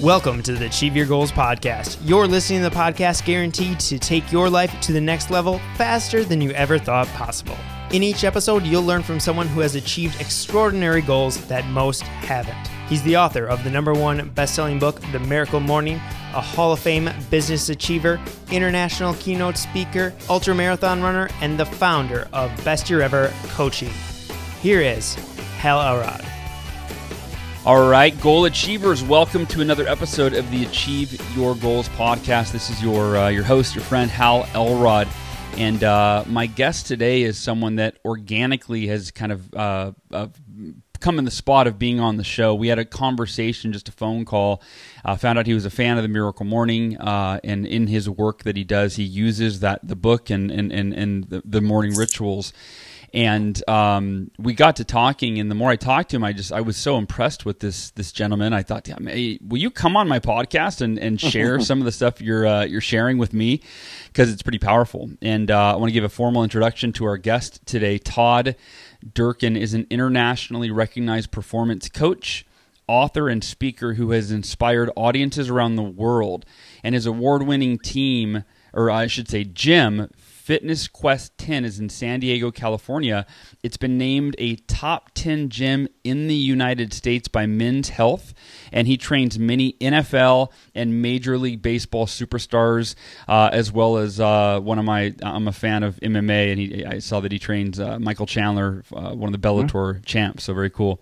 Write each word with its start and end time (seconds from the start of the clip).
Welcome 0.00 0.42
to 0.44 0.54
the 0.54 0.64
Achieve 0.64 0.96
Your 0.96 1.04
Goals 1.04 1.30
podcast. 1.30 1.98
You're 2.02 2.26
listening 2.26 2.62
to 2.62 2.70
the 2.70 2.74
podcast 2.74 3.26
guaranteed 3.26 3.78
to 3.80 3.98
take 3.98 4.32
your 4.32 4.48
life 4.48 4.74
to 4.80 4.92
the 4.92 5.00
next 5.00 5.30
level 5.30 5.60
faster 5.76 6.24
than 6.24 6.40
you 6.40 6.52
ever 6.52 6.78
thought 6.78 7.06
possible. 7.08 7.58
In 7.92 8.02
each 8.02 8.24
episode, 8.24 8.64
you'll 8.64 8.82
learn 8.82 9.02
from 9.02 9.20
someone 9.20 9.46
who 9.46 9.60
has 9.60 9.74
achieved 9.74 10.18
extraordinary 10.18 11.02
goals 11.02 11.46
that 11.48 11.66
most 11.66 12.00
haven't. 12.00 12.56
He's 12.88 13.02
the 13.02 13.18
author 13.18 13.44
of 13.44 13.62
the 13.62 13.68
number 13.68 13.92
one 13.92 14.30
best 14.30 14.54
selling 14.54 14.78
book, 14.78 15.02
The 15.12 15.20
Miracle 15.20 15.60
Morning, 15.60 15.96
a 16.32 16.40
Hall 16.40 16.72
of 16.72 16.78
Fame 16.78 17.10
business 17.28 17.68
achiever, 17.68 18.18
international 18.50 19.12
keynote 19.14 19.58
speaker, 19.58 20.14
ultra 20.30 20.54
marathon 20.54 21.02
runner, 21.02 21.28
and 21.42 21.60
the 21.60 21.66
founder 21.66 22.26
of 22.32 22.50
Best 22.64 22.88
Year 22.88 23.02
Ever 23.02 23.30
Coaching. 23.48 23.92
Here 24.62 24.80
is 24.80 25.16
Hal 25.58 25.78
Elrod. 25.78 26.24
All 27.66 27.90
right, 27.90 28.18
goal 28.22 28.46
achievers, 28.46 29.04
welcome 29.04 29.44
to 29.48 29.60
another 29.60 29.86
episode 29.86 30.32
of 30.32 30.50
the 30.50 30.64
Achieve 30.64 31.20
Your 31.36 31.54
Goals 31.54 31.90
podcast. 31.90 32.52
This 32.52 32.70
is 32.70 32.82
your 32.82 33.18
uh, 33.18 33.28
your 33.28 33.44
host, 33.44 33.74
your 33.74 33.84
friend 33.84 34.10
Hal 34.10 34.48
Elrod, 34.54 35.06
and 35.58 35.84
uh, 35.84 36.24
my 36.26 36.46
guest 36.46 36.86
today 36.86 37.20
is 37.20 37.36
someone 37.36 37.76
that 37.76 37.98
organically 38.02 38.86
has 38.86 39.10
kind 39.10 39.30
of 39.30 39.54
uh, 39.54 39.92
come 41.00 41.18
in 41.18 41.26
the 41.26 41.30
spot 41.30 41.66
of 41.66 41.78
being 41.78 42.00
on 42.00 42.16
the 42.16 42.24
show. 42.24 42.54
We 42.54 42.68
had 42.68 42.78
a 42.78 42.84
conversation, 42.86 43.74
just 43.74 43.90
a 43.90 43.92
phone 43.92 44.24
call. 44.24 44.62
Uh, 45.04 45.16
found 45.16 45.38
out 45.38 45.46
he 45.46 45.52
was 45.52 45.66
a 45.66 45.70
fan 45.70 45.98
of 45.98 46.02
the 46.02 46.08
Miracle 46.08 46.46
Morning, 46.46 46.96
uh, 46.96 47.40
and 47.44 47.66
in 47.66 47.88
his 47.88 48.08
work 48.08 48.42
that 48.44 48.56
he 48.56 48.64
does, 48.64 48.96
he 48.96 49.04
uses 49.04 49.60
that 49.60 49.86
the 49.86 49.96
book 49.96 50.30
and 50.30 50.50
and 50.50 50.72
and, 50.72 50.94
and 50.94 51.24
the, 51.24 51.42
the 51.44 51.60
morning 51.60 51.94
rituals 51.94 52.54
and 53.12 53.68
um, 53.68 54.30
we 54.38 54.54
got 54.54 54.76
to 54.76 54.84
talking 54.84 55.38
and 55.38 55.50
the 55.50 55.54
more 55.54 55.70
i 55.70 55.76
talked 55.76 56.10
to 56.10 56.16
him 56.16 56.24
i 56.24 56.32
just 56.32 56.52
i 56.52 56.60
was 56.60 56.76
so 56.76 56.96
impressed 56.96 57.44
with 57.44 57.60
this 57.60 57.90
this 57.92 58.12
gentleman. 58.12 58.52
I 58.52 58.62
thought 58.62 58.86
hey, 58.86 59.38
will 59.46 59.58
you 59.58 59.70
come 59.70 59.96
on 59.96 60.08
my 60.08 60.18
podcast 60.18 60.80
and, 60.80 60.98
and 60.98 61.20
share 61.20 61.60
some 61.70 61.80
of 61.80 61.84
the 61.84 61.92
stuff 61.92 62.20
you're 62.20 62.46
uh, 62.46 62.64
you're 62.64 62.80
sharing 62.80 63.18
with 63.18 63.32
me? 63.32 63.62
Because 64.06 64.32
it's 64.32 64.42
pretty 64.42 64.58
powerful. 64.58 65.10
And 65.22 65.50
uh, 65.50 65.74
i 65.74 65.76
want 65.76 65.88
to 65.88 65.92
give 65.92 66.04
a 66.04 66.08
formal 66.08 66.42
introduction 66.42 66.92
to 66.94 67.04
our 67.04 67.16
guest 67.16 67.64
today. 67.66 67.98
Todd 67.98 68.56
durkin 69.14 69.56
is 69.56 69.74
an 69.74 69.86
internationally 69.90 70.70
recognized 70.70 71.30
performance 71.30 71.88
coach 71.88 72.46
author 72.86 73.28
and 73.28 73.44
speaker 73.44 73.94
who 73.94 74.10
has 74.10 74.32
inspired 74.32 74.90
audiences 74.96 75.48
around 75.48 75.76
the 75.76 75.82
world 75.82 76.44
and 76.82 76.94
his 76.94 77.06
award-winning 77.06 77.78
team 77.78 78.44
or 78.72 78.90
I 78.90 79.06
should 79.06 79.28
say 79.28 79.44
gym 79.44 80.10
Fitness 80.50 80.88
Quest 80.88 81.38
10 81.38 81.64
is 81.64 81.78
in 81.78 81.88
San 81.88 82.18
Diego, 82.18 82.50
California. 82.50 83.24
It's 83.62 83.76
been 83.76 83.96
named 83.96 84.34
a 84.36 84.56
top 84.56 85.12
10 85.14 85.48
gym 85.48 85.86
in 86.02 86.26
the 86.26 86.34
United 86.34 86.92
States 86.92 87.28
by 87.28 87.46
Men's 87.46 87.90
Health, 87.90 88.34
and 88.72 88.88
he 88.88 88.96
trains 88.96 89.38
many 89.38 89.74
NFL 89.74 90.50
and 90.74 91.00
Major 91.00 91.38
League 91.38 91.62
Baseball 91.62 92.06
superstars, 92.06 92.96
uh, 93.28 93.50
as 93.52 93.70
well 93.70 93.98
as 93.98 94.18
uh, 94.18 94.58
one 94.58 94.80
of 94.80 94.84
my. 94.84 95.14
I'm 95.22 95.46
a 95.46 95.52
fan 95.52 95.84
of 95.84 96.00
MMA, 96.00 96.50
and 96.50 96.58
he, 96.58 96.84
I 96.84 96.98
saw 96.98 97.20
that 97.20 97.30
he 97.30 97.38
trains 97.38 97.78
uh, 97.78 98.00
Michael 98.00 98.26
Chandler, 98.26 98.82
uh, 98.92 99.14
one 99.14 99.32
of 99.32 99.40
the 99.40 99.48
Bellator 99.48 99.68
mm-hmm. 99.68 100.02
champs. 100.02 100.42
So 100.42 100.54
very 100.54 100.70
cool. 100.70 101.00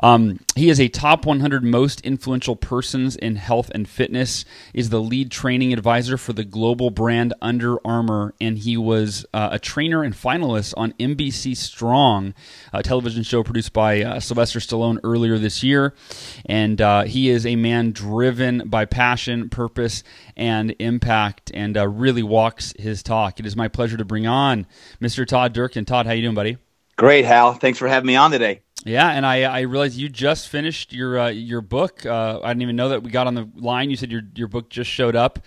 Um, 0.00 0.40
he 0.56 0.70
is 0.70 0.80
a 0.80 0.88
top 0.88 1.24
100 1.24 1.62
most 1.62 2.00
influential 2.00 2.56
persons 2.56 3.14
in 3.14 3.36
health 3.36 3.70
and 3.72 3.88
fitness. 3.88 4.44
Is 4.74 4.90
the 4.90 5.00
lead 5.00 5.30
training 5.30 5.72
advisor 5.72 6.16
for 6.16 6.32
the 6.32 6.44
global 6.44 6.90
brand 6.90 7.32
Under 7.40 7.76
Armour, 7.86 8.34
and 8.40 8.58
he 8.58 8.71
was 8.76 9.26
uh, 9.32 9.50
a 9.52 9.58
trainer 9.58 10.02
and 10.02 10.14
finalist 10.14 10.74
on 10.76 10.92
NBC 10.94 11.56
Strong, 11.56 12.34
a 12.72 12.82
television 12.82 13.22
show 13.22 13.42
produced 13.42 13.72
by 13.72 14.02
uh, 14.02 14.20
Sylvester 14.20 14.58
Stallone 14.58 14.98
earlier 15.04 15.38
this 15.38 15.62
year. 15.62 15.94
And 16.46 16.80
uh, 16.80 17.04
he 17.04 17.28
is 17.28 17.46
a 17.46 17.56
man 17.56 17.92
driven 17.92 18.68
by 18.68 18.84
passion, 18.84 19.48
purpose, 19.48 20.02
and 20.36 20.74
impact, 20.78 21.50
and 21.54 21.76
uh, 21.76 21.88
really 21.88 22.22
walks 22.22 22.74
his 22.78 23.02
talk. 23.02 23.40
It 23.40 23.46
is 23.46 23.56
my 23.56 23.68
pleasure 23.68 23.96
to 23.96 24.04
bring 24.04 24.26
on 24.26 24.66
Mr. 25.00 25.26
Todd 25.26 25.52
Durkin. 25.52 25.84
Todd, 25.84 26.06
how 26.06 26.12
you 26.12 26.22
doing, 26.22 26.34
buddy? 26.34 26.58
Great, 26.96 27.24
Hal. 27.24 27.54
Thanks 27.54 27.78
for 27.78 27.88
having 27.88 28.06
me 28.06 28.16
on 28.16 28.30
today. 28.30 28.60
Yeah, 28.84 29.08
and 29.10 29.24
I 29.24 29.42
I 29.42 29.60
realized 29.60 29.96
you 29.96 30.08
just 30.08 30.48
finished 30.48 30.92
your 30.92 31.18
uh, 31.18 31.28
your 31.28 31.60
book. 31.60 32.04
Uh, 32.04 32.40
I 32.42 32.48
didn't 32.48 32.62
even 32.62 32.76
know 32.76 32.88
that 32.88 33.02
we 33.02 33.10
got 33.10 33.26
on 33.26 33.34
the 33.34 33.48
line. 33.54 33.90
You 33.90 33.96
said 33.96 34.10
your 34.10 34.22
your 34.34 34.48
book 34.48 34.70
just 34.70 34.90
showed 34.90 35.14
up, 35.14 35.38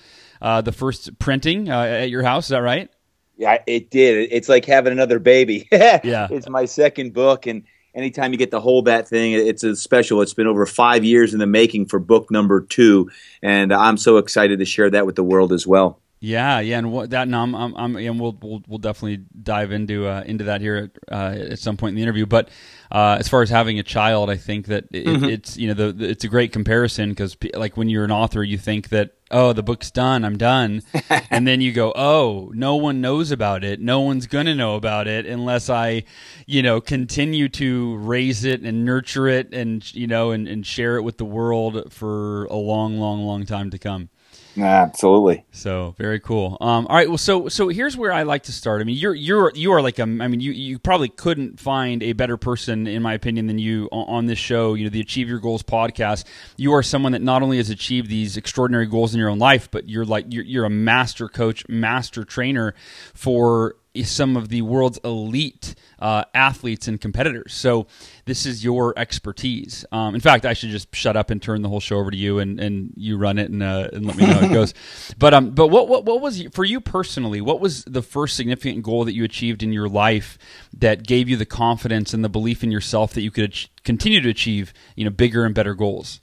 uh, 0.41 0.61
the 0.61 0.71
first 0.71 1.19
printing 1.19 1.69
uh, 1.69 1.81
at 1.81 2.09
your 2.09 2.23
house. 2.23 2.45
Is 2.45 2.49
that 2.49 2.59
right? 2.59 2.89
Yeah, 3.37 3.57
it 3.67 3.89
did. 3.89 4.29
It's 4.31 4.47
like 4.47 4.65
having 4.65 4.93
another 4.93 5.19
baby. 5.19 5.67
yeah, 5.71 6.27
it's 6.31 6.49
my 6.49 6.65
second 6.65 7.13
book, 7.13 7.47
and 7.47 7.63
anytime 7.93 8.31
you 8.31 8.37
get 8.37 8.51
to 8.51 8.59
hold 8.59 8.85
that 8.85 9.07
thing, 9.07 9.33
it's 9.33 9.63
a 9.63 9.75
special. 9.75 10.21
It's 10.21 10.33
been 10.33 10.47
over 10.47 10.65
five 10.65 11.03
years 11.03 11.33
in 11.33 11.39
the 11.39 11.47
making 11.47 11.87
for 11.87 11.99
book 11.99 12.31
number 12.31 12.61
two, 12.61 13.09
and 13.41 13.73
I'm 13.73 13.97
so 13.97 14.17
excited 14.17 14.59
to 14.59 14.65
share 14.65 14.89
that 14.89 15.05
with 15.05 15.15
the 15.15 15.23
world 15.23 15.51
as 15.51 15.67
well. 15.67 15.99
Yeah, 16.25 16.59
yeah, 16.59 16.79
and 16.79 16.91
what, 16.91 17.11
that, 17.11 17.27
and 17.27 17.35
I'm, 17.35 17.53
I'm, 17.53 17.75
I'm, 17.75 17.95
and 17.97 18.19
we'll, 18.19 18.35
we'll, 18.41 18.63
we'll 18.67 18.79
definitely 18.79 19.23
dive 19.43 19.71
into 19.71 20.07
uh, 20.07 20.23
into 20.25 20.45
that 20.45 20.59
here 20.59 20.89
at, 21.07 21.13
uh, 21.13 21.51
at 21.51 21.59
some 21.59 21.77
point 21.77 21.89
in 21.89 21.97
the 21.97 22.01
interview. 22.01 22.25
But 22.25 22.49
uh, 22.91 23.17
as 23.19 23.27
far 23.27 23.43
as 23.43 23.51
having 23.51 23.77
a 23.77 23.83
child, 23.83 24.31
I 24.31 24.37
think 24.37 24.65
that 24.65 24.85
it, 24.91 25.05
mm-hmm. 25.05 25.25
it's 25.25 25.55
you 25.55 25.67
know 25.67 25.75
the, 25.75 25.91
the, 25.91 26.09
it's 26.09 26.23
a 26.23 26.27
great 26.27 26.51
comparison 26.51 27.11
because 27.11 27.37
like 27.53 27.77
when 27.77 27.89
you're 27.89 28.05
an 28.05 28.11
author, 28.11 28.41
you 28.41 28.57
think 28.57 28.89
that 28.89 29.11
oh 29.29 29.53
the 29.53 29.61
book's 29.61 29.91
done, 29.91 30.25
I'm 30.25 30.35
done, 30.35 30.81
and 31.29 31.47
then 31.47 31.61
you 31.61 31.71
go 31.71 31.93
oh 31.95 32.51
no 32.55 32.75
one 32.75 33.01
knows 33.01 33.29
about 33.29 33.63
it, 33.63 33.79
no 33.79 33.99
one's 33.99 34.25
gonna 34.25 34.55
know 34.55 34.77
about 34.77 35.07
it 35.07 35.27
unless 35.27 35.69
I 35.69 36.05
you 36.47 36.63
know 36.63 36.81
continue 36.81 37.49
to 37.49 37.97
raise 37.97 38.45
it 38.45 38.61
and 38.61 38.83
nurture 38.83 39.27
it 39.27 39.53
and 39.53 39.93
you 39.93 40.07
know 40.07 40.31
and, 40.31 40.47
and 40.47 40.65
share 40.65 40.97
it 40.97 41.03
with 41.03 41.19
the 41.19 41.25
world 41.25 41.93
for 41.93 42.45
a 42.45 42.55
long, 42.55 42.97
long, 42.97 43.21
long 43.21 43.45
time 43.45 43.69
to 43.69 43.77
come. 43.77 44.09
Absolutely. 44.57 45.45
So 45.51 45.95
very 45.97 46.19
cool. 46.19 46.57
Um, 46.61 46.87
all 46.87 46.95
right. 46.95 47.07
Well, 47.07 47.17
so 47.17 47.49
so 47.49 47.67
here's 47.67 47.97
where 47.97 48.11
I 48.11 48.23
like 48.23 48.43
to 48.43 48.51
start. 48.51 48.81
I 48.81 48.85
mean, 48.85 48.97
you're 48.97 49.13
you're 49.13 49.51
you 49.53 49.71
are 49.73 49.81
like 49.81 49.99
a. 49.99 50.03
I 50.03 50.05
mean, 50.05 50.39
you 50.39 50.51
you 50.51 50.79
probably 50.79 51.09
couldn't 51.09 51.59
find 51.59 52.01
a 52.01 52.13
better 52.13 52.37
person, 52.37 52.87
in 52.87 53.01
my 53.01 53.13
opinion, 53.13 53.47
than 53.47 53.59
you 53.59 53.89
on, 53.91 54.07
on 54.07 54.25
this 54.25 54.39
show. 54.39 54.73
You 54.73 54.85
know, 54.85 54.89
the 54.89 55.01
Achieve 55.01 55.27
Your 55.27 55.39
Goals 55.39 55.63
podcast. 55.63 56.25
You 56.57 56.73
are 56.73 56.83
someone 56.83 57.11
that 57.11 57.21
not 57.21 57.41
only 57.41 57.57
has 57.57 57.69
achieved 57.69 58.09
these 58.09 58.37
extraordinary 58.37 58.85
goals 58.85 59.13
in 59.13 59.19
your 59.19 59.29
own 59.29 59.39
life, 59.39 59.69
but 59.69 59.89
you're 59.89 60.05
like 60.05 60.25
you're, 60.29 60.45
you're 60.45 60.65
a 60.65 60.69
master 60.69 61.27
coach, 61.27 61.67
master 61.67 62.23
trainer 62.23 62.73
for 63.13 63.75
some 64.03 64.35
of 64.35 64.49
the 64.49 64.61
world's 64.61 64.99
elite 65.03 65.75
uh, 65.99 66.23
athletes 66.33 66.87
and 66.87 66.99
competitors. 66.99 67.53
So 67.53 67.87
this 68.25 68.45
is 68.45 68.63
your 68.63 68.93
expertise. 68.97 69.85
Um, 69.91 70.15
in 70.15 70.21
fact, 70.21 70.45
I 70.45 70.53
should 70.53 70.69
just 70.69 70.93
shut 70.93 71.15
up 71.15 71.29
and 71.29 71.41
turn 71.41 71.61
the 71.61 71.69
whole 71.69 71.79
show 71.79 71.97
over 71.97 72.11
to 72.11 72.17
you, 72.17 72.39
and, 72.39 72.59
and 72.59 72.93
you 72.95 73.17
run 73.17 73.37
it 73.37 73.49
and, 73.49 73.63
uh, 73.63 73.89
and 73.93 74.05
let 74.05 74.17
me 74.17 74.25
know 74.25 74.33
how 74.33 74.45
it 74.45 74.53
goes. 74.53 74.73
But 75.17 75.33
um, 75.33 75.51
but 75.51 75.67
what, 75.67 75.87
what 75.87 76.05
what 76.05 76.19
was 76.19 76.41
for 76.51 76.65
you 76.65 76.81
personally? 76.81 77.39
What 77.39 77.59
was 77.59 77.83
the 77.85 78.01
first 78.01 78.35
significant 78.35 78.83
goal 78.83 79.05
that 79.05 79.13
you 79.13 79.23
achieved 79.23 79.63
in 79.63 79.71
your 79.71 79.87
life 79.87 80.37
that 80.77 81.05
gave 81.05 81.29
you 81.29 81.37
the 81.37 81.45
confidence 81.45 82.13
and 82.13 82.23
the 82.23 82.29
belief 82.29 82.63
in 82.63 82.71
yourself 82.71 83.13
that 83.13 83.21
you 83.21 83.31
could 83.31 83.45
ach- 83.45 83.71
continue 83.83 84.19
to 84.21 84.29
achieve 84.29 84.73
you 84.95 85.05
know 85.05 85.11
bigger 85.11 85.45
and 85.45 85.55
better 85.55 85.73
goals? 85.73 86.21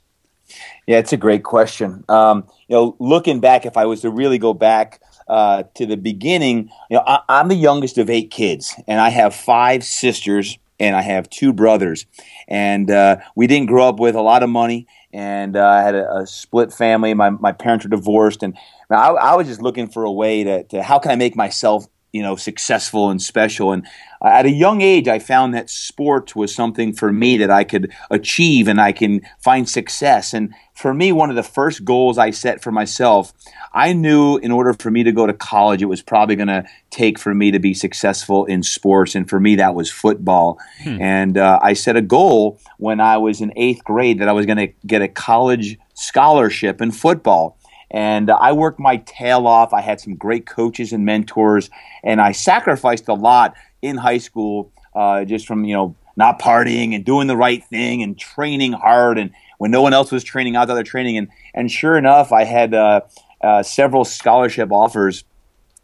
Yeah, 0.85 0.99
it's 0.99 1.13
a 1.13 1.17
great 1.17 1.43
question. 1.43 2.03
Um, 2.09 2.47
you 2.67 2.75
know, 2.75 2.95
looking 2.99 3.39
back, 3.39 3.65
if 3.65 3.77
I 3.77 3.85
was 3.85 4.01
to 4.01 4.09
really 4.09 4.37
go 4.37 4.53
back 4.53 5.01
uh, 5.27 5.63
to 5.75 5.85
the 5.85 5.97
beginning, 5.97 6.69
you 6.89 6.97
know, 6.97 7.03
I, 7.05 7.19
I'm 7.29 7.47
the 7.47 7.55
youngest 7.55 7.97
of 7.97 8.09
eight 8.09 8.31
kids, 8.31 8.73
and 8.87 8.99
I 8.99 9.09
have 9.09 9.33
five 9.35 9.83
sisters 9.83 10.57
and 10.79 10.95
I 10.95 11.01
have 11.01 11.29
two 11.29 11.53
brothers. 11.53 12.05
And 12.47 12.89
uh, 12.91 13.17
we 13.35 13.47
didn't 13.47 13.67
grow 13.67 13.87
up 13.87 13.99
with 13.99 14.15
a 14.15 14.21
lot 14.21 14.43
of 14.43 14.49
money, 14.49 14.87
and 15.13 15.55
uh, 15.55 15.65
I 15.65 15.81
had 15.81 15.95
a, 15.95 16.17
a, 16.17 16.27
split 16.27 16.73
family. 16.73 17.13
My, 17.13 17.29
my 17.29 17.51
parents 17.51 17.85
were 17.85 17.89
divorced, 17.89 18.43
and 18.43 18.57
I, 18.89 19.09
I, 19.09 19.35
was 19.35 19.47
just 19.47 19.61
looking 19.61 19.87
for 19.87 20.03
a 20.03 20.11
way 20.11 20.43
to, 20.43 20.63
to 20.63 20.83
how 20.83 20.99
can 20.99 21.11
I 21.11 21.15
make 21.15 21.35
myself 21.35 21.87
you 22.13 22.21
know 22.21 22.37
successful 22.37 23.09
and 23.09 23.21
special. 23.21 23.73
And 23.73 23.85
at 24.23 24.45
a 24.45 24.51
young 24.51 24.79
age 24.79 25.09
i 25.09 25.19
found 25.19 25.53
that 25.53 25.69
sports 25.69 26.33
was 26.33 26.55
something 26.55 26.93
for 26.93 27.11
me 27.11 27.35
that 27.35 27.49
i 27.49 27.65
could 27.65 27.91
achieve 28.09 28.69
and 28.69 28.79
i 28.79 28.93
can 28.93 29.19
find 29.39 29.67
success. 29.67 30.33
And 30.33 30.53
for 30.73 30.93
me 30.93 31.11
one 31.11 31.29
of 31.29 31.35
the 31.35 31.43
first 31.43 31.83
goals 31.83 32.17
i 32.17 32.29
set 32.29 32.61
for 32.63 32.71
myself 32.71 33.33
i 33.73 33.91
knew 33.91 34.37
in 34.37 34.51
order 34.51 34.73
for 34.73 34.91
me 34.91 35.03
to 35.03 35.11
go 35.11 35.27
to 35.27 35.33
college 35.33 35.81
it 35.81 35.87
was 35.87 36.01
probably 36.01 36.35
going 36.35 36.47
to 36.47 36.63
take 36.89 37.19
for 37.19 37.33
me 37.33 37.51
to 37.51 37.59
be 37.59 37.73
successful 37.73 38.45
in 38.45 38.63
sports. 38.63 39.15
And 39.15 39.27
for 39.27 39.39
me 39.39 39.55
that 39.55 39.75
was 39.75 39.91
football. 39.91 40.59
Hmm. 40.83 41.01
and 41.01 41.37
uh, 41.37 41.59
i 41.61 41.73
set 41.73 41.97
a 41.97 42.01
goal 42.01 42.59
when 42.77 43.01
i 43.01 43.17
was 43.17 43.41
in 43.41 43.51
eighth 43.55 43.83
grade 43.83 44.19
that 44.19 44.29
i 44.29 44.31
was 44.31 44.45
going 44.45 44.57
to 44.57 44.71
get 44.85 45.01
a 45.01 45.07
college 45.07 45.77
scholarship 45.95 46.79
in 46.81 46.91
football 46.91 47.57
and 47.93 48.31
I 48.31 48.51
worked 48.51 48.79
my 48.79 48.97
tail 48.97 49.47
off. 49.47 49.71
I 49.71 49.81
had 49.81 50.01
some 50.01 50.15
great 50.15 50.47
coaches 50.47 50.91
and 50.91 51.05
mentors, 51.05 51.69
and 52.03 52.19
I 52.19 52.31
sacrificed 52.31 53.07
a 53.07 53.13
lot 53.13 53.53
in 53.81 53.97
high 53.97 54.17
school 54.17 54.71
uh, 54.95 55.23
just 55.25 55.47
from 55.47 55.63
you 55.63 55.75
know 55.75 55.95
not 56.15 56.39
partying 56.39 56.95
and 56.95 57.05
doing 57.05 57.27
the 57.27 57.37
right 57.37 57.63
thing 57.63 58.03
and 58.03 58.17
training 58.17 58.73
hard 58.73 59.17
and 59.17 59.31
when 59.57 59.71
no 59.71 59.81
one 59.81 59.93
else 59.93 60.11
was 60.11 60.23
training 60.23 60.55
I 60.55 60.61
was 60.61 60.69
out 60.69 60.75
there 60.75 60.83
training 60.83 61.17
and 61.17 61.27
and 61.55 61.71
sure 61.71 61.97
enough 61.97 62.31
I 62.31 62.43
had 62.43 62.73
uh, 62.73 63.01
uh, 63.41 63.63
several 63.63 64.05
scholarship 64.05 64.71
offers 64.71 65.23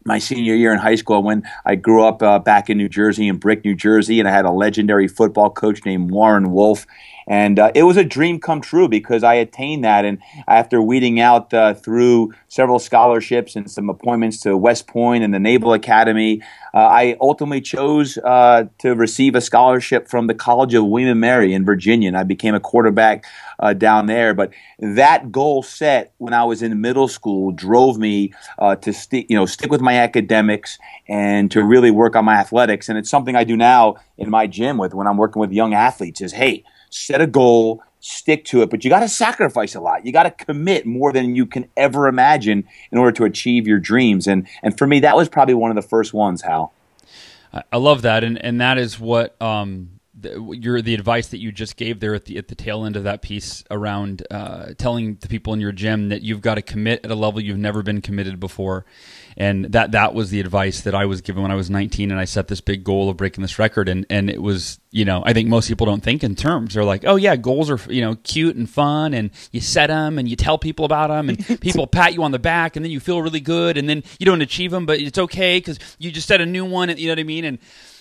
my 0.04 0.18
senior 0.18 0.54
year 0.54 0.72
in 0.72 0.78
high 0.78 0.94
school 0.94 1.22
when 1.22 1.42
I 1.64 1.74
grew 1.74 2.02
up 2.04 2.22
uh, 2.22 2.38
back 2.38 2.70
in 2.70 2.78
New 2.78 2.88
Jersey 2.88 3.28
in 3.28 3.36
Brick, 3.36 3.64
New 3.64 3.74
Jersey, 3.74 4.18
and 4.18 4.28
I 4.28 4.32
had 4.32 4.44
a 4.44 4.50
legendary 4.50 5.08
football 5.08 5.50
coach 5.50 5.84
named 5.84 6.10
Warren 6.10 6.52
Wolf 6.52 6.86
And 7.26 7.60
uh, 7.60 7.70
it 7.76 7.84
was 7.84 7.96
a 7.96 8.02
dream 8.02 8.40
come 8.40 8.60
true 8.60 8.88
because 8.88 9.22
I 9.22 9.34
attained 9.34 9.84
that. 9.84 10.04
And 10.04 10.18
after 10.48 10.82
weeding 10.82 11.20
out 11.20 11.54
uh, 11.54 11.74
through 11.74 12.32
several 12.48 12.80
scholarships 12.80 13.54
and 13.54 13.70
some 13.70 13.88
appointments 13.88 14.40
to 14.40 14.56
West 14.56 14.88
Point 14.88 15.22
and 15.22 15.32
the 15.32 15.38
Naval 15.38 15.72
Academy, 15.72 16.42
uh, 16.74 16.78
I 16.78 17.16
ultimately 17.20 17.60
chose 17.60 18.18
uh, 18.18 18.64
to 18.78 18.94
receive 18.96 19.36
a 19.36 19.40
scholarship 19.40 20.08
from 20.08 20.26
the 20.26 20.34
College 20.34 20.74
of 20.74 20.86
William 20.86 21.10
and 21.10 21.20
Mary 21.20 21.52
in 21.52 21.64
Virginia. 21.64 22.08
And 22.08 22.16
I 22.16 22.24
became 22.24 22.54
a 22.56 22.60
quarterback 22.60 23.24
uh, 23.60 23.74
down 23.74 24.06
there. 24.06 24.34
But 24.34 24.52
that 24.78 25.30
goal 25.30 25.62
set 25.62 26.12
when 26.18 26.34
I 26.34 26.44
was 26.44 26.62
in 26.62 26.80
middle 26.80 27.08
school 27.08 27.52
drove 27.52 27.98
me 27.98 28.32
uh, 28.58 28.76
to 28.76 28.92
stick, 28.92 29.26
you 29.28 29.36
know, 29.36 29.46
stick 29.46 29.70
with 29.70 29.80
my 29.80 29.96
academics 29.98 30.78
and 31.06 31.50
to 31.52 31.62
really 31.62 31.90
work 31.90 32.16
on 32.16 32.24
my 32.24 32.34
athletics. 32.34 32.88
And 32.88 32.98
it's 32.98 33.10
something 33.10 33.36
I 33.36 33.44
do 33.44 33.56
now 33.56 33.96
in 34.18 34.30
my 34.30 34.46
gym 34.46 34.78
with 34.78 34.94
when 34.94 35.06
I'm 35.06 35.16
working 35.16 35.40
with 35.40 35.52
young 35.52 35.74
athletes. 35.74 36.20
Is 36.20 36.32
hey, 36.32 36.64
set 36.90 37.20
a 37.20 37.26
goal, 37.26 37.82
stick 38.00 38.44
to 38.46 38.62
it, 38.62 38.70
but 38.70 38.82
you 38.82 38.90
got 38.90 39.00
to 39.00 39.08
sacrifice 39.08 39.74
a 39.74 39.80
lot. 39.80 40.04
You 40.04 40.12
got 40.12 40.24
to 40.24 40.44
commit 40.44 40.86
more 40.86 41.12
than 41.12 41.36
you 41.36 41.46
can 41.46 41.68
ever 41.76 42.08
imagine 42.08 42.66
in 42.90 42.98
order 42.98 43.12
to 43.12 43.24
achieve 43.24 43.68
your 43.68 43.78
dreams. 43.78 44.26
And 44.26 44.48
and 44.62 44.76
for 44.76 44.86
me, 44.86 45.00
that 45.00 45.16
was 45.16 45.28
probably 45.28 45.54
one 45.54 45.70
of 45.70 45.76
the 45.76 45.88
first 45.88 46.12
ones. 46.12 46.42
Hal. 46.42 46.72
I 47.72 47.78
love 47.78 48.02
that, 48.02 48.22
and 48.24 48.42
and 48.42 48.60
that 48.60 48.78
is 48.78 48.98
what 48.98 49.40
um, 49.42 49.99
the, 50.20 50.56
your 50.60 50.82
the 50.82 50.94
advice 50.94 51.28
that 51.28 51.38
you 51.38 51.50
just 51.50 51.76
gave 51.76 52.00
there 52.00 52.14
at 52.14 52.26
the 52.26 52.36
at 52.36 52.48
the 52.48 52.54
tail 52.54 52.84
end 52.84 52.96
of 52.96 53.04
that 53.04 53.22
piece 53.22 53.64
around 53.70 54.26
uh, 54.30 54.74
telling 54.76 55.16
the 55.16 55.28
people 55.28 55.52
in 55.52 55.60
your 55.60 55.72
gym 55.72 56.10
that 56.10 56.22
you've 56.22 56.40
got 56.40 56.56
to 56.56 56.62
commit 56.62 57.04
at 57.04 57.10
a 57.10 57.14
level 57.14 57.40
you've 57.40 57.58
never 57.58 57.82
been 57.82 58.00
committed 58.00 58.38
before, 58.38 58.84
and 59.36 59.66
that 59.66 59.92
that 59.92 60.14
was 60.14 60.30
the 60.30 60.40
advice 60.40 60.82
that 60.82 60.94
I 60.94 61.06
was 61.06 61.20
given 61.20 61.42
when 61.42 61.50
I 61.50 61.54
was 61.54 61.70
19 61.70 62.10
and 62.10 62.20
I 62.20 62.24
set 62.24 62.48
this 62.48 62.60
big 62.60 62.84
goal 62.84 63.08
of 63.08 63.16
breaking 63.16 63.42
this 63.42 63.58
record, 63.58 63.88
and 63.88 64.06
and 64.10 64.30
it 64.30 64.42
was 64.42 64.78
you 64.90 65.04
know 65.04 65.22
I 65.24 65.32
think 65.32 65.48
most 65.48 65.68
people 65.68 65.86
don't 65.86 66.02
think 66.02 66.22
in 66.22 66.36
terms. 66.36 66.74
They're 66.74 66.84
like 66.84 67.04
oh 67.04 67.16
yeah 67.16 67.36
goals 67.36 67.70
are 67.70 67.80
you 67.90 68.02
know 68.02 68.16
cute 68.22 68.56
and 68.56 68.68
fun 68.68 69.14
and 69.14 69.30
you 69.52 69.60
set 69.60 69.88
them 69.88 70.18
and 70.18 70.28
you 70.28 70.36
tell 70.36 70.58
people 70.58 70.84
about 70.84 71.08
them 71.08 71.28
and 71.30 71.60
people 71.60 71.86
pat 71.86 72.14
you 72.14 72.22
on 72.22 72.30
the 72.30 72.38
back 72.38 72.76
and 72.76 72.84
then 72.84 72.92
you 72.92 73.00
feel 73.00 73.22
really 73.22 73.40
good 73.40 73.76
and 73.76 73.88
then 73.88 74.02
you 74.18 74.26
don't 74.26 74.42
achieve 74.42 74.70
them 74.70 74.86
but 74.86 75.00
it's 75.00 75.18
okay 75.18 75.58
because 75.58 75.78
you 75.98 76.10
just 76.10 76.28
set 76.28 76.40
a 76.40 76.46
new 76.46 76.64
one 76.64 76.90
you 76.98 77.06
know 77.08 77.12
what 77.12 77.18
I 77.18 77.24
mean? 77.24 77.44
And 77.44 77.58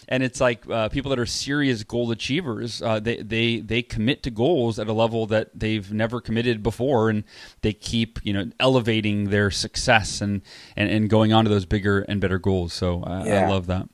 and 0.10 0.24
it's 0.24 0.42
like 0.42 0.70
uh, 0.70 0.90
people 0.90 1.10
that 1.10 1.20
are 1.20 1.26
serious 1.26 1.84
goal 1.84 2.12
achievers 2.12 2.82
uh, 2.82 3.00
they, 3.00 3.18
they 3.18 3.60
they 3.62 3.82
commit 3.82 4.24
to 4.24 4.30
goals 4.30 4.78
at 4.78 4.88
a 4.88 4.94
level 4.94 5.26
that 5.28 5.50
they've 5.58 5.94
never 5.94 6.20
committed 6.20 6.62
before 6.62 7.10
and 7.10 7.24
they 7.62 7.72
keep 7.72 8.20
you 8.24 8.34
know 8.34 8.50
elevating 8.60 9.30
their 9.30 9.50
success 9.50 10.20
and 10.20 10.42
and, 10.76 10.90
and 10.90 11.10
going 11.10 11.32
on 11.32 11.46
to 11.46 11.50
those 11.50 11.66
bigger 11.66 12.02
and 12.02 12.20
better 12.20 12.40
goals 12.40 12.74
so 12.74 13.04
uh, 13.04 13.24
yeah. 13.26 13.46
I 13.46 13.50
love 13.50 13.68
that 13.68 13.88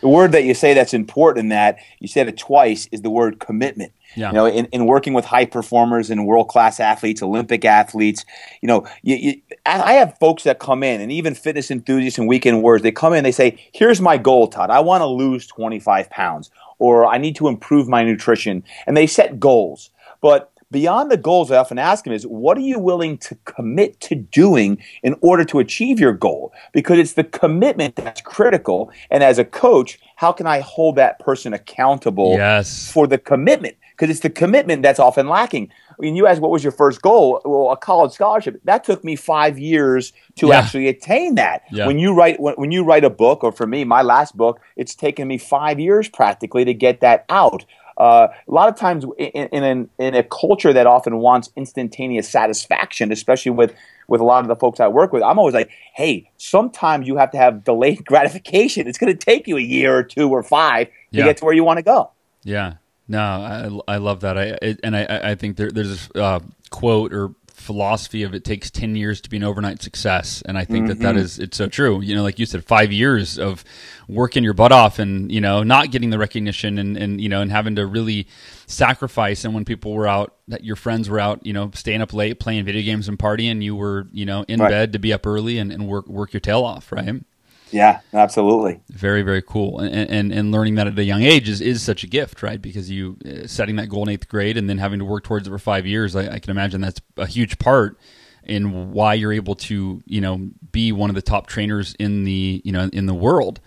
the 0.00 0.08
word 0.08 0.32
that 0.32 0.44
you 0.44 0.54
say 0.54 0.74
that's 0.74 0.94
important 0.94 1.44
in 1.44 1.48
that 1.50 1.78
you 1.98 2.08
said 2.08 2.28
it 2.28 2.38
twice 2.38 2.88
is 2.92 3.02
the 3.02 3.10
word 3.10 3.38
commitment 3.40 3.92
yeah. 4.16 4.28
You 4.28 4.34
know, 4.34 4.46
in, 4.46 4.66
in 4.66 4.86
working 4.86 5.14
with 5.14 5.24
high 5.24 5.44
performers 5.44 6.10
and 6.10 6.26
world 6.26 6.48
class 6.48 6.80
athletes, 6.80 7.22
Olympic 7.22 7.64
athletes, 7.64 8.24
you 8.60 8.66
know, 8.66 8.86
you, 9.02 9.16
you, 9.16 9.40
I 9.66 9.94
have 9.94 10.18
folks 10.18 10.42
that 10.44 10.58
come 10.58 10.82
in, 10.82 11.00
and 11.00 11.12
even 11.12 11.34
fitness 11.34 11.70
enthusiasts 11.70 12.18
and 12.18 12.26
weekend 12.26 12.62
warriors, 12.62 12.82
they 12.82 12.92
come 12.92 13.14
in, 13.14 13.22
they 13.22 13.32
say, 13.32 13.58
"Here's 13.72 14.00
my 14.00 14.16
goal, 14.16 14.48
Todd. 14.48 14.70
I 14.70 14.80
want 14.80 15.02
to 15.02 15.06
lose 15.06 15.46
25 15.46 16.10
pounds, 16.10 16.50
or 16.78 17.06
I 17.06 17.18
need 17.18 17.36
to 17.36 17.48
improve 17.48 17.88
my 17.88 18.02
nutrition," 18.02 18.64
and 18.86 18.96
they 18.96 19.06
set 19.06 19.38
goals. 19.38 19.90
But 20.20 20.52
beyond 20.70 21.10
the 21.10 21.16
goals, 21.16 21.50
I 21.50 21.56
often 21.56 21.78
ask 21.78 22.04
them 22.04 22.12
is, 22.12 22.26
what 22.26 22.56
are 22.56 22.62
you 22.62 22.78
willing 22.78 23.18
to 23.18 23.34
commit 23.44 24.00
to 24.02 24.14
doing 24.14 24.82
in 25.02 25.16
order 25.20 25.44
to 25.46 25.58
achieve 25.58 25.98
your 25.98 26.12
goal? 26.12 26.52
Because 26.72 26.98
it's 26.98 27.14
the 27.14 27.24
commitment 27.24 27.96
that's 27.96 28.20
critical. 28.20 28.90
And 29.10 29.22
as 29.22 29.38
a 29.38 29.44
coach, 29.44 29.98
how 30.16 30.32
can 30.32 30.46
I 30.46 30.60
hold 30.60 30.96
that 30.96 31.18
person 31.18 31.52
accountable 31.52 32.34
yes. 32.36 32.90
for 32.90 33.06
the 33.06 33.18
commitment? 33.18 33.76
because 34.00 34.10
it's 34.10 34.20
the 34.20 34.30
commitment 34.30 34.82
that's 34.82 34.98
often 34.98 35.28
lacking. 35.28 35.70
I 35.90 35.94
mean, 35.98 36.16
you 36.16 36.26
asked 36.26 36.40
what 36.40 36.50
was 36.50 36.64
your 36.64 36.72
first 36.72 37.02
goal? 37.02 37.42
Well, 37.44 37.70
a 37.70 37.76
college 37.76 38.12
scholarship. 38.12 38.58
That 38.64 38.82
took 38.82 39.04
me 39.04 39.14
five 39.14 39.58
years 39.58 40.14
to 40.36 40.48
yeah. 40.48 40.58
actually 40.58 40.88
attain 40.88 41.34
that. 41.34 41.64
Yeah. 41.70 41.86
When 41.86 41.98
you 41.98 42.14
write 42.14 42.40
when, 42.40 42.54
when 42.54 42.72
you 42.72 42.82
write 42.82 43.04
a 43.04 43.10
book, 43.10 43.44
or 43.44 43.52
for 43.52 43.66
me, 43.66 43.84
my 43.84 44.00
last 44.00 44.34
book, 44.34 44.58
it's 44.76 44.94
taken 44.94 45.28
me 45.28 45.36
five 45.36 45.78
years 45.78 46.08
practically 46.08 46.64
to 46.64 46.72
get 46.72 47.00
that 47.00 47.26
out. 47.28 47.66
Uh, 48.00 48.32
a 48.48 48.50
lot 48.50 48.66
of 48.66 48.76
times 48.76 49.04
in, 49.18 49.46
in, 49.48 49.90
in 49.98 50.14
a 50.14 50.22
culture 50.22 50.72
that 50.72 50.86
often 50.86 51.18
wants 51.18 51.50
instantaneous 51.54 52.26
satisfaction, 52.26 53.12
especially 53.12 53.50
with 53.50 53.74
with 54.08 54.22
a 54.22 54.24
lot 54.24 54.42
of 54.42 54.48
the 54.48 54.56
folks 54.56 54.80
I 54.80 54.88
work 54.88 55.12
with, 55.12 55.22
I'm 55.22 55.38
always 55.38 55.52
like, 55.52 55.68
hey, 55.92 56.30
sometimes 56.38 57.06
you 57.06 57.18
have 57.18 57.30
to 57.32 57.36
have 57.36 57.62
delayed 57.62 58.02
gratification. 58.06 58.88
It's 58.88 58.96
going 58.96 59.12
to 59.12 59.18
take 59.18 59.46
you 59.46 59.58
a 59.58 59.60
year 59.60 59.94
or 59.94 60.02
two 60.02 60.30
or 60.30 60.42
five 60.42 60.86
to 60.86 60.92
yeah. 61.10 61.24
get 61.26 61.36
to 61.36 61.44
where 61.44 61.52
you 61.52 61.62
want 61.62 61.76
to 61.76 61.82
go. 61.82 62.10
Yeah, 62.42 62.76
no, 63.06 63.82
I, 63.86 63.94
I 63.94 63.96
love 63.98 64.20
that. 64.20 64.38
I 64.38 64.44
it, 64.62 64.80
and 64.82 64.96
I, 64.96 65.32
I 65.32 65.34
think 65.34 65.58
there, 65.58 65.70
there's 65.70 66.08
a 66.14 66.22
uh, 66.24 66.40
quote 66.70 67.12
or 67.12 67.34
philosophy 67.70 68.24
of 68.24 68.34
it 68.34 68.42
takes 68.42 68.68
10 68.68 68.96
years 68.96 69.20
to 69.20 69.30
be 69.30 69.36
an 69.36 69.44
overnight 69.44 69.80
success 69.80 70.42
and 70.44 70.58
i 70.58 70.64
think 70.64 70.86
mm-hmm. 70.86 70.98
that 70.98 71.14
that 71.14 71.14
mm-hmm. 71.14 71.40
it's 71.40 71.56
so 71.56 71.68
true 71.68 72.00
you 72.00 72.16
know 72.16 72.22
like 72.24 72.36
you 72.40 72.44
said 72.44 72.64
five 72.64 72.90
years 72.90 73.38
of 73.38 73.62
working 74.08 74.42
your 74.42 74.54
butt 74.54 74.72
off 74.72 74.98
and 74.98 75.30
you 75.30 75.40
know 75.40 75.62
not 75.62 75.92
getting 75.92 76.10
the 76.10 76.18
recognition 76.18 76.78
and, 76.78 76.96
and 76.96 77.20
you 77.20 77.28
know 77.28 77.40
and 77.40 77.52
having 77.52 77.76
to 77.76 77.86
really 77.86 78.26
sacrifice 78.66 79.44
and 79.44 79.54
when 79.54 79.64
people 79.64 79.92
were 79.92 80.08
out 80.08 80.34
that 80.48 80.64
your 80.64 80.74
friends 80.74 81.08
were 81.08 81.20
out 81.20 81.46
you 81.46 81.52
know 81.52 81.70
staying 81.74 82.02
up 82.02 82.12
late 82.12 82.40
playing 82.40 82.64
video 82.64 82.82
games 82.82 83.06
and 83.06 83.20
partying 83.20 83.62
you 83.62 83.76
were 83.76 84.08
you 84.10 84.26
know 84.26 84.44
in 84.48 84.58
right. 84.58 84.68
bed 84.68 84.92
to 84.92 84.98
be 84.98 85.12
up 85.12 85.24
early 85.24 85.56
and, 85.56 85.70
and 85.70 85.86
work 85.86 86.08
work 86.08 86.32
your 86.32 86.40
tail 86.40 86.64
off 86.64 86.90
right 86.90 87.24
yeah, 87.72 88.00
absolutely. 88.12 88.80
Very, 88.90 89.22
very 89.22 89.42
cool. 89.42 89.78
And, 89.78 90.10
and, 90.10 90.32
and 90.32 90.52
learning 90.52 90.74
that 90.76 90.86
at 90.86 90.98
a 90.98 91.04
young 91.04 91.22
age 91.22 91.48
is, 91.48 91.60
is 91.60 91.82
such 91.82 92.04
a 92.04 92.06
gift, 92.06 92.42
right? 92.42 92.60
Because 92.60 92.90
you 92.90 93.16
uh, 93.24 93.46
setting 93.46 93.76
that 93.76 93.88
goal 93.88 94.02
in 94.04 94.08
eighth 94.10 94.28
grade 94.28 94.56
and 94.56 94.68
then 94.68 94.78
having 94.78 94.98
to 94.98 95.04
work 95.04 95.24
towards 95.24 95.46
it 95.46 95.50
for 95.50 95.58
five 95.58 95.86
years, 95.86 96.16
I, 96.16 96.34
I, 96.34 96.38
can 96.38 96.50
imagine 96.50 96.80
that's 96.80 97.00
a 97.16 97.26
huge 97.26 97.58
part 97.58 97.98
in 98.44 98.92
why 98.92 99.14
you're 99.14 99.32
able 99.32 99.54
to, 99.54 100.02
you 100.06 100.20
know, 100.20 100.50
be 100.72 100.92
one 100.92 101.10
of 101.10 101.14
the 101.14 101.22
top 101.22 101.46
trainers 101.46 101.94
in 101.98 102.24
the, 102.24 102.60
you 102.64 102.72
know, 102.72 102.88
in 102.92 103.06
the 103.06 103.14
world. 103.14 103.60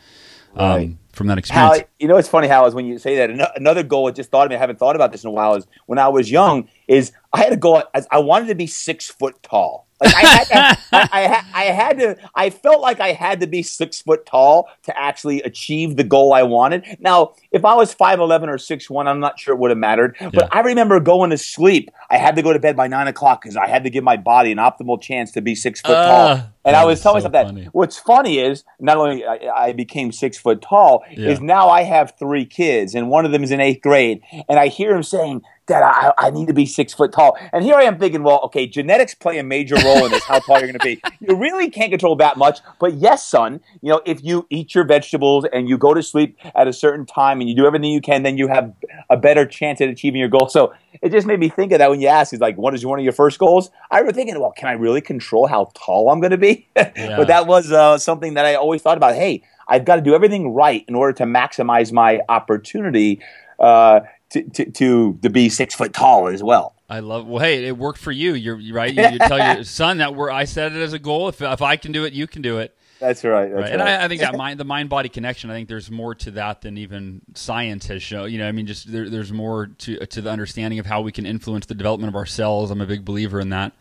Um, 0.56 0.70
right. 0.70 0.96
From 1.14 1.28
that 1.28 1.38
experience. 1.38 1.84
You 2.00 2.08
know, 2.08 2.18
it's 2.18 2.28
funny 2.28 2.48
how 2.48 2.66
is 2.66 2.74
when 2.74 2.86
you 2.88 2.98
say 2.98 3.18
that. 3.18 3.56
Another 3.56 3.84
goal 3.84 4.08
I 4.08 4.12
just 4.12 4.32
thought 4.32 4.46
of 4.48 4.50
me. 4.50 4.56
I 4.56 4.60
haven't 4.60 4.80
thought 4.80 4.96
about 4.96 5.12
this 5.12 5.24
in 5.24 5.28
a 5.28 5.32
while. 5.32 5.54
Is 5.54 5.68
when 5.86 6.00
I 6.00 6.08
was 6.08 6.30
young. 6.30 6.70
Is 6.88 7.12
I 7.32 7.40
had 7.44 7.54
a 7.54 7.58
goal. 7.58 7.84
I 8.10 8.18
wanted 8.18 8.48
to 8.48 8.56
be 8.56 8.66
six 8.66 9.10
foot 9.10 9.42
tall. 9.44 9.88
Like 10.02 10.16
I, 10.16 10.20
had, 10.20 10.48
I, 10.92 11.10
I, 11.12 11.46
I, 11.54 11.64
had 11.66 12.00
to. 12.00 12.18
I 12.36 12.50
felt 12.50 12.82
like 12.82 13.00
I 13.00 13.14
had 13.14 13.40
to 13.42 13.48
be 13.48 13.64
six 13.64 14.02
foot 14.02 14.26
tall 14.26 14.70
to 14.84 14.98
actually 14.98 15.42
achieve 15.44 15.96
the 15.96 16.04
goal 16.04 16.34
I 16.34 16.44
wanted. 16.44 16.98
Now, 17.00 17.34
if 17.52 17.64
I 17.66 17.76
was 17.76 17.94
five 17.94 18.20
eleven 18.20 18.50
or 18.50 18.58
six 18.58 18.90
one, 18.90 19.08
I'm 19.08 19.20
not 19.20 19.40
sure 19.40 19.54
it 19.54 19.60
would 19.60 19.72
have 19.72 19.78
mattered. 19.78 20.16
Yeah. 20.20 20.30
But 20.34 20.54
I 20.54 20.62
remember 20.62 21.00
going 21.00 21.30
to 21.30 21.38
sleep. 21.38 21.90
I 22.10 22.18
had 22.18 22.36
to 22.36 22.42
go 22.42 22.54
to 22.54 22.60
bed 22.60 22.76
by 22.76 22.88
nine 22.88 23.08
o'clock 23.08 23.42
because 23.42 23.56
I 23.56 23.68
had 23.68 23.84
to 23.84 23.90
give 23.90 24.04
my 24.04 24.18
body 24.18 24.52
an 24.52 24.58
optimal 24.58 25.02
chance 25.02 25.32
to 25.32 25.42
be 25.42 25.56
six 25.56 25.82
foot 25.82 25.96
uh, 25.96 26.36
tall. 26.36 26.50
And 26.66 26.76
I 26.76 26.86
was 26.86 27.02
telling 27.02 27.22
so 27.22 27.30
myself 27.30 27.56
that. 27.56 27.74
What's 27.74 28.00
funny 28.00 28.40
is 28.40 28.64
not 28.80 28.98
only 28.98 29.26
I, 29.26 29.68
I 29.68 29.74
became 29.74 30.12
six 30.12 30.38
foot 30.38 30.62
tall, 30.62 31.04
yeah. 31.12 31.30
is 31.30 31.42
now 31.42 31.70
I 31.70 31.84
have 31.84 32.14
three 32.18 32.46
kids, 32.46 32.96
and 32.96 33.10
one 33.10 33.26
of 33.26 33.32
them 33.32 33.44
is 33.44 33.52
in 33.52 33.60
eighth 33.60 33.82
grade, 33.82 34.22
and 34.48 34.60
I 34.60 34.68
hear 34.68 34.96
him 34.96 35.04
saying, 35.04 35.42
Dad, 35.66 35.82
I, 35.82 36.12
I 36.18 36.30
need 36.30 36.48
to 36.48 36.54
be 36.54 36.66
six 36.66 36.94
foot 36.94 37.14
tall. 37.14 37.38
And 37.54 37.64
here 37.64 37.76
I 37.76 37.84
am 37.84 37.98
thinking, 37.98 38.22
well, 38.22 38.42
okay, 38.46 38.68
genetics 38.68 39.16
play 39.16 39.38
a 39.40 39.44
major 39.44 39.76
role 39.76 40.06
in 40.06 40.12
this, 40.12 40.24
how 40.26 40.40
tall 40.40 40.58
you're 40.60 40.68
going 40.68 40.74
to 40.74 40.80
be. 40.80 41.02
You 41.26 41.36
really 41.38 41.70
can't 41.70 41.90
control 41.90 42.18
that 42.18 42.36
much. 42.36 42.60
But 42.80 42.96
yes, 42.96 43.26
son, 43.26 43.62
you 43.82 43.90
know, 43.90 44.02
if 44.06 44.22
you 44.26 44.46
eat 44.50 44.76
your 44.76 44.84
vegetables 44.84 45.46
and 45.54 45.70
you 45.70 45.78
go 45.78 45.94
to 45.94 46.04
sleep 46.04 46.38
at 46.54 46.68
a 46.68 46.74
certain 46.74 47.06
time 47.06 47.40
and 47.40 47.50
you 47.50 47.56
do 47.56 47.66
everything 47.66 47.92
you 47.92 48.02
can, 48.02 48.24
then 48.24 48.38
you 48.38 48.50
have 48.50 48.74
a 49.10 49.16
better 49.16 49.46
chance 49.46 49.80
at 49.80 49.88
achieving 49.88 50.20
your 50.20 50.28
goal. 50.28 50.50
So 50.50 50.74
it 51.02 51.14
just 51.14 51.26
made 51.26 51.40
me 51.40 51.48
think 51.48 51.72
of 51.72 51.80
that 51.80 51.90
when 51.90 52.02
you 52.02 52.10
asked, 52.10 52.34
is 52.34 52.42
like, 52.42 52.58
what 52.58 52.76
is 52.76 52.86
one 52.86 53.00
of 53.00 53.06
your 53.06 53.14
first 53.14 53.40
goals? 53.40 53.72
I 53.90 54.02
was 54.02 54.14
thinking, 54.16 54.38
well, 54.38 54.52
can 54.52 54.68
I 54.68 54.74
really 54.74 55.00
control 55.00 55.48
how 55.48 55.72
tall 55.76 56.10
I'm 56.10 56.20
going 56.20 56.32
to 56.32 56.38
be? 56.38 56.68
Yeah. 56.96 57.16
but 57.18 57.28
that 57.28 57.48
was 57.48 57.72
uh, 57.72 57.98
something 57.98 58.34
that 58.34 58.46
I 58.46 58.56
always 58.56 58.82
thought 58.82 58.98
about. 58.98 59.16
Hey, 59.16 59.44
I've 59.68 59.86
got 59.86 59.96
to 59.96 60.02
do 60.02 60.14
everything 60.14 60.54
right 60.54 60.84
in 60.88 60.96
order 60.96 61.14
to 61.14 61.24
maximize 61.24 61.92
my 61.92 62.20
opportunity 62.28 63.22
uh, 63.60 64.02
to, 64.34 64.44
to, 64.44 64.72
to, 64.72 65.20
to 65.22 65.30
be 65.30 65.50
six 65.50 65.74
foot 65.74 65.94
tall 65.94 66.28
as 66.28 66.44
well. 66.44 66.76
I 66.90 67.00
love. 67.00 67.28
Well, 67.28 67.42
hey, 67.44 67.66
it 67.66 67.78
worked 67.78 68.00
for 68.00 68.12
you. 68.12 68.34
You're, 68.34 68.58
right. 68.74 68.94
You, 68.94 69.04
you 69.04 69.20
tell 69.20 69.56
your 69.56 69.64
son 69.64 70.00
that 70.00 70.16
we're. 70.16 70.30
I 70.30 70.44
set 70.44 70.74
it 70.74 70.82
as 70.82 70.94
a 70.94 71.00
goal. 71.00 71.30
If 71.30 71.42
if 71.42 71.62
I 71.62 71.76
can 71.78 71.92
do 71.92 72.04
it, 72.06 72.14
you 72.14 72.28
can 72.28 72.42
do 72.42 72.60
it. 72.60 72.76
That's 73.00 73.24
right. 73.24 73.50
That's 73.50 73.54
right. 73.54 73.62
right. 73.62 73.72
And 73.72 73.82
I, 73.82 74.06
I, 74.06 74.08
think 74.08 74.22
that 74.22 74.36
mind, 74.38 74.60
the 74.60 74.66
mind 74.66 74.90
body 74.90 75.10
connection. 75.10 75.50
I 75.50 75.54
think 75.54 75.70
there's 75.70 75.90
more 75.90 76.16
to 76.16 76.32
that 76.32 76.62
than 76.62 76.78
even 76.78 77.22
science 77.34 77.88
has 77.88 78.04
shown. 78.04 78.32
You 78.32 78.38
know, 78.38 78.48
I 78.48 78.52
mean, 78.52 78.68
just 78.68 78.92
there, 78.92 79.10
there's 79.10 79.32
more 79.32 79.68
to 79.68 80.06
to 80.06 80.22
the 80.22 80.30
understanding 80.30 80.80
of 80.80 80.86
how 80.86 81.02
we 81.02 81.12
can 81.12 81.26
influence 81.26 81.66
the 81.66 81.76
development 81.76 82.10
of 82.10 82.16
our 82.16 82.26
cells. 82.26 82.70
I'm 82.70 82.82
a 82.82 82.86
big 82.86 83.06
believer 83.06 83.40
in 83.40 83.50
that. 83.50 83.74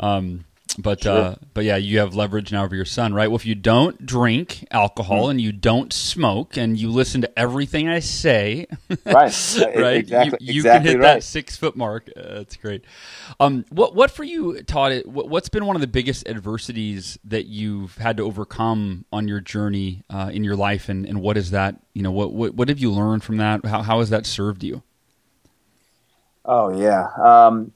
Um, 0.00 0.44
but 0.78 1.02
sure. 1.02 1.12
uh, 1.12 1.34
but 1.52 1.64
yeah, 1.64 1.76
you 1.76 1.98
have 1.98 2.14
leverage 2.14 2.52
now 2.52 2.64
over 2.64 2.74
your 2.74 2.84
son, 2.84 3.14
right? 3.14 3.28
Well, 3.28 3.36
if 3.36 3.46
you 3.46 3.54
don't 3.54 4.04
drink 4.04 4.66
alcohol 4.70 5.26
mm. 5.26 5.32
and 5.32 5.40
you 5.40 5.52
don't 5.52 5.92
smoke 5.92 6.56
and 6.56 6.78
you 6.78 6.90
listen 6.90 7.20
to 7.22 7.38
everything 7.38 7.88
I 7.88 8.00
say, 8.00 8.66
right, 9.04 9.06
right, 9.76 9.96
exactly, 9.96 10.38
you, 10.40 10.54
you 10.54 10.60
exactly 10.60 10.62
can 10.62 10.82
hit 10.82 11.02
right. 11.02 11.14
that 11.14 11.22
six 11.22 11.56
foot 11.56 11.76
mark. 11.76 12.08
Uh, 12.16 12.34
that's 12.34 12.56
great. 12.56 12.84
Um, 13.40 13.64
what 13.70 13.94
what 13.94 14.10
for 14.10 14.24
you, 14.24 14.62
Todd? 14.62 15.02
What, 15.04 15.42
has 15.44 15.48
been 15.48 15.66
one 15.66 15.76
of 15.76 15.80
the 15.80 15.88
biggest 15.88 16.28
adversities 16.28 17.18
that 17.24 17.46
you've 17.46 17.96
had 17.98 18.16
to 18.16 18.24
overcome 18.24 19.04
on 19.12 19.28
your 19.28 19.40
journey 19.40 20.02
uh, 20.10 20.30
in 20.32 20.44
your 20.44 20.56
life, 20.56 20.88
and, 20.88 21.06
and 21.06 21.20
what 21.20 21.36
is 21.36 21.50
that? 21.50 21.76
You 21.92 22.02
know, 22.02 22.12
what, 22.12 22.32
what 22.32 22.54
what 22.54 22.68
have 22.68 22.78
you 22.78 22.90
learned 22.90 23.22
from 23.22 23.36
that? 23.38 23.64
How 23.64 23.82
how 23.82 23.98
has 24.00 24.10
that 24.10 24.26
served 24.26 24.64
you? 24.64 24.82
Oh 26.44 26.76
yeah. 26.76 27.08
Um, 27.22 27.72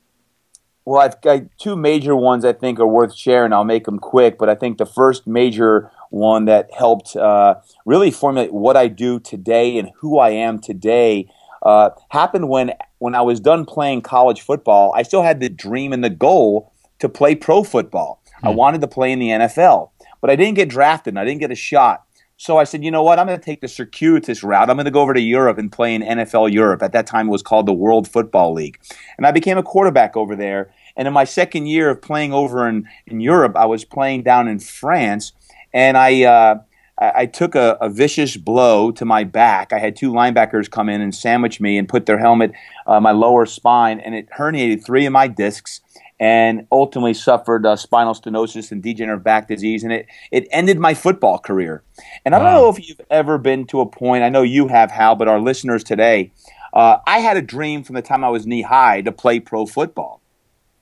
well, 0.88 1.02
I've 1.02 1.21
got 1.21 1.42
two 1.59 1.76
major 1.76 2.16
ones 2.16 2.47
I 2.47 2.54
think 2.54 2.80
are 2.80 2.87
worth 2.87 3.14
sharing. 3.14 3.52
I'll 3.52 3.62
make 3.62 3.85
them 3.85 3.99
quick, 3.99 4.38
but 4.38 4.49
I 4.49 4.54
think 4.54 4.78
the 4.78 4.87
first 4.87 5.26
major 5.26 5.90
one 6.09 6.47
that 6.47 6.73
helped 6.73 7.14
uh, 7.14 7.57
really 7.85 8.11
formulate 8.11 8.54
what 8.54 8.75
I 8.75 8.88
do 8.88 9.21
today 9.21 9.76
and 9.76 9.90
who 9.97 10.18
I 10.18 10.30
am 10.30 10.59
today 10.59 11.30
uh, 11.62 11.90
happened 12.09 12.49
when 12.49 12.73
when 13.00 13.14
I 13.14 13.21
was 13.21 13.38
done 13.38 13.66
playing 13.66 14.00
college 14.00 14.40
football. 14.40 14.95
I 14.97 15.02
still 15.02 15.23
had 15.23 15.40
the 15.40 15.50
dream 15.50 15.92
and 15.92 16.02
the 16.02 16.09
goal 16.09 16.73
to 17.00 17.09
play 17.11 17.35
pro 17.35 17.64
football. 17.64 18.23
Hmm. 18.40 18.47
I 18.47 18.50
wanted 18.52 18.80
to 18.80 18.88
play 18.88 19.12
in 19.12 19.18
the 19.18 19.28
NFL, 19.28 19.90
but 20.23 20.30
I 20.30 20.37
didn't 20.37 20.54
get 20.54 20.71
drafted. 20.71 21.12
and 21.12 21.18
I 21.18 21.26
didn't 21.26 21.40
get 21.40 21.52
a 21.52 21.57
shot. 21.57 22.07
So 22.40 22.57
I 22.57 22.64
said, 22.64 22.85
you 22.85 22.92
know 22.92 23.02
what? 23.02 23.18
I'm 23.18 23.26
going 23.26 23.38
to 23.38 23.45
take 23.45 23.61
the 23.61 23.68
circuitous 23.68 24.45
route. 24.45 24.71
I'm 24.71 24.76
going 24.76 24.85
to 24.85 24.92
go 24.92 25.00
over 25.00 25.12
to 25.12 25.21
Europe 25.21 25.59
and 25.59 25.73
play 25.73 25.92
in 25.92 26.02
NFL 26.02 26.52
Europe. 26.52 26.85
At 26.85 26.92
that 26.92 27.04
time, 27.04 27.26
it 27.26 27.33
was 27.33 27.42
called 27.42 27.66
the 27.66 27.73
World 27.73 28.07
Football 28.07 28.54
League. 28.54 28.78
And 29.16 29.26
I 29.26 29.33
became 29.33 29.59
a 29.59 29.62
quarterback 29.62 30.16
over 30.16 30.37
there. 30.37 30.73
And 30.99 31.09
in 31.09 31.14
my 31.14 31.25
second 31.25 31.67
year 31.67 31.88
of 31.88 32.02
playing 32.02 32.35
over 32.35 32.69
in, 32.69 32.87
in 33.07 33.21
Europe, 33.21 33.57
I 33.57 33.64
was 33.64 33.85
playing 33.85 34.25
down 34.25 34.49
in 34.49 34.59
France. 34.59 35.33
And 35.73 35.97
I, 35.97 36.25
uh, 36.25 36.59
I, 36.99 37.26
took 37.26 37.55
a, 37.55 37.78
a, 37.81 37.88
vicious 37.88 38.37
blow 38.37 38.90
to 38.90 39.05
my 39.05 39.23
back. 39.23 39.73
I 39.73 39.78
had 39.78 39.95
two 39.95 40.11
linebackers 40.11 40.69
come 40.69 40.88
in 40.88 41.00
and 41.00 41.14
sandwich 41.14 41.61
me 41.61 41.78
and 41.78 41.88
put 41.88 42.07
their 42.07 42.19
helmet 42.19 42.52
uh, 42.87 42.99
my 43.00 43.12
lower 43.12 43.47
spine, 43.47 44.00
and 44.00 44.14
it 44.14 44.28
herniated 44.37 44.85
three 44.85 45.07
of 45.07 45.12
my 45.12 45.28
discs 45.28 45.81
and 46.21 46.67
ultimately 46.73 47.14
suffered 47.14 47.64
uh, 47.64 47.76
spinal 47.76 48.14
stenosis 48.14 48.73
and 48.73 48.83
degenerative 48.83 49.23
back 49.23 49.47
disease, 49.47 49.85
and 49.85 49.93
it, 49.93 50.07
it 50.33 50.49
ended 50.50 50.78
my 50.78 50.93
football 50.93 51.38
career. 51.38 51.85
And 52.25 52.35
I 52.35 52.40
don't 52.40 52.52
know 52.52 52.69
if 52.69 52.88
you've 52.88 53.00
ever 53.09 53.38
been 53.38 53.67
to 53.67 53.81
a 53.81 53.87
point, 53.87 54.25
I 54.25 54.28
know 54.28 54.43
you 54.43 54.67
have, 54.67 54.90
Hal, 54.90 55.14
but 55.14 55.28
our 55.28 55.40
listeners 55.40 55.85
today, 55.85 56.33
uh, 56.73 56.99
I 57.07 57.21
had 57.21 57.37
a 57.37 57.43
dream 57.43 57.85
from 57.85 57.95
the 57.95 58.02
time 58.02 58.25
I 58.25 58.31
was 58.31 58.47
knee 58.47 58.62
high 58.62 59.02
to 59.02 59.12
play 59.12 59.38
pro 59.38 59.64
football. 59.67 60.18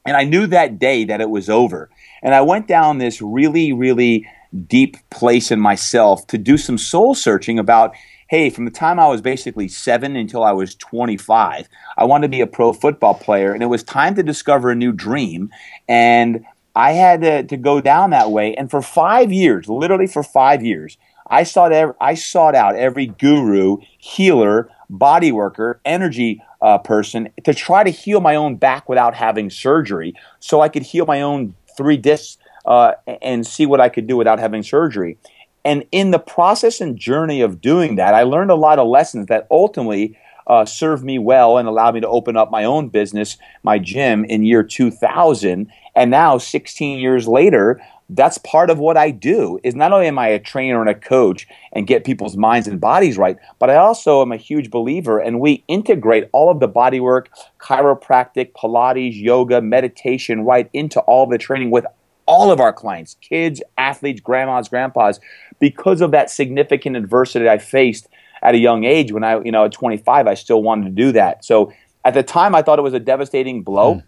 And 0.07 0.17
I 0.17 0.25
knew 0.25 0.47
that 0.47 0.79
day 0.79 1.05
that 1.05 1.21
it 1.21 1.31
was 1.31 1.51
over. 1.51 1.91
And 2.23 2.35
I 2.35 2.41
went 2.41 2.67
down 2.67 2.99
this 2.99 3.21
really, 3.21 3.73
really 3.73 4.27
deep 4.67 4.97
place 5.11 5.51
in 5.51 5.61
myself 5.61 6.27
to 6.29 6.39
do 6.39 6.57
some 6.57 6.79
soul 6.79 7.15
searching 7.15 7.59
about 7.59 7.95
hey, 8.29 8.51
from 8.51 8.65
the 8.65 8.71
time 8.71 8.99
I 8.99 9.07
was 9.07 9.21
basically 9.21 9.69
seven 9.69 10.17
until 10.17 10.43
I 10.43 10.51
was 10.51 10.75
25, 10.75 11.69
I 11.97 12.05
wanted 12.05 12.27
to 12.27 12.31
be 12.31 12.41
a 12.41 12.47
pro 12.47 12.73
football 12.73 13.15
player, 13.15 13.53
and 13.53 13.63
it 13.63 13.67
was 13.67 13.85
time 13.85 14.17
to 14.17 14.23
discover 14.23 14.71
a 14.71 14.75
new 14.75 14.93
dream. 14.93 15.51
And 15.89 16.45
I 16.75 16.93
had 16.93 17.21
to, 17.23 17.45
to 17.45 17.57
go 17.57 17.81
down 17.81 18.11
that 18.11 18.31
way. 18.31 18.55
And 18.55 18.71
for 18.71 18.83
five 18.83 19.33
years, 19.33 19.69
literally 19.69 20.07
for 20.07 20.23
five 20.23 20.65
years, 20.65 20.99
I 21.29 21.45
sought, 21.45 21.73
I 22.01 22.15
sought 22.15 22.55
out 22.55 22.77
every 22.77 23.07
guru, 23.07 23.79
healer, 23.99 24.71
body 24.91 25.33
worker, 25.33 25.81
energy 25.85 26.43
uh, 26.63 26.79
person 26.79 27.29
to 27.45 27.55
try 27.55 27.85
to 27.85 27.91
heal 27.91 28.21
my 28.21 28.35
own 28.35 28.57
back 28.57 28.89
without 28.89 29.15
having 29.15 29.51
surgery 29.51 30.15
so 30.41 30.61
I 30.61 30.69
could 30.69 30.83
heal 30.83 31.07
my 31.07 31.23
own 31.23 31.55
three 31.77 31.97
discs 31.97 32.39
uh, 32.65 32.93
and 33.23 33.47
see 33.47 33.67
what 33.67 33.81
I 33.81 33.89
could 33.89 34.07
do 34.07 34.17
without 34.17 34.39
having 34.39 34.63
surgery. 34.63 35.19
And 35.65 35.85
in 35.91 36.13
the 36.13 36.19
process 36.19 36.81
and 36.81 36.97
journey 36.97 37.41
of 37.41 37.61
doing 37.61 37.97
that, 37.97 38.15
I 38.15 38.23
learned 38.23 38.51
a 38.51 38.57
lot 38.57 38.79
of 38.79 38.87
lessons 38.87 39.27
that 39.27 39.47
ultimately 39.51 40.17
uh, 40.47 40.65
served 40.65 41.05
me 41.05 41.19
well 41.19 41.59
and 41.59 41.67
allowed 41.67 41.95
me 41.95 42.01
to 42.01 42.09
open 42.09 42.37
up 42.37 42.51
my 42.51 42.65
own 42.65 42.89
business, 42.89 43.37
my 43.63 43.79
gym, 43.79 44.25
in 44.25 44.45
year 44.45 44.63
2000. 44.63 45.71
And 45.97 46.11
now, 46.11 46.39
16 46.39 46.99
years 46.99 47.27
later, 47.27 47.81
that's 48.09 48.39
part 48.39 48.71
of 48.71 48.79
what 48.79 48.97
I 48.97 49.11
do. 49.11 49.59
Is 49.65 49.75
not 49.75 49.93
only 49.93 50.07
am 50.07 50.19
I 50.19 50.29
a 50.29 50.39
trainer 50.39 50.81
and 50.81 50.89
a 50.89 50.95
coach 50.95 51.47
and 51.73 51.87
get 51.87 52.05
people's 52.05 52.37
minds 52.37 52.69
and 52.69 52.81
bodies 52.81 53.19
right, 53.19 53.37
but 53.59 53.71
I 53.71 53.77
also 53.77 54.23
am 54.23 54.33
a 54.33 54.37
huge 54.37 54.71
believer 54.71 55.19
and 55.19 55.41
we 55.41 55.65
integrate 55.69 56.29
all 56.33 56.51
of 56.51 56.61
the 56.61 56.69
body 56.69 57.01
work, 57.01 57.31
chiropractic, 57.59 58.53
Pilates, 58.53 59.21
yoga, 59.21 59.61
meditation 59.61 60.45
right 60.45 60.71
into 60.73 61.01
all 61.01 61.27
the 61.27 61.39
training 61.39 61.71
with 61.71 61.87
all 62.27 62.51
of 62.51 62.61
our 62.61 62.73
clients, 62.73 63.15
kids, 63.21 63.63
athletes, 63.79 64.21
grandmas, 64.21 64.69
grandpas, 64.69 65.21
because 65.59 66.01
of 66.01 66.11
that 66.11 66.31
significant 66.31 66.97
adversity 66.97 67.49
I 67.49 67.59
faced 67.59 68.09
at 68.43 68.55
a 68.55 68.59
young 68.59 68.85
age 68.85 69.13
when 69.13 69.25
I, 69.25 69.41
you 69.43 69.53
know, 69.53 69.65
at 69.65 69.73
25, 69.73 70.27
I 70.27 70.35
still 70.35 70.63
wanted 70.63 70.85
to 70.85 70.91
do 70.91 71.13
that. 71.13 71.45
So 71.45 71.73
at 72.05 72.15
the 72.15 72.23
time, 72.23 72.55
I 72.55 72.63
thought 72.63 72.79
it 72.79 72.83
was 72.83 72.95
a 72.95 73.01
devastating 73.01 73.63
blow, 73.63 73.97
mm. 73.97 74.05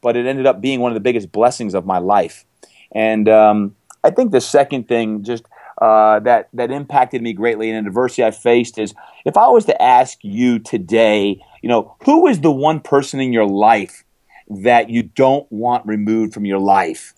but 0.00 0.16
it 0.16 0.26
ended 0.26 0.46
up 0.46 0.60
being 0.60 0.80
one 0.80 0.90
of 0.90 0.94
the 0.94 1.00
biggest 1.00 1.30
blessings 1.30 1.74
of 1.74 1.86
my 1.86 1.98
life. 1.98 2.44
And 2.92 3.28
um, 3.28 3.76
I 4.04 4.10
think 4.10 4.32
the 4.32 4.40
second 4.40 4.88
thing 4.88 5.24
just 5.24 5.44
uh, 5.80 6.20
that 6.20 6.48
that 6.54 6.70
impacted 6.70 7.22
me 7.22 7.32
greatly 7.32 7.70
and 7.70 7.86
adversity 7.86 8.24
I 8.24 8.30
faced 8.30 8.78
is 8.78 8.94
if 9.24 9.36
I 9.36 9.48
was 9.48 9.66
to 9.66 9.82
ask 9.82 10.18
you 10.22 10.58
today, 10.58 11.42
you 11.62 11.68
know, 11.68 11.96
who 12.04 12.26
is 12.26 12.40
the 12.40 12.50
one 12.50 12.80
person 12.80 13.20
in 13.20 13.32
your 13.32 13.46
life 13.46 14.04
that 14.48 14.88
you 14.88 15.02
don't 15.02 15.50
want 15.50 15.86
removed 15.86 16.32
from 16.32 16.44
your 16.44 16.58
life? 16.58 17.12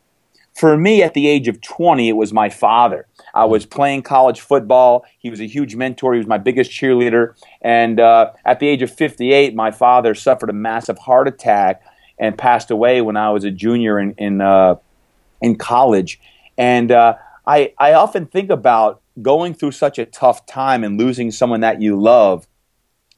For 0.57 0.77
me, 0.77 1.05
at 1.05 1.15
the 1.15 1.29
age 1.29 1.47
of 1.47 1.61
20, 1.61 2.09
it 2.09 2.15
was 2.15 2.33
my 2.33 2.49
father. 2.49 3.07
I 3.33 3.45
was 3.45 3.65
playing 3.65 4.03
college 4.03 4.41
football. 4.41 5.05
He 5.21 5.31
was 5.31 5.41
a 5.41 5.47
huge 5.47 5.77
mentor. 5.77 6.15
He 6.15 6.19
was 6.19 6.27
my 6.27 6.39
biggest 6.39 6.73
cheerleader. 6.73 7.35
And 7.63 8.01
uh, 8.01 8.33
at 8.45 8.59
the 8.59 8.67
age 8.67 8.83
of 8.83 8.93
58, 8.93 9.55
my 9.55 9.71
father 9.71 10.17
suffered 10.17 10.51
a 10.51 10.53
massive 10.53 10.99
heart 10.99 11.29
attack 11.29 11.83
and 12.19 12.37
passed 12.37 12.73
away 12.73 13.01
when 13.03 13.17
I 13.17 13.31
was 13.31 13.45
a 13.45 13.53
junior 13.53 14.01
in 14.01 14.15
in, 14.19 14.41
uh, 14.41 14.77
in 15.41 15.57
college. 15.57 16.21
And 16.57 16.91
uh, 16.91 17.15
I 17.47 17.73
I 17.79 17.93
often 17.95 18.27
think 18.27 18.51
about 18.51 19.01
going 19.21 19.55
through 19.55 19.73
such 19.73 19.99
a 19.99 20.07
tough 20.07 20.47
time 20.47 20.85
and 20.85 20.99
losing 20.99 21.31
someone 21.31 21.61
that 21.61 21.81
you 21.81 22.01
love. 22.01 22.47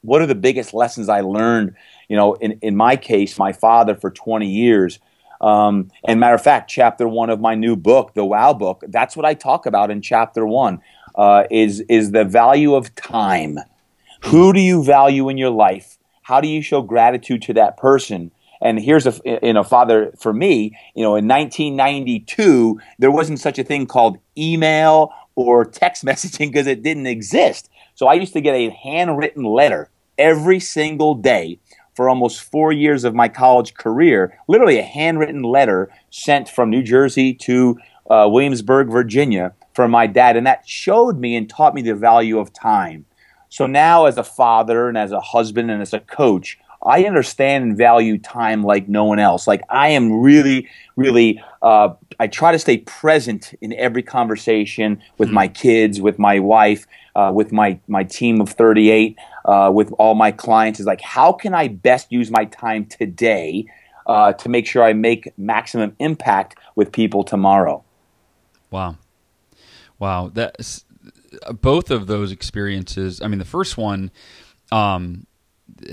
What 0.03 0.23
are 0.23 0.27
the 0.27 0.35
biggest 0.35 0.73
lessons 0.73 1.09
I 1.09 1.21
learned? 1.21 1.75
You 2.09 2.17
know, 2.17 2.35
in 2.35 2.59
in 2.63 2.77
my 2.77 2.97
case, 2.97 3.39
my 3.39 3.53
father 3.53 3.95
for 3.95 4.11
20 4.11 4.49
years 4.49 4.99
um, 5.41 5.91
and 6.07 6.21
matter 6.21 6.35
of 6.35 6.43
fact, 6.43 6.71
chapter 6.71 7.09
one 7.09 7.31
of 7.31 7.41
my 7.41 7.55
new 7.55 7.75
book, 7.75 8.13
the 8.15 8.25
Wow 8.25 8.53
Book, 8.53 8.85
that's 8.89 9.17
what 9.17 9.25
I 9.25 9.35
talk 9.35 9.67
about 9.67 9.91
in 9.91 10.03
chapter 10.03 10.47
one. 10.47 10.81
Uh, 11.15 11.45
is 11.51 11.81
is 11.89 12.13
the 12.13 12.25
value 12.25 12.75
of 12.75 12.95
time? 12.95 13.59
Who 14.25 14.53
do 14.53 14.61
you 14.61 14.85
value 14.85 15.29
in 15.29 15.39
your 15.39 15.51
life? 15.51 15.99
How 16.23 16.41
do 16.41 16.49
you 16.49 16.63
show 16.63 16.83
gratitude 16.83 17.43
to 17.43 17.55
that 17.55 17.77
person? 17.77 18.31
And 18.63 18.79
here's 18.79 19.07
a 19.07 19.15
you 19.43 19.53
know 19.53 19.63
father 19.63 20.13
for 20.19 20.33
me. 20.33 20.77
You 20.95 21.03
know, 21.03 21.17
in 21.17 21.27
1992, 21.27 22.81
there 22.99 23.11
wasn't 23.11 23.41
such 23.41 23.59
a 23.59 23.65
thing 23.65 23.87
called 23.87 24.19
email 24.37 25.13
or 25.35 25.65
text 25.65 26.05
messaging 26.11 26.49
because 26.49 26.67
it 26.67 26.83
didn't 26.83 27.07
exist. 27.07 27.71
So 27.95 28.07
I 28.07 28.15
used 28.15 28.33
to 28.35 28.41
get 28.41 28.55
a 28.55 28.71
handwritten 28.71 29.45
letter 29.45 29.91
every 30.19 30.61
single 30.61 31.15
day 31.15 31.59
for 31.95 32.09
almost 32.09 32.41
four 32.41 32.73
years 32.73 33.05
of 33.05 33.15
my 33.15 33.29
college 33.29 33.75
career, 33.75 34.39
literally 34.49 34.79
a 34.79 34.83
handwritten 34.83 35.43
letter 35.43 35.91
sent 36.11 36.49
from 36.49 36.71
New 36.71 36.83
Jersey 36.83 37.35
to 37.35 37.79
uh, 38.09 38.27
Williamsburg, 38.31 38.89
Virginia, 38.89 39.55
from 39.75 39.91
my 39.91 40.07
dad. 40.07 40.37
And 40.37 40.47
that 40.47 40.67
showed 40.69 41.19
me 41.19 41.37
and 41.37 41.49
taught 41.49 41.75
me 41.75 41.83
the 41.83 41.95
value 41.95 42.39
of 42.39 42.53
time. 42.53 43.07
So 43.49 43.67
now, 43.67 44.07
as 44.07 44.17
a 44.17 44.25
father 44.25 44.89
and 44.89 44.97
as 44.97 45.11
a 45.11 45.21
husband 45.21 45.71
and 45.71 45.83
as 45.83 45.93
a 45.93 46.01
coach, 46.01 46.59
I 46.83 47.05
understand 47.05 47.65
and 47.65 47.77
value 47.77 48.19
time 48.19 48.63
like 48.63 48.89
no 48.89 49.05
one 49.05 49.19
else. 49.19 49.47
Like 49.47 49.63
I 49.69 49.91
am 49.91 50.21
really, 50.21 50.69
really, 50.97 51.43
uh, 51.61 51.91
I 52.19 52.27
try 52.27 52.53
to 52.53 52.59
stay 52.59 52.79
present 52.79 53.53
in 53.61 53.75
every 53.75 54.03
conversation 54.03 55.03
with 55.19 55.29
mm-hmm. 55.29 55.35
my 55.35 55.49
kids, 55.49 56.01
with 56.01 56.19
my 56.19 56.39
wife, 56.39 56.87
uh, 57.15 57.33
with 57.35 57.53
my 57.53 57.79
my 57.87 58.05
team 58.05 58.41
of 58.41 58.49
38, 58.49 59.19
uh, 59.45 59.71
with 59.73 59.93
all 59.99 60.15
my 60.15 60.31
clients. 60.31 60.81
Is 60.81 60.87
like, 60.87 61.03
how 61.03 61.33
can 61.33 61.53
I 61.53 61.69
best 61.69 62.11
use 62.11 62.31
my 62.31 62.47
time 62.47 62.87
today 62.87 63.67
uh, 64.07 64.33
to 64.35 64.49
make 64.49 64.67
sure 64.67 64.83
I 64.83 64.95
make 64.95 65.37
maximum 65.37 65.95
impact 65.99 66.57
with 66.77 66.93
people 66.93 67.25
tomorrow? 67.25 67.85
Wow, 68.71 68.97
wow, 69.99 70.31
that's 70.33 70.87
both 71.61 71.91
of 71.91 72.07
those 72.07 72.33
experiences. 72.33 73.21
I 73.21 73.29
mean, 73.29 73.39
the 73.39 73.45
first 73.45 73.77
one. 73.77 74.11
Um, 74.73 75.27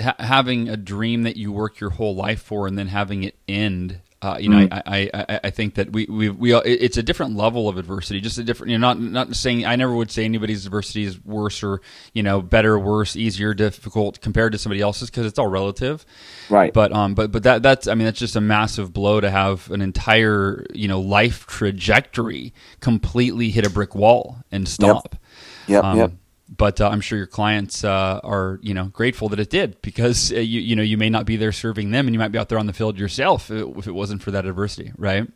ha- 0.02 0.16
having 0.20 0.70
a 0.70 0.78
dream 0.78 1.24
that 1.24 1.38
you 1.38 1.52
work 1.52 1.80
your 1.80 1.92
whole 1.92 2.16
life 2.16 2.42
for 2.42 2.68
and 2.68 2.78
then 2.78 2.88
having 2.88 3.24
it 3.24 3.36
end 3.48 4.02
uh, 4.20 4.38
you 4.40 4.50
know, 4.50 4.68
mm. 4.68 4.82
I, 4.86 5.10
I, 5.14 5.40
I 5.44 5.50
think 5.52 5.76
that 5.76 5.92
we, 5.92 6.08
we, 6.10 6.30
we, 6.30 6.56
it's 6.56 6.98
a 6.98 7.04
different 7.04 7.36
level 7.36 7.70
of 7.70 7.78
adversity, 7.78 8.20
just 8.20 8.40
a 8.40 8.44
different, 8.44 8.72
you 8.72 8.78
know, 8.80 8.94
not, 8.94 9.00
not 9.00 9.36
saying, 9.36 9.64
I 9.64 9.76
never 9.76 9.94
would 9.94 10.10
say 10.10 10.26
anybody's 10.26 10.66
adversity 10.66 11.04
is 11.04 11.24
worse 11.24 11.62
or, 11.62 11.82
you 12.14 12.24
know, 12.24 12.42
better, 12.42 12.80
worse, 12.80 13.16
easier, 13.16 13.54
difficult 13.54 14.20
compared 14.20 14.54
to 14.54 14.58
somebody 14.58 14.82
else's 14.82 15.12
because 15.12 15.28
it's 15.28 15.38
all 15.38 15.48
relative. 15.48 16.04
Right. 16.50 16.74
But, 16.74 16.94
um, 16.94 17.14
but, 17.14 17.32
but 17.32 17.44
that, 17.44 17.62
that's, 17.62 17.88
I 17.88 17.94
mean, 17.94 18.06
that's 18.06 18.20
just 18.20 18.36
a 18.36 18.42
massive 18.42 18.92
blow 18.92 19.22
to 19.22 19.30
have 19.30 19.70
an 19.70 19.82
entire, 19.82 20.66
you 20.74 20.88
know, 20.88 21.00
life 21.00 21.46
trajectory 21.46 22.56
completely 22.80 23.52
hit 23.52 23.68
a 23.68 23.70
brick 23.70 23.94
wall 23.94 24.40
and 24.52 24.68
stop. 24.68 25.14
Yep. 25.14 25.22
Yep. 25.68 25.84
Um, 25.84 25.98
yep 25.98 26.12
but 26.56 26.80
uh, 26.80 26.90
I'm 26.90 27.02
sure 27.02 27.18
your 27.18 27.28
clients 27.28 27.84
uh, 27.84 28.20
are 28.24 28.60
you 28.62 28.74
know 28.74 28.86
grateful 28.86 29.30
that 29.30 29.40
it 29.40 29.50
did 29.50 29.82
because 29.82 30.32
uh, 30.32 30.36
you 30.36 30.62
you 30.62 30.76
know 30.76 30.84
you 30.84 30.98
may 30.98 31.10
not 31.10 31.26
be 31.26 31.36
there 31.36 31.52
serving 31.52 31.92
them 31.92 32.08
and 32.08 32.14
you 32.14 32.20
might 32.20 32.32
be 32.32 32.38
out 32.38 32.50
there 32.50 32.60
on 32.60 32.68
the 32.68 32.74
field 32.74 32.98
yourself 32.98 33.50
if 33.52 33.88
it 33.88 33.94
wasn't 33.94 34.22
for 34.22 34.32
that 34.32 34.46
adversity, 34.46 34.92
right? 34.98 35.28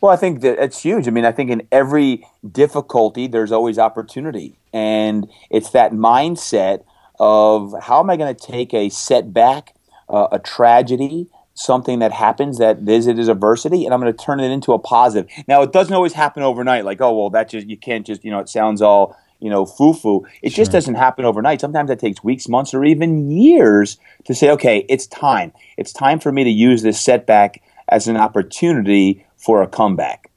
Well, 0.00 0.10
I 0.12 0.16
think 0.16 0.40
that 0.40 0.62
it's 0.62 0.82
huge. 0.82 1.06
I 1.06 1.10
mean, 1.10 1.24
I 1.24 1.32
think 1.32 1.50
in 1.50 1.66
every 1.70 2.26
difficulty 2.50 3.26
there's 3.26 3.52
always 3.52 3.78
opportunity, 3.78 4.58
and 4.72 5.28
it's 5.50 5.70
that 5.70 5.92
mindset 5.92 6.84
of 7.18 7.74
how 7.82 8.00
am 8.00 8.10
I 8.10 8.16
going 8.16 8.34
to 8.34 8.46
take 8.46 8.74
a 8.74 8.88
setback 8.88 9.74
uh, 10.08 10.28
a 10.32 10.38
tragedy, 10.38 11.28
something 11.54 11.98
that 12.00 12.12
happens 12.12 12.58
that 12.58 12.88
is 12.88 13.06
it 13.06 13.18
is 13.18 13.28
adversity, 13.28 13.84
and 13.84 13.94
I'm 13.94 14.00
going 14.00 14.12
to 14.12 14.24
turn 14.24 14.40
it 14.40 14.50
into 14.50 14.72
a 14.72 14.78
positive. 14.78 15.30
Now, 15.48 15.62
it 15.62 15.72
doesn't 15.72 15.94
always 15.94 16.12
happen 16.12 16.42
overnight. 16.42 16.84
Like, 16.84 17.00
oh 17.00 17.16
well, 17.16 17.30
that 17.30 17.48
just 17.48 17.66
you 17.66 17.76
can't 17.76 18.06
just 18.06 18.24
you 18.24 18.30
know 18.30 18.38
it 18.38 18.48
sounds 18.48 18.82
all 18.82 19.16
you 19.40 19.50
know 19.50 19.66
foo 19.66 19.92
foo. 19.92 20.26
It 20.42 20.50
sure. 20.50 20.56
just 20.56 20.72
doesn't 20.72 20.94
happen 20.94 21.24
overnight. 21.24 21.60
Sometimes 21.60 21.90
it 21.90 21.98
takes 21.98 22.22
weeks, 22.22 22.48
months, 22.48 22.74
or 22.74 22.84
even 22.84 23.30
years 23.30 23.98
to 24.24 24.34
say, 24.34 24.50
okay, 24.50 24.84
it's 24.88 25.06
time. 25.06 25.52
It's 25.76 25.92
time 25.92 26.18
for 26.18 26.32
me 26.32 26.44
to 26.44 26.50
use 26.50 26.82
this 26.82 27.00
setback 27.00 27.62
as 27.88 28.08
an 28.08 28.16
opportunity 28.16 29.26
for 29.36 29.62
a 29.62 29.68
comeback. 29.68 30.30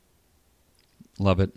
Love 1.17 1.39
it. 1.39 1.53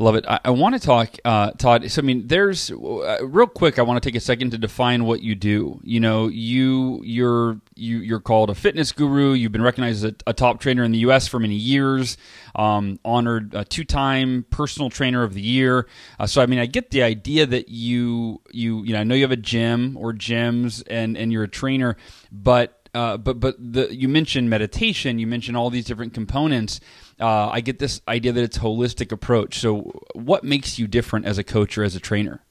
Love 0.00 0.14
it. 0.14 0.24
I, 0.28 0.38
I 0.44 0.50
want 0.50 0.76
to 0.76 0.80
talk, 0.80 1.16
uh, 1.24 1.50
Todd. 1.52 1.90
So, 1.90 2.00
I 2.00 2.04
mean, 2.04 2.28
there's 2.28 2.70
uh, 2.70 3.18
real 3.22 3.48
quick. 3.48 3.80
I 3.80 3.82
want 3.82 4.00
to 4.00 4.08
take 4.08 4.14
a 4.14 4.20
second 4.20 4.50
to 4.52 4.58
define 4.58 5.04
what 5.04 5.22
you 5.22 5.34
do. 5.34 5.80
You 5.82 5.98
know, 5.98 6.28
you 6.28 7.00
you're 7.02 7.60
you, 7.74 7.98
you're 7.98 8.20
called 8.20 8.48
a 8.48 8.54
fitness 8.54 8.92
guru. 8.92 9.32
You've 9.32 9.50
been 9.50 9.62
recognized 9.62 10.04
as 10.04 10.12
a, 10.12 10.14
a 10.28 10.32
top 10.32 10.60
trainer 10.60 10.84
in 10.84 10.92
the 10.92 10.98
U.S. 10.98 11.26
for 11.26 11.40
many 11.40 11.56
years. 11.56 12.16
Um, 12.54 13.00
honored 13.04 13.54
a 13.54 13.64
two-time 13.64 14.46
personal 14.50 14.88
trainer 14.88 15.24
of 15.24 15.34
the 15.34 15.42
year. 15.42 15.88
Uh, 16.20 16.26
so, 16.26 16.42
I 16.42 16.46
mean, 16.46 16.60
I 16.60 16.66
get 16.66 16.90
the 16.90 17.02
idea 17.02 17.44
that 17.46 17.68
you 17.68 18.40
you 18.52 18.84
you 18.84 18.92
know 18.92 19.00
I 19.00 19.04
know 19.04 19.16
you 19.16 19.22
have 19.22 19.32
a 19.32 19.36
gym 19.36 19.96
or 19.96 20.12
gyms 20.12 20.80
and 20.86 21.16
and 21.16 21.32
you're 21.32 21.42
a 21.42 21.48
trainer, 21.48 21.96
but 22.30 22.88
uh, 22.94 23.16
but 23.16 23.40
but 23.40 23.56
the, 23.58 23.92
you 23.92 24.08
mentioned 24.08 24.48
meditation. 24.48 25.18
You 25.18 25.26
mentioned 25.26 25.56
all 25.56 25.70
these 25.70 25.86
different 25.86 26.14
components 26.14 26.80
uh, 27.20 27.48
I 27.48 27.60
get 27.60 27.78
this 27.78 28.00
idea 28.06 28.32
that 28.32 28.42
it's 28.42 28.58
holistic 28.58 29.12
approach. 29.12 29.58
So, 29.58 30.00
what 30.14 30.44
makes 30.44 30.78
you 30.78 30.86
different 30.86 31.26
as 31.26 31.38
a 31.38 31.44
coach 31.44 31.76
or 31.76 31.84
as 31.84 31.94
a 31.94 32.00
trainer? 32.00 32.42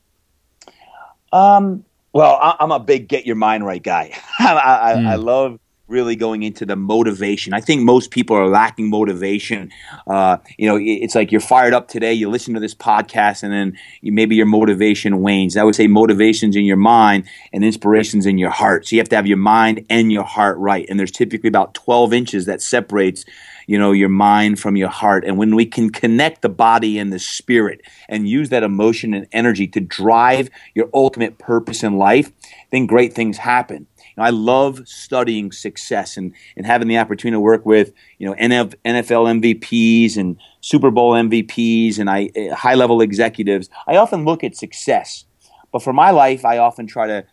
Um, 1.32 1.86
well, 2.14 2.36
I, 2.42 2.56
am 2.60 2.72
a 2.72 2.80
big 2.80 3.08
get 3.08 3.26
your 3.26 3.36
mind 3.36 3.66
right 3.66 3.82
guy. 3.82 4.18
I, 4.40 4.54
I, 4.54 4.94
mm. 4.96 5.08
I, 5.08 5.16
love 5.16 5.60
really 5.88 6.16
going 6.16 6.44
into 6.44 6.66
the 6.66 6.76
motivation. 6.76 7.54
I 7.54 7.62
think 7.62 7.84
most 7.84 8.12
people 8.12 8.36
are 8.36 8.48
lacking 8.48 8.90
motivation. 8.90 9.72
Uh, 10.06 10.38
you 10.58 10.68
know, 10.68 10.78
it's 10.82 11.16
like 11.16 11.32
you're 11.32 11.42
fired 11.42 11.74
up 11.74 11.88
today, 11.88 12.14
you 12.14 12.30
listen 12.30 12.54
to 12.54 12.60
this 12.60 12.76
podcast, 12.76 13.44
and 13.44 13.54
then 13.54 13.78
you, 14.02 14.12
maybe 14.12 14.36
your 14.36 14.46
motivation 14.46 15.22
wanes. 15.22 15.56
I 15.56 15.64
would 15.64 15.76
say 15.76 15.88
motivation's 15.88 16.56
in 16.56 16.66
your 16.66 16.78
mind 16.78 17.26
and 17.54 17.64
inspiration's 17.64 18.26
in 18.26 18.38
your 18.38 18.50
heart. 18.50 18.88
So 18.88 18.96
you 18.96 19.00
have 19.00 19.10
to 19.10 19.16
have 19.16 19.28
your 19.28 19.38
mind 19.38 19.86
and 19.90 20.12
your 20.12 20.24
heart 20.24 20.58
right. 20.58 20.86
And 20.90 21.00
there's 21.00 21.12
typically 21.12 21.48
about 21.48 21.74
12 21.74 22.14
inches 22.14 22.46
that 22.46 22.62
separates 22.62 23.24
you 23.68 23.78
know 23.78 23.92
your 23.92 24.10
mind 24.10 24.60
from 24.60 24.78
your 24.78 24.90
heart 24.90 25.26
and 25.26 25.38
when 25.38 25.54
we 25.54 25.66
can 25.66 25.90
connect 25.90 26.42
the 26.42 26.50
body 26.50 26.98
and 26.98 27.12
the 27.12 27.20
spirit 27.20 27.82
and 28.08 28.28
use 28.28 28.50
that 28.50 28.64
emotion 28.64 29.14
and 29.14 29.28
energy 29.34 29.68
to 29.68 29.82
drive 29.82 30.50
your 30.74 30.90
ultimate 30.94 31.38
purpose 31.38 31.84
in 31.84 31.98
life 31.98 32.32
then 32.72 32.86
great 32.86 33.14
things 33.14 33.38
happen 33.38 33.86
know, 34.18 34.24
I 34.24 34.30
love 34.30 34.88
studying 34.88 35.52
success 35.52 36.18
and, 36.18 36.34
and 36.56 36.66
having 36.66 36.88
the 36.88 36.98
opportunity 36.98 37.36
to 37.36 37.40
work 37.40 37.66
with 37.66 37.94
you 38.18 38.28
know 38.28 38.36
NFL 38.36 38.76
MVPs 38.84 40.18
and 40.18 40.38
Super 40.62 40.92
Bowl 40.92 41.14
MVPs 41.14 42.00
and 42.00 42.10
I 42.10 42.30
eh, 42.36 42.54
high 42.54 42.76
level 42.76 43.02
executives. 43.02 43.70
I 43.88 43.98
often 43.98 44.26
look 44.26 44.44
at 44.44 44.56
success, 44.56 45.26
but 45.72 45.84
for 45.84 45.94
my 45.94 46.12
life, 46.12 46.46
I 46.46 46.58
often 46.58 46.88
try 46.88 47.08
to 47.08 47.26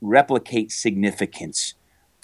replicate 0.00 0.72
significance 0.72 1.74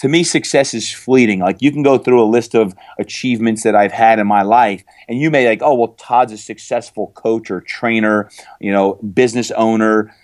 to 0.00 0.08
me, 0.08 0.24
success 0.24 0.72
is 0.72 0.90
fleeting. 0.90 1.40
Like 1.40 1.60
you 1.60 1.70
can 1.70 1.82
go 1.82 1.98
through 1.98 2.22
a 2.22 2.24
list 2.24 2.54
of 2.54 2.74
achievements 2.98 3.64
that 3.64 3.76
I've 3.76 3.92
had 3.92 4.18
in 4.18 4.26
my 4.26 4.40
life, 4.40 4.82
and 5.08 5.18
you 5.18 5.30
may 5.30 5.46
like, 5.46 5.60
oh, 5.62 5.74
well, 5.74 5.88
Todd's 5.88 6.32
a 6.32 6.38
successful 6.38 7.08
coach 7.14 7.50
or 7.50 7.60
trainer, 7.60 8.30
you 8.60 8.72
know, 8.72 8.94
business 8.94 9.50
owner. 9.50 10.14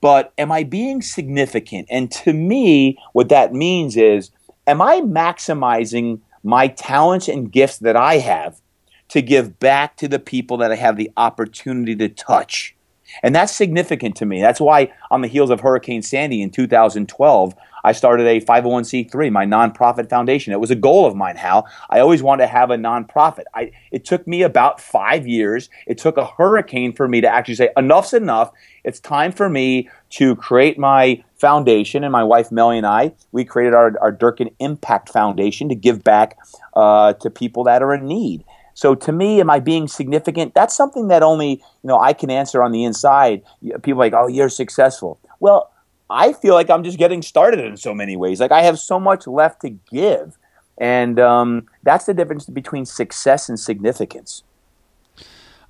But 0.00 0.32
am 0.38 0.52
I 0.52 0.62
being 0.62 1.02
significant? 1.02 1.88
And 1.90 2.10
to 2.12 2.32
me, 2.32 2.98
what 3.12 3.28
that 3.30 3.52
means 3.52 3.96
is, 3.96 4.30
am 4.66 4.80
I 4.80 5.00
maximizing 5.00 6.20
my 6.42 6.68
talents 6.68 7.28
and 7.28 7.50
gifts 7.50 7.78
that 7.78 7.96
I 7.96 8.18
have 8.18 8.60
to 9.08 9.22
give 9.22 9.58
back 9.58 9.96
to 9.96 10.08
the 10.08 10.18
people 10.18 10.58
that 10.58 10.70
I 10.70 10.76
have 10.76 10.96
the 10.96 11.10
opportunity 11.16 11.96
to 11.96 12.08
touch? 12.08 12.76
And 13.22 13.34
that's 13.34 13.54
significant 13.54 14.16
to 14.16 14.26
me. 14.26 14.40
That's 14.40 14.60
why, 14.60 14.92
on 15.10 15.22
the 15.22 15.28
heels 15.28 15.50
of 15.50 15.60
Hurricane 15.60 16.02
Sandy 16.02 16.42
in 16.42 16.50
2012, 16.50 17.54
I 17.84 17.92
started 17.92 18.26
a 18.26 18.40
501c3, 18.40 19.30
my 19.30 19.46
nonprofit 19.46 20.08
foundation. 20.10 20.52
It 20.52 20.60
was 20.60 20.70
a 20.70 20.76
goal 20.76 21.06
of 21.06 21.14
mine, 21.14 21.36
Hal. 21.36 21.66
I 21.88 22.00
always 22.00 22.22
wanted 22.22 22.44
to 22.44 22.48
have 22.48 22.70
a 22.70 22.76
nonprofit. 22.76 23.44
I, 23.54 23.72
it 23.90 24.04
took 24.04 24.26
me 24.26 24.42
about 24.42 24.80
five 24.80 25.26
years. 25.26 25.70
It 25.86 25.98
took 25.98 26.16
a 26.16 26.26
hurricane 26.26 26.92
for 26.92 27.08
me 27.08 27.20
to 27.20 27.28
actually 27.28 27.54
say, 27.54 27.70
enough's 27.76 28.12
enough. 28.12 28.52
It's 28.84 29.00
time 29.00 29.32
for 29.32 29.48
me 29.48 29.88
to 30.10 30.36
create 30.36 30.78
my 30.78 31.22
foundation. 31.36 32.04
And 32.04 32.12
my 32.12 32.24
wife, 32.24 32.50
Melly, 32.50 32.78
and 32.78 32.86
I, 32.86 33.12
we 33.32 33.44
created 33.44 33.74
our, 33.74 33.94
our 34.00 34.12
Durkin 34.12 34.50
Impact 34.58 35.08
Foundation 35.08 35.68
to 35.68 35.74
give 35.74 36.02
back 36.02 36.36
uh, 36.74 37.12
to 37.14 37.30
people 37.30 37.64
that 37.64 37.82
are 37.82 37.94
in 37.94 38.06
need. 38.06 38.44
So 38.78 38.94
to 38.94 39.10
me, 39.10 39.40
am 39.40 39.50
I 39.50 39.58
being 39.58 39.88
significant? 39.88 40.54
That's 40.54 40.72
something 40.72 41.08
that 41.08 41.24
only 41.24 41.50
you 41.50 41.88
know 41.88 41.98
I 41.98 42.12
can 42.12 42.30
answer 42.30 42.62
on 42.62 42.70
the 42.70 42.84
inside. 42.84 43.42
People 43.82 43.94
are 43.94 43.96
like, 43.96 44.12
oh, 44.12 44.28
you're 44.28 44.48
successful. 44.48 45.18
Well, 45.40 45.72
I 46.08 46.32
feel 46.32 46.54
like 46.54 46.70
I'm 46.70 46.84
just 46.84 46.96
getting 46.96 47.20
started 47.20 47.58
in 47.58 47.76
so 47.76 47.92
many 47.92 48.16
ways. 48.16 48.38
Like 48.38 48.52
I 48.52 48.62
have 48.62 48.78
so 48.78 49.00
much 49.00 49.26
left 49.26 49.62
to 49.62 49.70
give, 49.70 50.38
and 50.78 51.18
um, 51.18 51.66
that's 51.82 52.04
the 52.04 52.14
difference 52.14 52.46
between 52.46 52.86
success 52.86 53.48
and 53.48 53.58
significance. 53.58 54.44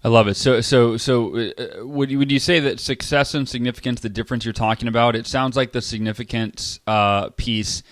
I 0.05 0.09
love 0.09 0.29
it. 0.29 0.35
So, 0.35 0.61
so, 0.61 0.99
so, 0.99 1.35
uh, 1.35 1.87
would 1.87 2.11
you, 2.11 2.18
would 2.18 2.31
you 2.31 2.38
say 2.38 2.61
that 2.61 2.79
success 2.79 3.33
and 3.33 3.49
significance, 3.49 4.01
the 4.01 4.11
difference 4.11 4.44
you're 4.44 4.53
talking 4.53 4.87
about? 4.87 5.16
It 5.16 5.27
sounds 5.27 5.57
like 5.57 5.73
the 5.73 5.81
significance 5.81 6.79
uh, 6.87 7.31
piece 7.31 7.83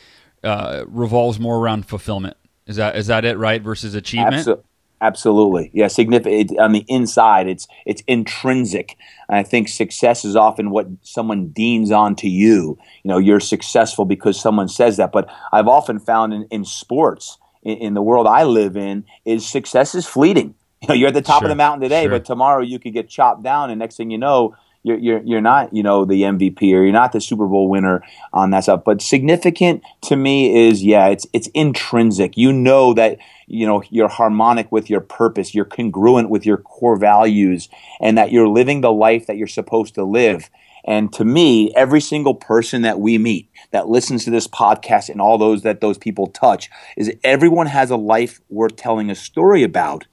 uh, 0.44 0.84
revolves 0.86 1.40
more 1.40 1.56
around 1.56 1.86
fulfillment. 1.86 2.36
Is 2.66 2.76
that 2.76 2.96
is 2.96 3.06
that 3.06 3.24
it, 3.24 3.38
right? 3.38 3.62
Versus 3.62 3.94
achievement. 3.94 4.34
Absolutely. 4.34 4.64
Absolutely, 5.00 5.70
yeah. 5.74 5.88
Significant 5.88 6.58
on 6.58 6.72
the 6.72 6.84
inside, 6.88 7.48
it's 7.48 7.68
it's 7.84 8.02
intrinsic. 8.06 8.96
And 9.28 9.36
I 9.36 9.42
think 9.42 9.68
success 9.68 10.24
is 10.24 10.36
often 10.36 10.70
what 10.70 10.88
someone 11.02 11.48
deems 11.48 11.90
onto 11.90 12.28
you. 12.28 12.78
You 13.02 13.08
know, 13.08 13.18
you're 13.18 13.40
successful 13.40 14.06
because 14.06 14.40
someone 14.40 14.68
says 14.68 14.96
that. 14.96 15.12
But 15.12 15.28
I've 15.52 15.68
often 15.68 16.00
found 16.00 16.32
in, 16.32 16.44
in 16.50 16.64
sports, 16.64 17.36
in, 17.62 17.76
in 17.78 17.94
the 17.94 18.00
world 18.00 18.26
I 18.26 18.44
live 18.44 18.74
in, 18.74 19.04
is 19.26 19.46
success 19.46 19.94
is 19.94 20.06
fleeting. 20.06 20.54
You 20.82 20.88
know, 20.88 20.94
you're 20.94 21.08
at 21.08 21.14
the 21.14 21.22
top 21.22 21.40
sure, 21.40 21.46
of 21.46 21.48
the 21.48 21.56
mountain 21.56 21.80
today, 21.80 22.02
sure. 22.02 22.10
but 22.10 22.26
tomorrow 22.26 22.62
you 22.62 22.78
could 22.78 22.92
get 22.92 23.08
chopped 23.08 23.42
down, 23.42 23.70
and 23.70 23.78
next 23.78 23.96
thing 23.96 24.10
you 24.10 24.18
know, 24.18 24.54
you're, 24.86 24.98
you're, 24.98 25.22
you're 25.24 25.40
not, 25.40 25.74
you 25.74 25.82
know, 25.82 26.04
the 26.04 26.22
MVP 26.22 26.62
or 26.62 26.84
you're 26.84 26.92
not 26.92 27.10
the 27.10 27.20
Super 27.20 27.48
Bowl 27.48 27.68
winner 27.68 28.04
on 28.32 28.50
that 28.50 28.60
stuff. 28.62 28.84
But 28.84 29.02
significant 29.02 29.82
to 30.02 30.14
me 30.14 30.68
is, 30.68 30.84
yeah, 30.84 31.08
it's, 31.08 31.26
it's 31.32 31.48
intrinsic. 31.48 32.36
You 32.36 32.52
know 32.52 32.94
that, 32.94 33.18
you 33.48 33.66
know, 33.66 33.82
you're 33.90 34.06
harmonic 34.06 34.70
with 34.70 34.88
your 34.88 35.00
purpose, 35.00 35.56
you're 35.56 35.64
congruent 35.64 36.30
with 36.30 36.46
your 36.46 36.58
core 36.58 36.96
values, 36.96 37.68
and 38.00 38.16
that 38.16 38.30
you're 38.30 38.46
living 38.46 38.80
the 38.80 38.92
life 38.92 39.26
that 39.26 39.36
you're 39.36 39.48
supposed 39.48 39.96
to 39.96 40.04
live. 40.04 40.50
And 40.84 41.12
to 41.14 41.24
me, 41.24 41.72
every 41.74 42.00
single 42.00 42.36
person 42.36 42.82
that 42.82 43.00
we 43.00 43.18
meet 43.18 43.50
that 43.72 43.88
listens 43.88 44.24
to 44.24 44.30
this 44.30 44.46
podcast 44.46 45.08
and 45.08 45.20
all 45.20 45.36
those 45.36 45.62
that 45.62 45.80
those 45.80 45.98
people 45.98 46.28
touch 46.28 46.70
is 46.96 47.12
everyone 47.24 47.66
has 47.66 47.90
a 47.90 47.96
life 47.96 48.40
worth 48.48 48.76
telling 48.76 49.10
a 49.10 49.16
story 49.16 49.64
about. 49.64 50.06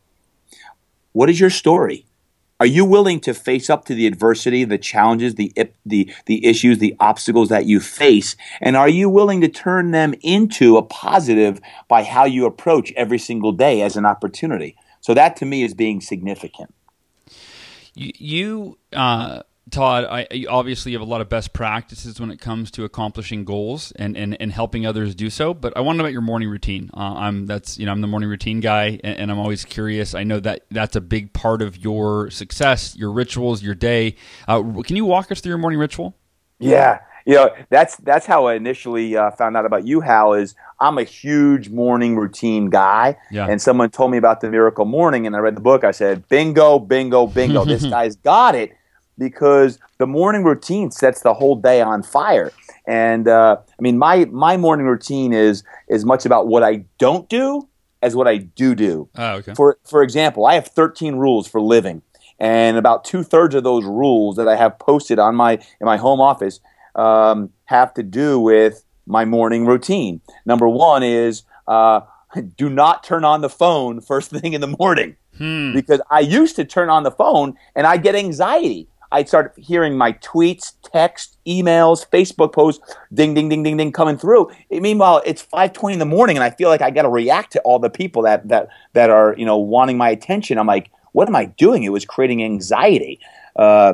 What 1.11 1.29
is 1.29 1.39
your 1.39 1.51
story? 1.51 2.07
Are 2.63 2.75
you 2.79 2.85
willing 2.85 3.19
to 3.19 3.33
face 3.33 3.69
up 3.69 3.83
to 3.87 3.93
the 3.93 4.07
adversity, 4.07 4.63
the 4.63 4.77
challenges, 4.77 5.35
the 5.35 5.51
the 5.85 6.09
the 6.27 6.45
issues, 6.45 6.77
the 6.77 6.95
obstacles 6.97 7.49
that 7.49 7.65
you 7.65 7.81
face, 7.81 8.37
and 8.61 8.77
are 8.77 8.87
you 8.87 9.09
willing 9.09 9.41
to 9.41 9.49
turn 9.49 9.91
them 9.91 10.15
into 10.21 10.77
a 10.77 10.81
positive 10.81 11.59
by 11.89 12.03
how 12.03 12.23
you 12.23 12.45
approach 12.45 12.93
every 12.93 13.19
single 13.19 13.51
day 13.51 13.81
as 13.81 13.97
an 13.97 14.05
opportunity? 14.05 14.77
So 15.01 15.13
that 15.13 15.35
to 15.37 15.45
me 15.45 15.63
is 15.63 15.73
being 15.73 15.99
significant. 15.99 16.73
You, 17.95 18.11
you 18.17 18.77
uh, 18.93 19.43
Todd, 19.71 20.05
I 20.05 20.45
obviously 20.49 20.91
have 20.91 21.01
a 21.01 21.05
lot 21.05 21.21
of 21.21 21.29
best 21.29 21.53
practices 21.53 22.19
when 22.19 22.31
it 22.31 22.41
comes 22.41 22.69
to 22.71 22.83
accomplishing 22.83 23.45
goals 23.45 23.93
and, 23.93 24.17
and, 24.17 24.39
and 24.41 24.51
helping 24.51 24.85
others 24.85 25.15
do 25.15 25.29
so. 25.29 25.53
But 25.53 25.75
I 25.77 25.79
want 25.79 25.95
to 25.95 25.97
know 25.99 26.03
about 26.03 26.11
your 26.11 26.21
morning 26.21 26.49
routine. 26.49 26.89
Uh, 26.93 27.15
I'm 27.15 27.45
that's 27.45 27.77
you 27.77 27.85
know 27.85 27.93
I'm 27.93 28.01
the 28.01 28.07
morning 28.07 28.29
routine 28.29 28.59
guy, 28.59 28.99
and, 29.03 29.17
and, 29.17 29.31
I'm 29.31 29.39
always 29.39 29.63
curious. 29.63 30.15
I 30.15 30.23
know 30.23 30.41
that 30.41 30.65
that's 30.69 30.97
a 30.97 31.01
big 31.01 31.31
part 31.31 31.61
of 31.61 31.77
your 31.77 32.29
success, 32.29 32.95
your 32.97 33.11
rituals, 33.11 33.63
your 33.63 33.73
day. 33.73 34.17
Uh, 34.49 34.81
can 34.83 34.97
you 34.97 35.05
walk 35.05 35.31
us 35.31 35.39
through 35.39 35.51
your 35.51 35.57
morning 35.57 35.79
ritual? 35.79 36.15
Yeah, 36.59 36.99
you 37.25 37.35
know 37.35 37.55
that's 37.69 37.95
that's 37.97 38.25
how 38.25 38.47
I 38.47 38.55
initially 38.55 39.15
uh, 39.15 39.31
found 39.31 39.55
out 39.55 39.65
about 39.65 39.87
you, 39.87 40.01
Hal. 40.01 40.33
Is 40.33 40.55
I'm 40.81 40.97
a 40.97 41.03
huge 41.03 41.69
morning 41.69 42.17
routine 42.17 42.69
guy, 42.69 43.17
yeah. 43.31 43.47
and 43.47 43.61
someone 43.61 43.91
told 43.91 44.11
me 44.11 44.17
about 44.17 44.41
the 44.41 44.49
Miracle 44.49 44.85
Morning, 44.85 45.25
and 45.25 45.37
I 45.37 45.39
read 45.39 45.55
the 45.55 45.61
book. 45.61 45.85
I 45.85 45.91
said, 45.91 46.27
"Bingo, 46.27 46.79
bingo, 46.79 47.27
bingo! 47.27 47.63
this 47.63 47.85
guy's 47.89 48.17
got 48.17 48.55
it." 48.55 48.73
Because 49.17 49.79
the 49.97 50.07
morning 50.07 50.43
routine 50.43 50.91
sets 50.91 51.21
the 51.21 51.33
whole 51.33 51.55
day 51.55 51.81
on 51.81 52.03
fire. 52.03 52.51
And 52.87 53.27
uh, 53.27 53.57
I 53.61 53.81
mean, 53.81 53.97
my 53.97 54.25
my 54.25 54.57
morning 54.57 54.85
routine 54.85 55.33
is 55.33 55.63
as 55.89 56.05
much 56.05 56.25
about 56.25 56.47
what 56.47 56.63
I 56.63 56.85
don't 56.97 57.29
do 57.29 57.67
as 58.01 58.15
what 58.15 58.27
I 58.27 58.37
do 58.37 58.75
do. 58.75 59.09
Oh, 59.17 59.35
okay. 59.35 59.53
For 59.53 59.77
for 59.85 60.03
example, 60.03 60.45
I 60.45 60.55
have 60.55 60.67
13 60.67 61.15
rules 61.15 61.47
for 61.47 61.61
living, 61.61 62.01
and 62.39 62.77
about 62.77 63.05
two 63.05 63.23
thirds 63.23 63.55
of 63.55 63.63
those 63.63 63.85
rules 63.85 64.35
that 64.35 64.47
I 64.47 64.55
have 64.55 64.77
posted 64.79 65.19
on 65.19 65.35
my 65.35 65.53
in 65.53 65.85
my 65.85 65.97
home 65.97 66.19
office 66.19 66.59
um, 66.95 67.49
have 67.65 67.93
to 67.95 68.03
do 68.03 68.39
with 68.39 68.83
my 69.05 69.25
morning 69.25 69.65
routine. 69.65 70.21
Number 70.45 70.67
one 70.67 71.03
is 71.03 71.43
uh, 71.67 72.01
do 72.57 72.69
not 72.69 73.03
turn 73.03 73.23
on 73.23 73.41
the 73.41 73.49
phone 73.49 74.01
first 74.01 74.31
thing 74.41 74.53
in 74.53 74.61
the 74.61 74.75
morning 74.79 75.15
Hmm. 75.37 75.73
because 75.73 75.99
I 76.11 76.19
used 76.19 76.55
to 76.57 76.63
turn 76.63 76.89
on 76.89 77.01
the 77.01 77.09
phone 77.09 77.55
and 77.75 77.87
I 77.87 77.97
get 77.97 78.13
anxiety. 78.13 78.87
I'd 79.13 79.27
start 79.27 79.53
hearing 79.57 79.95
my 79.95 80.13
tweets, 80.13 80.73
text, 80.83 81.37
emails, 81.47 82.05
Facebook 82.09 82.51
posts, 82.51 82.83
ding, 83.13 83.35
ding, 83.35 83.47
ding, 83.47 83.61
ding, 83.61 83.77
ding, 83.77 83.91
coming 83.91 84.17
through. 84.17 84.51
Meanwhile, 84.71 85.21
it's 85.25 85.41
five 85.41 85.71
twenty 85.71 85.93
in 85.93 85.99
the 85.99 86.05
morning, 86.05 86.35
and 86.35 86.43
I 86.43 86.49
feel 86.49 86.67
like 86.67 86.81
I 86.81 86.89
got 86.89 87.03
to 87.03 87.09
react 87.09 87.53
to 87.53 87.61
all 87.61 87.77
the 87.77 87.91
people 87.91 88.23
that 88.23 88.47
that 88.49 88.69
that 88.93 89.11
are 89.11 89.35
you 89.37 89.45
know 89.45 89.57
wanting 89.57 89.97
my 89.97 90.09
attention. 90.09 90.57
I'm 90.57 90.67
like, 90.67 90.89
what 91.11 91.27
am 91.27 91.35
I 91.35 91.45
doing? 91.45 91.83
It 91.83 91.89
was 91.89 92.05
creating 92.05 92.43
anxiety. 92.43 93.19
Uh, 93.55 93.93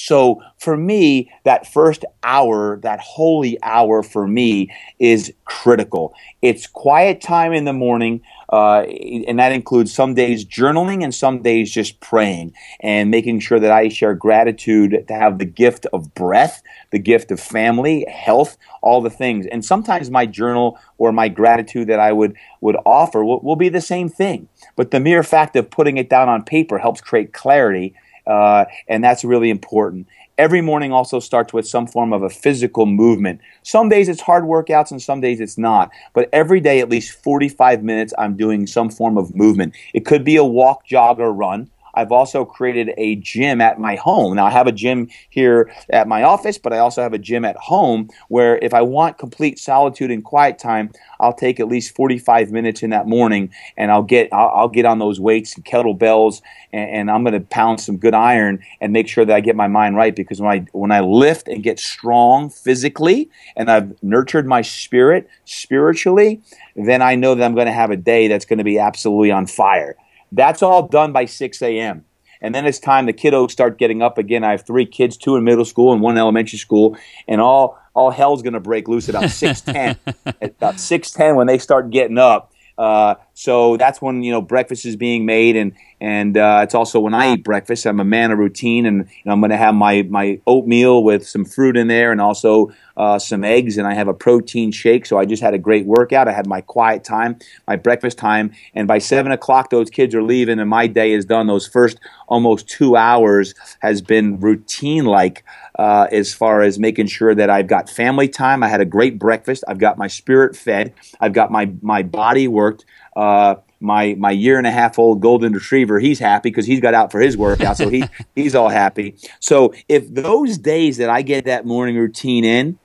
so 0.00 0.42
for 0.56 0.76
me, 0.76 1.30
that 1.44 1.70
first 1.70 2.04
hour, 2.22 2.78
that 2.82 3.00
holy 3.00 3.62
hour 3.62 4.02
for 4.02 4.26
me 4.26 4.70
is 4.98 5.32
critical. 5.44 6.14
It's 6.40 6.66
quiet 6.66 7.20
time 7.20 7.52
in 7.52 7.64
the 7.66 7.74
morning, 7.74 8.22
uh, 8.50 8.80
and 8.80 9.38
that 9.38 9.52
includes 9.52 9.92
some 9.92 10.14
days 10.14 10.44
journaling 10.44 11.04
and 11.04 11.14
some 11.14 11.42
days 11.42 11.70
just 11.70 12.00
praying 12.00 12.54
and 12.80 13.10
making 13.10 13.40
sure 13.40 13.60
that 13.60 13.70
I 13.70 13.88
share 13.88 14.14
gratitude 14.14 15.04
to 15.06 15.14
have 15.14 15.38
the 15.38 15.44
gift 15.44 15.86
of 15.92 16.14
breath, 16.14 16.62
the 16.92 16.98
gift 16.98 17.30
of 17.30 17.38
family, 17.38 18.06
health, 18.10 18.56
all 18.80 19.02
the 19.02 19.10
things. 19.10 19.46
And 19.46 19.62
sometimes 19.62 20.10
my 20.10 20.24
journal 20.24 20.78
or 20.96 21.12
my 21.12 21.28
gratitude 21.28 21.88
that 21.88 22.00
I 22.00 22.12
would 22.12 22.36
would 22.62 22.76
offer 22.86 23.22
will, 23.22 23.40
will 23.40 23.56
be 23.56 23.68
the 23.68 23.80
same 23.82 24.08
thing. 24.08 24.48
But 24.76 24.92
the 24.92 25.00
mere 25.00 25.22
fact 25.22 25.56
of 25.56 25.70
putting 25.70 25.98
it 25.98 26.08
down 26.08 26.28
on 26.30 26.42
paper 26.42 26.78
helps 26.78 27.02
create 27.02 27.34
clarity 27.34 27.94
uh, 28.30 28.64
and 28.88 29.02
that's 29.02 29.24
really 29.24 29.50
important. 29.50 30.06
Every 30.38 30.60
morning 30.60 30.92
also 30.92 31.18
starts 31.18 31.52
with 31.52 31.66
some 31.66 31.86
form 31.86 32.12
of 32.12 32.22
a 32.22 32.30
physical 32.30 32.86
movement. 32.86 33.40
Some 33.62 33.88
days 33.88 34.08
it's 34.08 34.22
hard 34.22 34.44
workouts 34.44 34.90
and 34.90 35.02
some 35.02 35.20
days 35.20 35.40
it's 35.40 35.58
not. 35.58 35.90
But 36.14 36.30
every 36.32 36.60
day, 36.60 36.80
at 36.80 36.88
least 36.88 37.22
45 37.22 37.82
minutes, 37.82 38.14
I'm 38.16 38.36
doing 38.36 38.66
some 38.66 38.88
form 38.88 39.18
of 39.18 39.34
movement. 39.34 39.74
It 39.92 40.06
could 40.06 40.24
be 40.24 40.36
a 40.36 40.44
walk, 40.44 40.86
jog, 40.86 41.20
or 41.20 41.32
run. 41.32 41.68
I've 41.94 42.12
also 42.12 42.44
created 42.44 42.92
a 42.96 43.16
gym 43.16 43.60
at 43.60 43.78
my 43.78 43.96
home. 43.96 44.36
Now, 44.36 44.46
I 44.46 44.50
have 44.50 44.66
a 44.66 44.72
gym 44.72 45.08
here 45.28 45.72
at 45.90 46.08
my 46.08 46.22
office, 46.22 46.58
but 46.58 46.72
I 46.72 46.78
also 46.78 47.02
have 47.02 47.12
a 47.12 47.18
gym 47.18 47.44
at 47.44 47.56
home 47.56 48.08
where 48.28 48.58
if 48.58 48.74
I 48.74 48.82
want 48.82 49.18
complete 49.18 49.58
solitude 49.58 50.10
and 50.10 50.24
quiet 50.24 50.58
time, 50.58 50.92
I'll 51.18 51.32
take 51.32 51.60
at 51.60 51.68
least 51.68 51.94
45 51.94 52.50
minutes 52.50 52.82
in 52.82 52.90
that 52.90 53.06
morning 53.06 53.50
and 53.76 53.90
I'll 53.90 54.02
get 54.02 54.32
I'll, 54.32 54.48
I'll 54.54 54.68
get 54.68 54.84
on 54.84 54.98
those 54.98 55.20
weights 55.20 55.54
and 55.54 55.64
kettlebells 55.64 56.40
and, 56.72 56.90
and 56.90 57.10
I'm 57.10 57.22
going 57.22 57.34
to 57.34 57.40
pound 57.40 57.80
some 57.80 57.96
good 57.96 58.14
iron 58.14 58.62
and 58.80 58.92
make 58.92 59.08
sure 59.08 59.24
that 59.24 59.34
I 59.34 59.40
get 59.40 59.56
my 59.56 59.68
mind 59.68 59.96
right 59.96 60.14
because 60.14 60.40
when 60.40 60.50
I 60.50 60.66
when 60.72 60.92
I 60.92 61.00
lift 61.00 61.48
and 61.48 61.62
get 61.62 61.78
strong 61.78 62.50
physically 62.50 63.30
and 63.56 63.70
I've 63.70 64.02
nurtured 64.02 64.46
my 64.46 64.62
spirit 64.62 65.28
spiritually, 65.44 66.40
then 66.74 67.02
I 67.02 67.14
know 67.14 67.34
that 67.34 67.44
I'm 67.44 67.54
going 67.54 67.66
to 67.66 67.72
have 67.72 67.90
a 67.90 67.96
day 67.96 68.28
that's 68.28 68.44
going 68.44 68.58
to 68.58 68.64
be 68.64 68.78
absolutely 68.78 69.30
on 69.30 69.46
fire. 69.46 69.96
That's 70.32 70.62
all 70.62 70.88
done 70.88 71.12
by 71.12 71.24
6 71.24 71.62
a.m. 71.62 72.04
And 72.40 72.54
then 72.54 72.66
it's 72.66 72.78
time 72.78 73.06
the 73.06 73.12
kiddos 73.12 73.50
start 73.50 73.78
getting 73.78 74.02
up 74.02 74.16
again. 74.16 74.44
I 74.44 74.52
have 74.52 74.66
three 74.66 74.86
kids, 74.86 75.16
two 75.16 75.36
in 75.36 75.44
middle 75.44 75.64
school 75.64 75.92
and 75.92 76.00
one 76.00 76.14
in 76.14 76.18
elementary 76.18 76.58
school, 76.58 76.96
and 77.28 77.40
all 77.40 77.78
all 77.92 78.10
hell's 78.10 78.40
going 78.40 78.54
to 78.54 78.60
break 78.60 78.88
loose 78.88 79.08
at 79.08 79.14
about 79.14 79.30
6:10. 79.30 79.98
at 80.40 80.50
about 80.50 80.76
6:10 80.76 81.36
when 81.36 81.46
they 81.46 81.58
start 81.58 81.90
getting 81.90 82.18
up. 82.18 82.52
Uh, 82.78 83.14
so 83.34 83.76
that's 83.76 84.02
when 84.02 84.22
you 84.22 84.32
know 84.32 84.40
breakfast 84.42 84.84
is 84.84 84.96
being 84.96 85.26
made, 85.26 85.56
and 85.56 85.72
and 86.00 86.36
uh, 86.36 86.60
it's 86.62 86.74
also 86.74 87.00
when 87.00 87.14
I 87.14 87.34
eat 87.34 87.44
breakfast. 87.44 87.86
I'm 87.86 88.00
a 88.00 88.04
man 88.04 88.30
of 88.30 88.38
routine, 88.38 88.86
and 88.86 88.98
you 88.98 89.22
know, 89.24 89.32
I'm 89.32 89.40
going 89.40 89.50
to 89.50 89.56
have 89.56 89.74
my 89.74 90.02
my 90.08 90.40
oatmeal 90.46 91.02
with 91.02 91.26
some 91.26 91.44
fruit 91.44 91.76
in 91.76 91.88
there, 91.88 92.12
and 92.12 92.20
also 92.20 92.72
uh, 92.96 93.18
some 93.18 93.44
eggs, 93.44 93.78
and 93.78 93.86
I 93.86 93.94
have 93.94 94.08
a 94.08 94.14
protein 94.14 94.72
shake. 94.72 95.06
So 95.06 95.18
I 95.18 95.24
just 95.24 95.42
had 95.42 95.54
a 95.54 95.58
great 95.58 95.86
workout. 95.86 96.28
I 96.28 96.32
had 96.32 96.46
my 96.46 96.60
quiet 96.60 97.04
time, 97.04 97.38
my 97.66 97.76
breakfast 97.76 98.18
time, 98.18 98.52
and 98.74 98.86
by 98.86 98.98
seven 98.98 99.32
o'clock, 99.32 99.70
those 99.70 99.90
kids 99.90 100.14
are 100.14 100.22
leaving, 100.22 100.58
and 100.58 100.68
my 100.68 100.86
day 100.86 101.12
is 101.12 101.24
done. 101.24 101.46
Those 101.46 101.66
first 101.66 101.98
almost 102.28 102.68
two 102.68 102.96
hours 102.96 103.54
has 103.80 104.02
been 104.02 104.38
routine 104.40 105.04
like. 105.04 105.44
Uh, 105.80 106.06
as 106.12 106.34
far 106.34 106.60
as 106.60 106.78
making 106.78 107.06
sure 107.06 107.34
that 107.34 107.48
I've 107.48 107.66
got 107.66 107.88
family 107.88 108.28
time. 108.28 108.62
I 108.62 108.68
had 108.68 108.82
a 108.82 108.84
great 108.84 109.18
breakfast. 109.18 109.64
I've 109.66 109.78
got 109.78 109.96
my 109.96 110.08
spirit 110.08 110.54
fed. 110.54 110.92
I've 111.22 111.32
got 111.32 111.50
my 111.50 111.72
my 111.80 112.02
body 112.02 112.48
worked. 112.48 112.84
Uh, 113.16 113.54
my 113.80 114.14
my 114.18 114.30
year 114.30 114.58
and 114.58 114.66
a 114.66 114.70
half 114.70 114.98
old 114.98 115.22
golden 115.22 115.54
retriever, 115.54 115.98
he's 115.98 116.18
happy 116.18 116.50
because 116.50 116.66
he's 116.66 116.80
got 116.80 116.92
out 116.92 117.10
for 117.10 117.18
his 117.18 117.34
workout, 117.34 117.78
so 117.78 117.88
he 117.88 118.04
he's 118.34 118.54
all 118.54 118.68
happy. 118.68 119.16
So 119.38 119.72
if 119.88 120.06
those 120.12 120.58
days 120.58 120.98
that 120.98 121.08
I 121.08 121.22
get 121.22 121.46
that 121.46 121.64
morning 121.64 121.96
routine 121.96 122.44
in, 122.44 122.78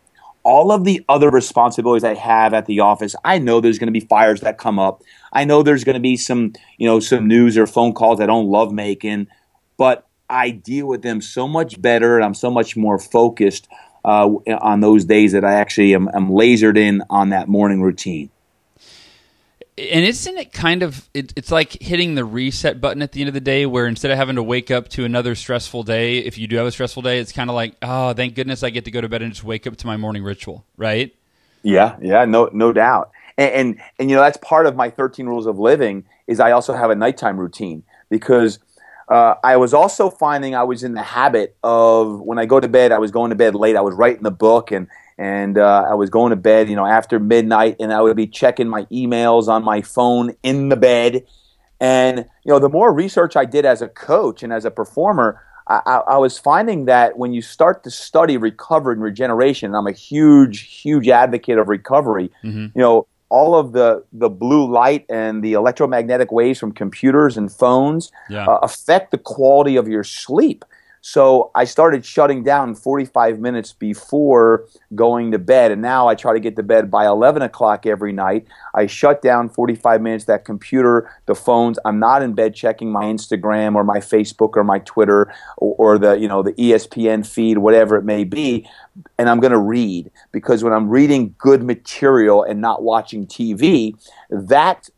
all 0.44 0.72
of 0.72 0.86
the 0.86 1.04
other 1.10 1.30
responsibilities 1.30 2.06
I 2.06 2.14
have 2.14 2.54
at 2.54 2.66
the 2.66 2.80
office, 2.80 3.14
I 3.26 3.40
know 3.40 3.60
there's 3.60 3.78
going 3.78 3.94
to 3.94 4.00
be 4.00 4.08
fires 4.08 4.40
that 4.40 4.58
come 4.58 4.80
up. 4.80 5.04
I 5.34 5.44
know 5.44 5.64
there's 5.64 5.84
going 5.84 5.96
to 5.96 6.00
be 6.00 6.16
some 6.16 6.54
you 6.78 6.88
know 6.88 7.02
some 7.02 7.28
news 7.28 7.58
or 7.58 7.68
phone 7.68 7.92
calls 7.92 8.22
I 8.22 8.26
don't 8.26 8.48
love 8.48 8.72
making, 8.72 9.28
but 9.76 10.08
I 10.30 10.52
deal 10.52 10.88
with 10.88 11.02
them 11.02 11.22
so 11.22 11.48
much 11.48 11.82
better, 11.82 12.16
and 12.16 12.26
I'm 12.26 12.34
so 12.34 12.50
much 12.50 12.76
more 12.76 12.98
focused 12.98 13.68
uh, 14.04 14.30
on 14.62 14.82
those 14.82 15.06
days 15.06 15.32
that 15.32 15.44
I 15.44 15.54
actually 15.54 15.94
am, 15.94 16.10
am 16.14 16.30
lasered 16.30 16.78
in 16.78 17.02
on 17.10 17.30
that 17.30 17.48
morning 17.48 17.82
routine. 17.82 18.30
And 19.78 20.06
isn't 20.06 20.38
it 20.38 20.54
kind 20.54 20.84
of 20.84 21.10
it, 21.14 21.34
it's 21.36 21.52
like 21.52 21.82
hitting 21.82 22.16
the 22.16 22.24
reset 22.24 22.80
button 22.80 23.02
at 23.02 23.12
the 23.12 23.20
end 23.20 23.28
of 23.28 23.34
the 23.34 23.42
day 23.42 23.66
where 23.66 23.88
instead 23.88 24.10
of 24.10 24.18
having 24.18 24.38
to 24.38 24.44
wake 24.44 24.72
up 24.72 24.88
to 24.90 25.04
another 25.04 25.36
stressful 25.36 25.84
day, 25.84 26.20
if 26.20 26.38
you 26.38 26.48
do 26.48 26.56
have 26.56 26.68
a 26.68 26.72
stressful 26.72 27.02
day, 27.02 27.20
it's 27.20 27.34
kind 27.34 27.50
of 27.50 27.56
like, 27.56 27.76
oh, 27.82 28.14
thank 28.14 28.36
goodness 28.36 28.64
I 28.64 28.70
get 28.70 28.86
to 28.86 28.92
go 28.92 29.02
to 29.02 29.10
bed 29.10 29.22
and 29.22 29.34
just 29.34 29.44
wake 29.44 29.68
up 29.68 29.76
to 29.78 29.88
my 29.88 29.98
morning 29.98 30.24
ritual, 30.24 30.64
right? 30.78 31.14
Yeah, 31.64 31.98
yeah, 32.02 32.24
no 32.24 32.50
no 32.54 32.72
doubt. 32.72 33.12
And 33.38 33.52
and, 33.52 33.82
and 34.00 34.10
you 34.10 34.16
know 34.16 34.22
that's 34.22 34.38
part 34.38 34.66
of 34.66 34.78
my 34.78 34.90
13 34.90 35.26
rules 35.26 35.46
of 35.46 35.60
living 35.60 36.06
is 36.26 36.40
I 36.40 36.52
also 36.52 36.74
have 36.74 36.90
a 36.90 36.96
nighttime 36.96 37.38
routine 37.38 37.84
because 38.10 38.60
uh, 39.08 39.36
I 39.44 39.58
was 39.58 39.74
also 39.74 40.10
finding 40.10 40.56
I 40.56 40.63
was 40.63 40.84
in 40.84 40.94
the 40.94 41.04
habit 41.04 41.56
of 41.63 42.22
when 42.22 42.39
I 42.39 42.46
go 42.46 42.60
to 42.60 42.68
bed, 42.68 42.91
I 42.91 42.98
was 42.98 43.12
going 43.12 43.30
to 43.30 43.36
bed 43.36 43.54
late. 43.54 43.76
I 43.76 43.82
was 43.82 43.94
writing 43.94 44.24
the 44.24 44.32
book 44.32 44.72
and 44.72 44.88
and 45.18 45.58
uh, 45.58 45.86
I 45.89 45.94
was 45.94 46.10
going 46.10 46.32
to 46.32 46.36
bed, 46.36 46.70
you 46.70 46.76
know, 46.76 46.86
after 46.86 47.20
midnight, 47.20 47.78
and 47.80 47.94
I 47.94 48.02
would 48.02 48.18
be 48.18 48.28
checking 48.28 48.68
my 48.68 48.84
emails 48.86 49.48
on 49.48 49.63
my 49.63 49.82
phone 49.82 50.36
in 50.44 50.70
the 50.70 50.76
bed. 50.76 51.26
And 51.80 52.26
you 52.44 52.52
know, 52.52 52.60
the 52.60 52.70
more 52.70 52.94
research 52.94 53.36
I 53.36 53.46
did 53.46 53.65
as 53.65 53.82
a 53.82 53.88
coach 53.88 54.44
and 54.44 54.52
as 54.52 54.65
a 54.65 54.72
performer, 54.72 55.41
I, 55.68 55.82
I, 55.86 55.96
I 55.98 56.18
was 56.18 56.38
finding 56.38 56.86
that 56.86 57.18
when 57.18 57.34
you 57.34 57.41
start 57.41 57.84
to 57.84 57.91
study 57.91 58.38
recovery 58.38 58.94
and 58.94 59.04
regeneration, 59.04 59.68
and 59.68 59.78
I'm 59.78 59.88
a 59.88 59.91
huge, 59.91 60.62
huge 60.62 61.08
advocate 61.08 61.58
of 61.58 61.70
recovery. 61.70 62.32
Mm-hmm. 62.44 62.78
You 62.78 62.82
know, 62.82 63.08
all 63.30 63.56
of 63.56 63.72
the 63.74 64.04
the 64.14 64.30
blue 64.30 64.70
light 64.70 65.06
and 65.10 65.44
the 65.44 65.54
electromagnetic 65.54 66.32
waves 66.32 66.60
from 66.60 66.72
computers 66.72 67.38
and 67.38 67.52
phones 67.52 68.12
Yeah. 68.30 68.46
uh, 68.48 68.60
affect 68.62 69.12
the 69.12 69.18
quality 69.18 69.76
of 69.76 69.88
your 69.88 70.04
sleep. 70.04 70.64
So 71.08 71.52
I 71.54 71.65
started 71.65 72.04
shutting 72.04 72.44
down 72.44 72.74
45 72.74 73.39
minutes 73.39 73.74
before 73.74 74.65
going 74.96 75.34
to 75.34 75.38
bed, 75.38 75.72
and 75.72 75.80
now 75.80 76.08
I 76.08 76.15
try 76.15 76.34
to 76.34 76.39
get 76.39 76.56
to 76.56 76.63
bed 76.63 76.89
by 76.89 77.06
11 77.06 77.44
o'clock 77.44 77.86
every 77.86 78.12
night. 78.12 78.48
I 78.74 78.88
shut 78.88 79.22
down 79.22 79.50
45 79.50 80.02
minutes 80.02 80.26
that 80.26 80.46
computer, 80.46 81.12
the 81.28 81.36
phones. 81.36 81.78
I'm 81.86 82.00
not 82.00 82.24
in 82.24 82.34
bed 82.34 82.56
checking 82.56 82.91
my 82.91 83.04
Instagram 83.04 83.76
or 83.76 83.84
my 83.84 84.00
Facebook 84.00 84.58
or 84.58 84.63
my 84.63 84.80
Twitter 84.80 85.32
or, 85.58 85.76
or 85.78 85.98
the 86.00 86.13
you 86.13 86.28
know 86.28 86.41
the 86.41 86.54
ESPN 86.54 87.24
feed, 87.24 87.60
whatever 87.60 87.98
it 87.98 88.04
may 88.04 88.24
be, 88.24 88.68
and 89.20 89.30
I'm 89.30 89.39
going 89.39 89.54
to 89.54 89.60
read 89.60 90.10
because 90.32 90.63
when 90.63 90.74
I'm 90.74 90.89
reading 90.89 91.36
good 91.38 91.62
material 91.62 92.41
and 92.41 92.62
not 92.62 92.82
watching 92.82 93.28
TV, 93.28 93.94
that 94.32 94.89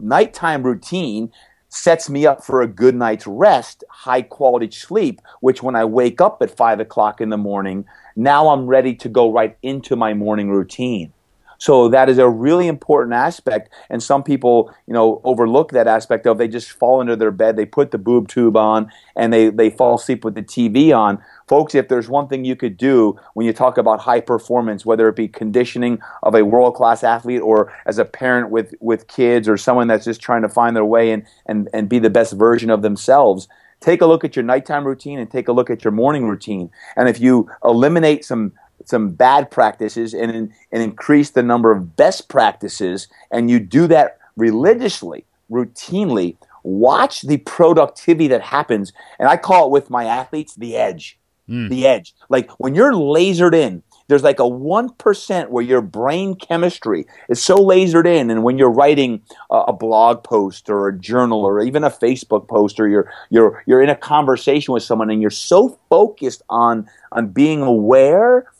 nighttime 0.00 0.62
routine 0.62 1.30
sets 1.72 2.10
me 2.10 2.26
up 2.26 2.44
for 2.44 2.60
a 2.60 2.66
good 2.66 2.94
night's 2.94 3.26
rest, 3.26 3.82
high 3.88 4.20
quality 4.20 4.70
sleep, 4.70 5.22
which 5.40 5.62
when 5.62 5.74
I 5.74 5.86
wake 5.86 6.20
up 6.20 6.42
at 6.42 6.54
five 6.54 6.80
o'clock 6.80 7.20
in 7.20 7.30
the 7.30 7.38
morning, 7.38 7.86
now 8.14 8.48
I'm 8.48 8.66
ready 8.66 8.94
to 8.96 9.08
go 9.08 9.32
right 9.32 9.56
into 9.62 9.96
my 9.96 10.12
morning 10.12 10.50
routine. 10.50 11.14
So 11.62 11.88
that 11.90 12.08
is 12.08 12.18
a 12.18 12.28
really 12.28 12.66
important 12.66 13.14
aspect, 13.14 13.72
and 13.88 14.02
some 14.02 14.24
people, 14.24 14.74
you 14.88 14.92
know, 14.92 15.20
overlook 15.22 15.70
that 15.70 15.86
aspect 15.86 16.26
of 16.26 16.36
they 16.36 16.48
just 16.48 16.72
fall 16.72 17.00
into 17.00 17.14
their 17.14 17.30
bed, 17.30 17.54
they 17.54 17.66
put 17.66 17.92
the 17.92 17.98
boob 17.98 18.26
tube 18.26 18.56
on, 18.56 18.90
and 19.14 19.32
they 19.32 19.48
they 19.48 19.70
fall 19.70 19.94
asleep 19.94 20.24
with 20.24 20.34
the 20.34 20.42
TV 20.42 20.92
on. 20.92 21.22
Folks, 21.46 21.76
if 21.76 21.86
there's 21.86 22.08
one 22.08 22.26
thing 22.26 22.44
you 22.44 22.56
could 22.56 22.76
do 22.76 23.16
when 23.34 23.46
you 23.46 23.52
talk 23.52 23.78
about 23.78 24.00
high 24.00 24.20
performance, 24.20 24.84
whether 24.84 25.06
it 25.06 25.14
be 25.14 25.28
conditioning 25.28 26.00
of 26.24 26.34
a 26.34 26.44
world 26.44 26.74
class 26.74 27.04
athlete 27.04 27.40
or 27.40 27.72
as 27.86 27.96
a 27.96 28.04
parent 28.04 28.50
with 28.50 28.74
with 28.80 29.06
kids 29.06 29.48
or 29.48 29.56
someone 29.56 29.86
that's 29.86 30.04
just 30.04 30.20
trying 30.20 30.42
to 30.42 30.48
find 30.48 30.74
their 30.74 30.84
way 30.84 31.12
and 31.12 31.24
and 31.46 31.68
and 31.72 31.88
be 31.88 32.00
the 32.00 32.10
best 32.10 32.32
version 32.32 32.70
of 32.70 32.82
themselves, 32.82 33.46
take 33.78 34.00
a 34.00 34.06
look 34.06 34.24
at 34.24 34.34
your 34.34 34.44
nighttime 34.44 34.84
routine 34.84 35.20
and 35.20 35.30
take 35.30 35.46
a 35.46 35.52
look 35.52 35.70
at 35.70 35.84
your 35.84 35.92
morning 35.92 36.26
routine. 36.26 36.72
And 36.96 37.08
if 37.08 37.20
you 37.20 37.48
eliminate 37.62 38.24
some 38.24 38.52
some 38.88 39.10
bad 39.10 39.50
practices 39.50 40.14
and 40.14 40.30
and 40.30 40.82
increase 40.82 41.30
the 41.30 41.42
number 41.42 41.72
of 41.72 41.96
best 41.96 42.28
practices 42.28 43.08
and 43.30 43.50
you 43.50 43.58
do 43.58 43.86
that 43.86 44.18
religiously 44.36 45.24
routinely 45.50 46.36
watch 46.62 47.22
the 47.22 47.38
productivity 47.38 48.28
that 48.28 48.42
happens. 48.42 48.92
And 49.18 49.28
i 49.28 49.36
call 49.36 49.66
it 49.66 49.70
with 49.70 49.90
my 49.90 50.04
athletes 50.04 50.54
the 50.54 50.76
edge. 50.76 51.18
Hmm. 51.48 51.68
The 51.68 51.86
edge. 51.86 52.14
Like 52.28 52.50
when 52.52 52.74
you're 52.74 52.92
lasered 52.92 53.54
in 53.54 53.82
there's 54.08 54.22
like 54.22 54.40
a 54.40 54.42
1% 54.42 55.48
where 55.48 55.64
your 55.64 55.80
brain 55.80 56.34
chemistry 56.34 57.06
is 57.30 57.42
so 57.42 57.56
lasered 57.56 58.06
in 58.06 58.30
and 58.30 58.42
when 58.42 58.58
you're 58.58 58.70
writing 58.70 59.22
a, 59.50 59.56
a, 59.68 59.72
blog 59.72 60.22
post 60.22 60.68
or 60.68 60.88
a 60.88 60.98
journal 60.98 61.46
or 61.46 61.62
even 61.62 61.82
a 61.82 61.88
facebook 61.88 62.46
post 62.46 62.78
or 62.78 62.88
you're, 62.88 63.10
you're, 63.30 63.62
you're 63.64 63.80
in 63.80 63.88
a 63.88 63.96
conversation 63.96 64.74
with 64.74 64.82
someone 64.82 65.08
and 65.08 65.22
you're 65.22 65.30
so 65.30 65.78
focused 65.88 66.42
on, 66.50 66.86
on 67.12 67.28
being 67.28 67.62
aware 67.62 68.51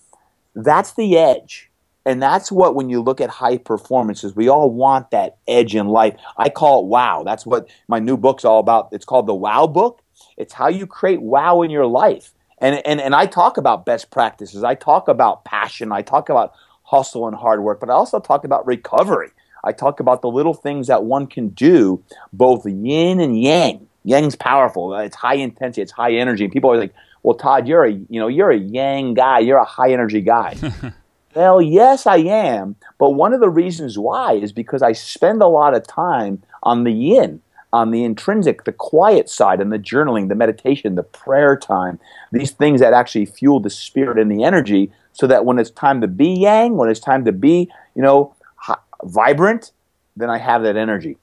that's 0.55 0.95
the 0.95 1.17
edge 1.17 1.71
and 2.05 2.21
that's 2.21 2.51
what 2.51 2.75
when 2.75 2.91
you 2.91 3.01
look 3.01 3.21
at 3.21 3.31
high 3.31 3.59
performances 3.59 4.35
we 4.37 4.49
all 4.49 4.71
want 4.71 5.11
that 5.11 5.37
edge 5.49 5.75
in 5.75 5.89
life 5.89 6.15
i 6.37 6.49
call 6.49 6.81
it 6.85 6.87
wow 6.87 7.23
that's 7.25 7.47
what 7.47 7.69
my 7.89 7.99
new 7.99 8.17
book's 8.17 8.45
all 8.45 8.61
about 8.61 8.89
it's 8.93 9.05
called 9.05 9.27
the 9.27 9.35
wow 9.35 9.67
book 9.67 10.03
it's 10.37 10.53
how 10.53 10.69
you 10.69 10.87
create 10.87 11.23
wow 11.23 11.63
in 11.63 11.71
your 11.71 11.87
life 11.87 12.33
and, 12.63 12.81
and, 12.87 13.01
and 13.01 13.15
I 13.15 13.27
talk 13.27 13.57
about 13.57 13.85
best 13.85 14.11
practices. 14.13 14.63
I 14.63 14.77
talk 14.77 15.09
about 15.09 15.45
passion. 15.45 15.91
I 15.91 16.03
talk 16.03 16.29
about 16.29 16.55
hustle 16.85 17.27
and 17.27 17.37
hard 17.37 17.63
work, 17.63 17.81
but 17.81 17.91
I 17.91 17.95
also 17.95 18.21
talk 18.21 18.45
about 18.45 18.65
recovery. 18.67 19.31
I 19.65 19.73
talk 19.73 19.99
about 19.99 20.23
the 20.23 20.29
little 20.31 20.55
things 20.55 20.87
that 20.87 21.03
one 21.03 21.27
can 21.27 21.49
do, 21.49 22.05
both 22.33 22.65
yin 22.65 23.21
and 23.21 23.41
yang. 23.41 23.89
Yang's 24.05 24.37
powerful. 24.37 24.95
It's 24.97 25.17
high 25.17 25.35
intensity. 25.35 25.83
It's 25.83 25.93
high 25.93 26.15
energy. 26.15 26.45
And 26.45 26.53
people 26.53 26.73
are 26.73 26.79
like, 26.79 26.95
"Well, 27.23 27.37
Todd, 27.37 27.69
you're 27.69 27.85
a 27.85 27.93
you 27.93 28.21
know 28.21 28.29
you're 28.29 28.51
a 28.51 28.59
yang 28.59 29.15
guy. 29.15 29.41
You're 29.41 29.59
a 29.59 29.65
high 29.65 29.93
energy 29.93 30.21
guy." 30.21 30.57
well, 31.35 31.61
yes, 31.61 32.07
I 32.07 32.19
am. 32.19 32.77
But 32.99 33.11
one 33.11 33.33
of 33.33 33.41
the 33.41 33.51
reasons 33.51 33.99
why 33.99 34.35
is 34.35 34.53
because 34.53 34.83
I 34.83 34.93
spend 34.93 35.43
a 35.43 35.49
lot 35.49 35.75
of 35.75 35.87
time 35.87 36.43
on 36.63 36.85
the 36.85 36.93
yin 36.93 37.41
on 37.73 37.91
the 37.91 38.05
intrinsic, 38.05 38.65
the 38.65 38.73
quiet 38.73 39.29
side, 39.31 39.61
and 39.61 39.73
the 39.73 39.79
journaling, 39.79 40.29
the 40.29 40.35
meditation, 40.35 40.95
the 40.95 41.03
prayer 41.03 41.57
time, 41.57 41.99
these 42.31 42.51
things 42.51 42.81
that 42.81 42.93
actually 42.93 43.25
fuel 43.25 43.61
the 43.61 43.71
spirit 43.71 44.19
and 44.19 44.31
the 44.31 44.45
energy, 44.45 44.93
so 45.13 45.27
that 45.27 45.45
when 45.45 45.59
it's 45.59 45.71
time 45.71 46.01
to 46.01 46.09
be 46.09 46.29
yang, 46.29 46.77
when 46.77 46.91
it's 46.91 47.01
time 47.01 47.25
to 47.25 47.33
be, 47.33 47.71
you 47.95 48.03
know, 48.03 48.35
vibrant, 49.05 49.73
then 50.17 50.29
I 50.29 50.39
have 50.39 50.63
that 50.63 50.77
energy. 50.77 51.17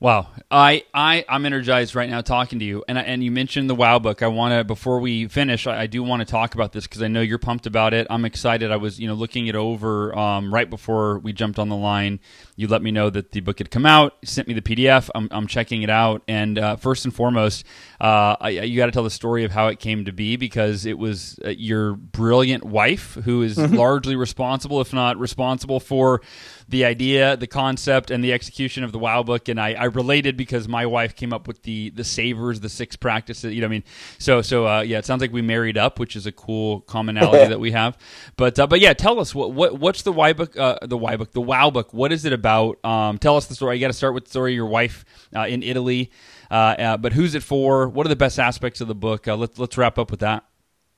Wow, 0.00 0.28
I 0.50 0.84
I 0.94 1.26
I'm 1.28 1.44
energized 1.44 1.94
right 1.94 2.08
now 2.08 2.22
talking 2.22 2.58
to 2.60 2.64
you, 2.64 2.82
and 2.88 2.96
and 2.96 3.22
you 3.22 3.30
mentioned 3.30 3.68
the 3.68 3.74
Wow 3.74 3.98
book. 3.98 4.22
I 4.22 4.28
want 4.28 4.54
to 4.54 4.64
before 4.64 4.98
we 4.98 5.28
finish, 5.28 5.66
I, 5.66 5.82
I 5.82 5.86
do 5.88 6.02
want 6.02 6.20
to 6.20 6.24
talk 6.24 6.54
about 6.54 6.72
this 6.72 6.86
because 6.86 7.02
I 7.02 7.08
know 7.08 7.20
you're 7.20 7.36
pumped 7.36 7.66
about 7.66 7.92
it. 7.92 8.06
I'm 8.08 8.24
excited. 8.24 8.72
I 8.72 8.76
was 8.76 8.98
you 8.98 9.06
know 9.06 9.12
looking 9.12 9.46
it 9.46 9.54
over 9.54 10.16
um, 10.18 10.54
right 10.54 10.70
before 10.70 11.18
we 11.18 11.34
jumped 11.34 11.58
on 11.58 11.68
the 11.68 11.76
line. 11.76 12.18
You 12.56 12.66
let 12.66 12.80
me 12.80 12.90
know 12.90 13.10
that 13.10 13.32
the 13.32 13.40
book 13.40 13.58
had 13.58 13.70
come 13.70 13.84
out, 13.84 14.16
sent 14.24 14.48
me 14.48 14.54
the 14.54 14.62
PDF. 14.62 15.10
I'm 15.14 15.28
I'm 15.30 15.46
checking 15.46 15.82
it 15.82 15.90
out, 15.90 16.22
and 16.26 16.58
uh, 16.58 16.76
first 16.76 17.04
and 17.04 17.14
foremost, 17.14 17.66
uh, 18.00 18.36
I, 18.40 18.48
you 18.48 18.78
got 18.78 18.86
to 18.86 18.92
tell 18.92 19.04
the 19.04 19.10
story 19.10 19.44
of 19.44 19.52
how 19.52 19.66
it 19.66 19.80
came 19.80 20.06
to 20.06 20.12
be 20.12 20.36
because 20.36 20.86
it 20.86 20.96
was 20.96 21.38
uh, 21.44 21.50
your 21.50 21.92
brilliant 21.92 22.64
wife 22.64 23.18
who 23.26 23.42
is 23.42 23.58
mm-hmm. 23.58 23.74
largely 23.74 24.16
responsible, 24.16 24.80
if 24.80 24.94
not 24.94 25.18
responsible, 25.18 25.78
for 25.78 26.22
the 26.70 26.84
idea, 26.84 27.36
the 27.36 27.46
concept, 27.46 28.10
and 28.10 28.22
the 28.22 28.32
execution 28.32 28.84
of 28.84 28.92
the 28.92 28.98
Wow 28.98 29.22
book. 29.22 29.48
And 29.48 29.60
I, 29.60 29.72
I 29.74 29.84
related 29.84 30.36
because 30.36 30.68
my 30.68 30.86
wife 30.86 31.16
came 31.16 31.32
up 31.32 31.48
with 31.48 31.62
the 31.62 31.90
the 31.90 32.04
savers, 32.04 32.60
the 32.60 32.68
six 32.68 32.96
practices. 32.96 33.52
You 33.52 33.60
know, 33.60 33.66
what 33.66 33.70
I 33.70 33.76
mean, 33.76 33.84
so 34.18 34.40
so 34.42 34.66
uh, 34.66 34.80
yeah, 34.80 34.98
it 34.98 35.04
sounds 35.04 35.20
like 35.20 35.32
we 35.32 35.42
married 35.42 35.76
up, 35.76 35.98
which 35.98 36.16
is 36.16 36.26
a 36.26 36.32
cool 36.32 36.80
commonality 36.82 37.48
that 37.48 37.60
we 37.60 37.72
have. 37.72 37.98
But 38.36 38.58
uh, 38.58 38.66
but 38.66 38.80
yeah, 38.80 38.94
tell 38.94 39.18
us 39.20 39.34
what 39.34 39.52
what 39.52 39.78
what's 39.78 40.02
the 40.02 40.12
Why 40.12 40.32
book, 40.32 40.56
uh, 40.56 40.78
the 40.82 40.96
Why 40.96 41.16
book, 41.16 41.32
the 41.32 41.40
Wow 41.40 41.70
book. 41.70 41.92
What 41.92 42.12
is 42.12 42.24
it 42.24 42.32
about? 42.32 42.82
Um, 42.84 43.18
tell 43.18 43.36
us 43.36 43.46
the 43.46 43.54
story. 43.54 43.76
You 43.76 43.80
got 43.80 43.88
to 43.88 43.92
start 43.92 44.14
with 44.14 44.24
the 44.24 44.30
story 44.30 44.52
of 44.52 44.56
your 44.56 44.66
wife 44.66 45.04
uh, 45.34 45.46
in 45.46 45.62
Italy. 45.62 46.10
Uh, 46.50 46.54
uh, 46.54 46.96
but 46.96 47.12
who's 47.12 47.34
it 47.34 47.42
for? 47.42 47.88
What 47.88 48.06
are 48.06 48.08
the 48.08 48.16
best 48.16 48.38
aspects 48.38 48.80
of 48.80 48.88
the 48.88 48.94
book? 48.94 49.26
let's 49.26 49.58
let's 49.58 49.76
wrap 49.76 49.98
up 49.98 50.10
with 50.10 50.20
that. 50.20 50.44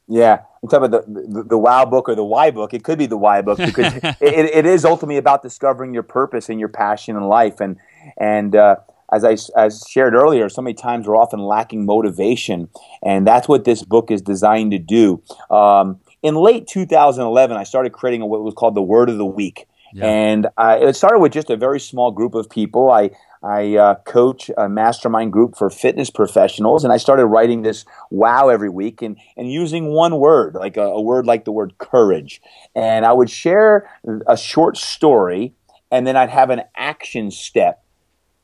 Yeah, 0.09 0.41
I'm 0.63 0.69
talking 0.69 0.87
about 0.87 1.07
the, 1.07 1.23
the, 1.23 1.43
the 1.45 1.59
Wow 1.59 1.85
book 1.85 2.09
or 2.09 2.15
the 2.15 2.25
Why 2.25 2.51
book. 2.51 2.75
It 2.75 2.85
could 2.85 2.99
be 2.99 3.07
the 3.07 3.17
Why 3.17 3.41
book 3.41 3.59
because 3.59 3.95
it, 4.03 4.15
it 4.21 4.67
is 4.67 4.85
ultimately 4.85 5.17
about 5.17 5.43
discovering 5.43 5.95
your 5.95 6.03
purpose 6.03 6.49
and 6.49 6.59
your 6.59 6.69
passion 6.69 7.17
in 7.17 7.23
life. 7.25 7.61
And 7.61 7.79
and 8.19 8.55
uh, 8.55 8.77
as 9.13 9.25
I 9.25 9.37
as 9.59 9.85
shared 9.89 10.15
earlier, 10.15 10.49
so 10.49 10.63
many 10.63 10.75
times 10.75 11.07
we're 11.07 11.17
often 11.17 11.41
lacking 11.41 11.87
motivation, 11.87 12.69
and 13.03 13.27
that's 13.27 13.49
what 13.49 13.65
this 13.65 13.83
book 13.83 14.11
is 14.11 14.23
designed 14.23 14.73
to 14.73 14.79
do. 14.79 15.23
Um, 15.51 16.01
in 16.23 16.35
late 16.37 16.67
2011, 16.67 17.57
I 17.57 17.65
started 17.65 17.93
creating 17.93 18.23
what 18.29 18.43
was 18.43 18.55
called 18.55 18.75
the 18.75 18.83
Word 18.83 19.11
of 19.11 19.19
the 19.19 19.27
Week. 19.27 19.67
Yeah. 19.93 20.07
And 20.07 20.47
uh, 20.57 20.79
it 20.81 20.95
started 20.95 21.19
with 21.19 21.33
just 21.33 21.51
a 21.51 21.57
very 21.57 21.79
small 21.79 22.11
group 22.13 22.35
of 22.35 22.49
people. 22.49 22.91
I 22.91 23.11
I 23.43 23.77
uh, 23.77 23.95
coach 23.97 24.51
a 24.57 24.69
mastermind 24.69 25.33
group 25.33 25.57
for 25.57 25.69
fitness 25.69 26.11
professionals, 26.11 26.85
and 26.85 26.93
I 26.93 26.97
started 26.97 27.27
writing 27.27 27.63
this 27.63 27.85
wow 28.11 28.49
every 28.49 28.69
week 28.69 29.03
and, 29.03 29.17
and 29.37 29.51
using 29.51 29.93
one 29.93 30.19
word, 30.19 30.55
like 30.55 30.77
a, 30.77 30.83
a 30.83 31.01
word 31.01 31.27
like 31.27 31.45
the 31.45 31.53
word 31.53 31.77
courage. 31.79 32.41
And 32.75 33.05
I 33.05 33.13
would 33.13 33.31
share 33.31 33.91
a 34.27 34.37
short 34.37 34.77
story, 34.77 35.55
and 35.91 36.07
then 36.07 36.17
I'd 36.17 36.31
have 36.31 36.51
an 36.51 36.63
action 36.77 37.31
step 37.31 37.85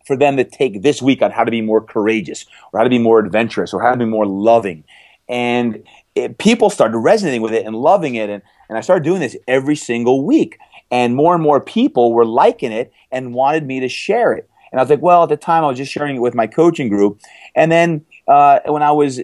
for 0.04 0.16
them 0.16 0.36
to 0.36 0.44
take 0.44 0.82
this 0.82 1.00
week 1.00 1.22
on 1.22 1.30
how 1.30 1.44
to 1.44 1.50
be 1.50 1.60
more 1.60 1.80
courageous, 1.80 2.46
or 2.72 2.80
how 2.80 2.84
to 2.84 2.90
be 2.90 2.98
more 2.98 3.20
adventurous, 3.20 3.72
or 3.72 3.82
how 3.82 3.92
to 3.92 3.98
be 3.98 4.04
more 4.04 4.26
loving. 4.26 4.82
And 5.28 5.84
it, 6.14 6.38
people 6.38 6.70
started 6.70 6.98
resonating 6.98 7.42
with 7.42 7.52
it 7.52 7.66
and 7.66 7.76
loving 7.76 8.14
it. 8.14 8.30
And, 8.30 8.42
and 8.68 8.78
I 8.78 8.80
started 8.80 9.04
doing 9.04 9.20
this 9.20 9.36
every 9.46 9.76
single 9.76 10.24
week. 10.24 10.58
And 10.90 11.14
more 11.14 11.34
and 11.34 11.42
more 11.42 11.60
people 11.60 12.14
were 12.14 12.24
liking 12.24 12.72
it 12.72 12.90
and 13.12 13.34
wanted 13.34 13.66
me 13.66 13.80
to 13.80 13.88
share 13.88 14.32
it. 14.32 14.48
And 14.70 14.80
I 14.80 14.82
was 14.82 14.90
like, 14.90 15.02
well, 15.02 15.22
at 15.22 15.28
the 15.28 15.36
time 15.36 15.64
I 15.64 15.68
was 15.68 15.78
just 15.78 15.92
sharing 15.92 16.16
it 16.16 16.20
with 16.20 16.34
my 16.34 16.46
coaching 16.46 16.88
group. 16.88 17.20
And 17.54 17.70
then 17.72 18.04
uh, 18.26 18.60
when 18.66 18.82
I 18.82 18.92
was 18.92 19.20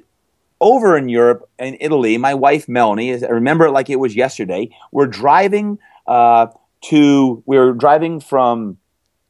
over 0.60 0.96
in 0.96 1.08
Europe, 1.08 1.48
in 1.58 1.76
Italy, 1.80 2.16
my 2.18 2.34
wife 2.34 2.68
Melanie, 2.68 3.12
I 3.12 3.28
remember 3.28 3.66
it 3.66 3.72
like 3.72 3.90
it 3.90 4.00
was 4.00 4.16
yesterday. 4.16 4.70
We're 4.92 5.06
driving 5.06 5.78
uh, 6.06 6.46
to, 6.84 7.42
we 7.46 7.58
were 7.58 7.72
driving 7.72 8.20
from 8.20 8.78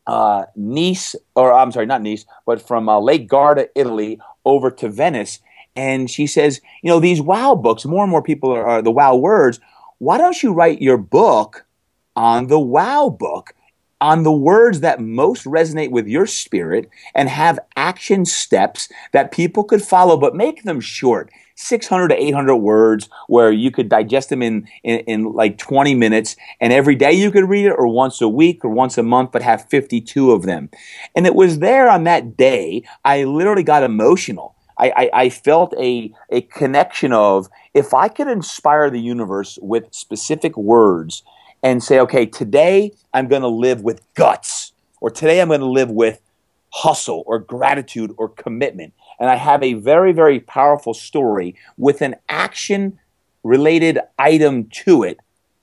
uh, 0.07 0.44
Nice, 0.55 1.16
or 1.35 1.53
I'm 1.53 1.72
sorry, 1.72 1.87
not 1.87 2.03
Nice, 2.03 2.24
but 2.46 2.61
from 2.61 2.88
uh, 2.88 3.00
Lake 3.00 3.27
Garda, 3.29 3.68
Italy, 3.74 4.20
over 4.44 4.70
to 4.70 4.88
Venice. 4.88 5.40
And 5.77 6.11
she 6.11 6.27
says, 6.27 6.61
you 6.83 6.90
know, 6.90 7.00
these 7.00 7.20
wow 7.20 7.55
books, 7.55 7.85
more 7.85 8.05
and 8.05 8.11
more 8.11 8.22
people 8.22 8.53
are, 8.53 8.66
are 8.66 8.83
the 8.83 8.92
wow 8.92 9.16
words. 9.16 9.59
Why 9.98 10.18
don't 10.18 10.40
you 10.42 10.53
write 10.53 10.83
your 10.83 10.98
book 10.98 11.64
on 12.14 12.46
the 12.46 12.61
wow 12.61 13.09
book? 13.09 13.53
On 14.00 14.22
the 14.22 14.33
words 14.33 14.80
that 14.80 15.00
most 15.00 15.44
resonate 15.44 15.90
with 15.90 16.07
your 16.07 16.26
spirit 16.26 16.88
and 17.14 17.28
have 17.28 17.59
action 17.76 18.24
steps 18.24 18.88
that 19.12 19.33
people 19.33 19.64
could 19.64 19.83
follow, 19.83 20.16
but 20.16 20.35
make 20.35 20.62
them 20.62 20.80
short. 20.80 21.30
600 21.57 22.09
to 22.09 22.20
800 22.20 22.57
words 22.57 23.09
where 23.28 23.52
you 23.52 23.70
could 23.70 23.88
digest 23.88 24.28
them 24.28 24.42
in, 24.42 24.66
in, 24.83 25.00
in, 25.00 25.33
like 25.33 25.57
20 25.57 25.94
minutes 25.94 26.35
and 26.61 26.72
every 26.72 26.96
day 26.96 27.12
you 27.12 27.30
could 27.30 27.48
read 27.48 27.66
it 27.66 27.74
or 27.78 27.87
once 27.87 28.20
a 28.20 28.28
week 28.28 28.64
or 28.64 28.70
once 28.70 28.98
a 28.98 29.04
month, 29.04 29.30
but 29.30 29.42
have 29.42 29.68
52 29.68 30.33
of 30.33 30.42
them. 30.42 30.68
And 31.14 31.26
it 31.26 31.35
was 31.35 31.61
there 31.61 31.88
on 31.88 32.04
that 32.04 32.37
day, 32.37 32.83
I 33.04 33.22
literally 33.22 33.62
got 33.62 33.85
emotional. 33.85 34.57
I, 34.76 34.90
I, 34.96 35.11
I 35.12 35.28
felt 35.30 35.74
a, 35.78 36.12
a 36.30 36.40
connection 36.42 37.12
of 37.12 37.48
if 37.72 37.94
I 37.94 38.09
could 38.09 38.28
inspire 38.28 38.90
the 38.90 39.00
universe 39.00 39.59
with 39.62 39.94
specific 39.94 40.57
words 40.57 41.22
and 41.64 41.83
say, 41.83 41.98
okay, 41.98 42.27
today 42.27 42.92
I'm 43.12 43.27
going 43.27 43.42
to 43.42 43.48
live 43.48 43.81
with 43.81 44.03
guts, 44.14 44.72
or 45.00 45.11
today 45.11 45.40
I'm 45.40 45.48
going 45.48 45.61
to 45.61 45.66
live 45.66 45.90
with 45.90 46.20
hustle 46.72 47.24
or 47.27 47.38
gratitude 47.38 48.12
or 48.16 48.29
commitment. 48.29 48.92
And 49.18 49.31
I 49.31 49.37
have 49.37 49.62
a 49.62 49.74
very, 49.74 50.12
very 50.12 50.40
powerful 50.40 50.92
story 50.92 51.57
with 51.77 52.03
an 52.03 52.16
action 52.29 52.98
related 53.44 53.98
item 54.18 54.64
to 54.64 55.05
it, 55.05 55.18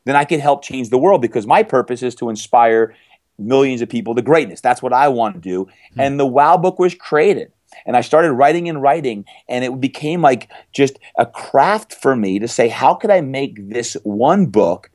then 0.06 0.16
I 0.16 0.26
can 0.26 0.40
help 0.40 0.64
change 0.64 0.90
the 0.90 0.98
world 0.98 1.22
because 1.22 1.46
my 1.46 1.64
purpose 1.64 2.02
is 2.02 2.16
to 2.16 2.30
inspire 2.30 2.96
millions 3.38 3.82
of 3.82 3.90
people 3.90 4.16
to 4.16 4.22
greatness. 4.22 4.62
That's 4.62 4.82
what 4.82 4.94
I 4.94 5.08
want 5.10 5.36
to 5.36 5.42
do. 5.42 5.66
Mm-hmm. 5.66 6.00
And 6.00 6.20
the 6.20 6.26
Wow 6.26 6.58
book 6.58 6.80
was 6.80 6.96
created. 6.96 7.52
And 7.86 7.96
I 7.96 8.02
started 8.02 8.34
writing 8.34 8.70
and 8.70 8.82
writing, 8.82 9.26
and 9.48 9.64
it 9.64 9.80
became 9.80 10.22
like 10.22 10.50
just 10.74 11.00
a 11.18 11.26
craft 11.26 11.94
for 11.94 12.16
me 12.16 12.40
to 12.40 12.48
say, 12.48 12.68
how 12.68 12.94
could 12.94 13.10
I 13.10 13.22
make 13.22 13.70
this 13.70 13.96
one 14.04 14.48
book 14.48 14.90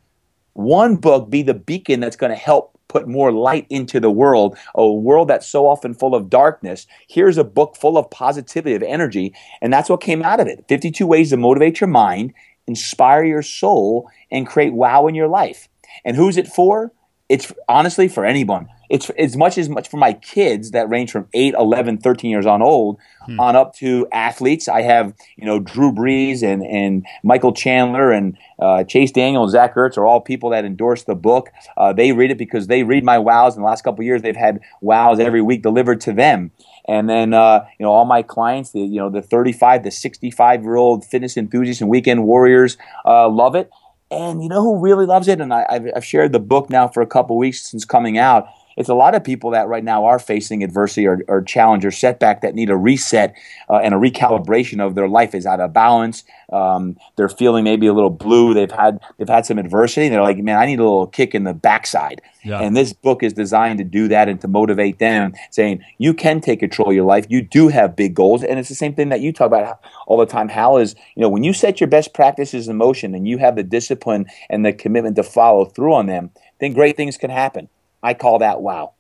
one 0.57 0.97
book 0.97 1.29
be 1.31 1.42
the 1.42 1.55
beacon 1.55 2.01
that's 2.01 2.16
going 2.16 2.31
to 2.31 2.37
help 2.37 2.79
put 2.88 3.09
more 3.09 3.33
light 3.33 3.66
into 3.69 4.01
the 4.01 4.11
world, 4.11 4.57
a 4.75 4.90
world 4.90 5.29
that's 5.29 5.47
so 5.47 5.66
often 5.66 5.92
full 5.92 6.14
of 6.14 6.31
darkness. 6.31 6.87
Here's 7.09 7.37
a 7.37 7.45
book 7.45 7.77
full 7.77 7.99
of 7.99 8.11
positivity, 8.11 8.75
of 8.75 8.83
energy, 8.83 9.35
and 9.61 9.73
that's 9.73 9.90
what 9.90 10.01
came 10.01 10.23
out 10.23 10.40
of 10.40 10.47
it 10.47 10.64
52 10.69 11.07
ways 11.07 11.31
to 11.31 11.37
motivate 11.37 11.81
your 11.81 11.88
mind, 11.88 12.33
inspire 12.66 13.25
your 13.25 13.42
soul, 13.42 14.09
and 14.31 14.47
create 14.47 14.73
wow 14.73 15.07
in 15.07 15.14
your 15.14 15.29
life. 15.29 15.69
And 16.05 16.16
who's 16.16 16.37
it 16.37 16.49
for? 16.49 16.92
It's 17.29 17.53
honestly 17.69 18.09
for 18.09 18.25
anyone. 18.25 18.69
It's 18.88 19.11
as 19.11 19.37
much 19.37 19.59
as 19.59 19.68
much 19.68 19.88
for 19.88 19.96
my 19.96 20.12
kids 20.12 20.72
that 20.72 20.88
range 20.88 21.11
from 21.11 21.29
8 21.33 21.55
11 21.55 21.99
13 21.99 22.31
years 22.31 22.46
on 22.46 22.62
old 22.62 22.99
hmm. 23.25 23.40
on 23.40 23.57
up 23.57 23.75
to 23.77 24.07
athletes 24.12 24.68
i 24.68 24.83
have 24.83 25.14
you 25.37 25.44
know 25.44 25.59
drew 25.59 25.92
brees 25.92 26.42
and, 26.42 26.62
and 26.64 27.07
michael 27.22 27.53
chandler 27.53 28.11
and 28.11 28.37
uh, 28.59 28.85
chase 28.85 29.12
daniel 29.12 29.42
and 29.42 29.53
zach 29.53 29.75
ertz 29.75 29.96
are 29.96 30.07
all 30.07 30.20
people 30.20 30.51
that 30.51 30.64
endorse 30.64 31.05
the 31.05 31.14
book. 31.14 31.51
Uh, 31.77 31.92
they 31.92 32.12
read 32.12 32.31
it 32.31 32.38
because 32.38 32.66
they 32.66 32.83
read 32.83 33.05
my 33.05 33.18
wows. 33.18 33.57
In 33.57 33.62
the 33.62 33.66
last 33.66 33.83
couple 33.83 34.05
years 34.05 34.22
they've 34.22 34.37
had 34.37 34.61
wows 34.81 35.18
every 35.18 35.42
week 35.42 35.62
delivered 35.62 36.01
to 36.03 36.12
them. 36.12 36.51
And 36.87 37.09
then 37.09 37.35
uh, 37.35 37.64
you 37.79 37.85
know 37.85 37.90
all 37.90 38.05
my 38.05 38.22
clients 38.22 38.72
the 38.72 38.81
you 38.81 38.99
know 39.01 39.11
the 39.11 39.22
35 39.22 39.85
the 39.85 39.90
65 39.90 40.62
year 40.62 40.77
old 40.77 41.05
fitness 41.05 41.37
enthusiasts 41.37 41.81
and 41.81 41.90
weekend 41.90 42.25
warriors 42.25 42.77
uh, 43.05 43.29
love 43.29 43.55
it. 43.55 43.70
And 44.11 44.42
you 44.42 44.49
know 44.49 44.62
who 44.62 44.79
really 44.79 45.07
loves 45.07 45.27
it? 45.27 45.40
And 45.40 45.53
I, 45.53 45.64
have 45.94 46.05
shared 46.05 46.33
the 46.33 46.38
book 46.38 46.70
now 46.70 46.87
for 46.87 47.03
a 47.03 47.07
couple 47.07 47.37
weeks 47.37 47.68
since 47.68 47.85
coming 47.85 48.18
out 48.18 48.46
it's 48.76 48.88
a 48.88 48.94
lot 48.94 49.14
of 49.14 49.24
people 49.24 49.50
that 49.50 49.68
right 49.68 49.82
now 49.82 50.04
are 50.04 50.18
facing 50.18 50.62
adversity 50.62 51.06
or, 51.06 51.22
or 51.28 51.42
challenge 51.42 51.84
or 51.84 51.90
setback 51.90 52.42
that 52.42 52.54
need 52.54 52.68
a 52.68 52.76
reset 52.76 53.34
uh, 53.70 53.76
and 53.76 53.94
a 53.94 53.96
recalibration 53.96 54.84
of 54.84 54.94
their 54.94 55.08
life 55.08 55.34
is 55.34 55.46
out 55.46 55.60
of 55.60 55.72
balance. 55.72 56.24
Um, 56.52 56.96
they're 57.16 57.28
feeling 57.28 57.64
maybe 57.64 57.86
a 57.86 57.94
little 57.94 58.10
blue. 58.10 58.54
They've 58.54 58.70
had 58.70 59.00
they've 59.16 59.28
had 59.28 59.46
some 59.46 59.58
adversity. 59.58 60.08
they're 60.08 60.22
like, 60.22 60.38
man, 60.38 60.58
I 60.58 60.66
need 60.66 60.78
a 60.78 60.82
little 60.82 61.06
kick 61.06 61.34
in 61.34 61.44
the 61.44 61.54
backside. 61.54 62.20
Yeah. 62.44 62.60
And 62.60 62.76
this 62.76 62.92
book 62.92 63.22
is 63.22 63.32
designed 63.32 63.78
to 63.78 63.84
do 63.84 64.06
that 64.08 64.28
and 64.28 64.40
to 64.42 64.46
motivate 64.46 65.00
them, 65.00 65.34
saying 65.50 65.82
you 65.98 66.14
can 66.14 66.40
take 66.40 66.60
control 66.60 66.90
of 66.90 66.94
your 66.94 67.04
life. 67.04 67.26
You 67.28 67.42
do 67.42 67.68
have 67.68 67.96
big 67.96 68.14
goals, 68.14 68.44
and 68.44 68.58
it's 68.58 68.68
the 68.68 68.76
same 68.76 68.94
thing 68.94 69.08
that 69.08 69.20
you 69.20 69.32
talk 69.32 69.48
about 69.48 69.80
all 70.06 70.18
the 70.18 70.26
time. 70.26 70.48
Hal 70.48 70.76
is 70.76 70.94
you 71.16 71.22
know 71.22 71.28
when 71.28 71.42
you 71.42 71.52
set 71.52 71.80
your 71.80 71.88
best 71.88 72.14
practices 72.14 72.68
in 72.68 72.76
motion 72.76 73.14
and 73.14 73.26
you 73.26 73.38
have 73.38 73.56
the 73.56 73.64
discipline 73.64 74.26
and 74.48 74.64
the 74.64 74.72
commitment 74.72 75.16
to 75.16 75.22
follow 75.22 75.64
through 75.64 75.94
on 75.94 76.06
them, 76.06 76.30
then 76.60 76.72
great 76.72 76.96
things 76.96 77.16
can 77.16 77.30
happen. 77.30 77.68
I 78.07 78.14
call 78.14 78.38
that 78.38 78.62
wow. 78.62 78.92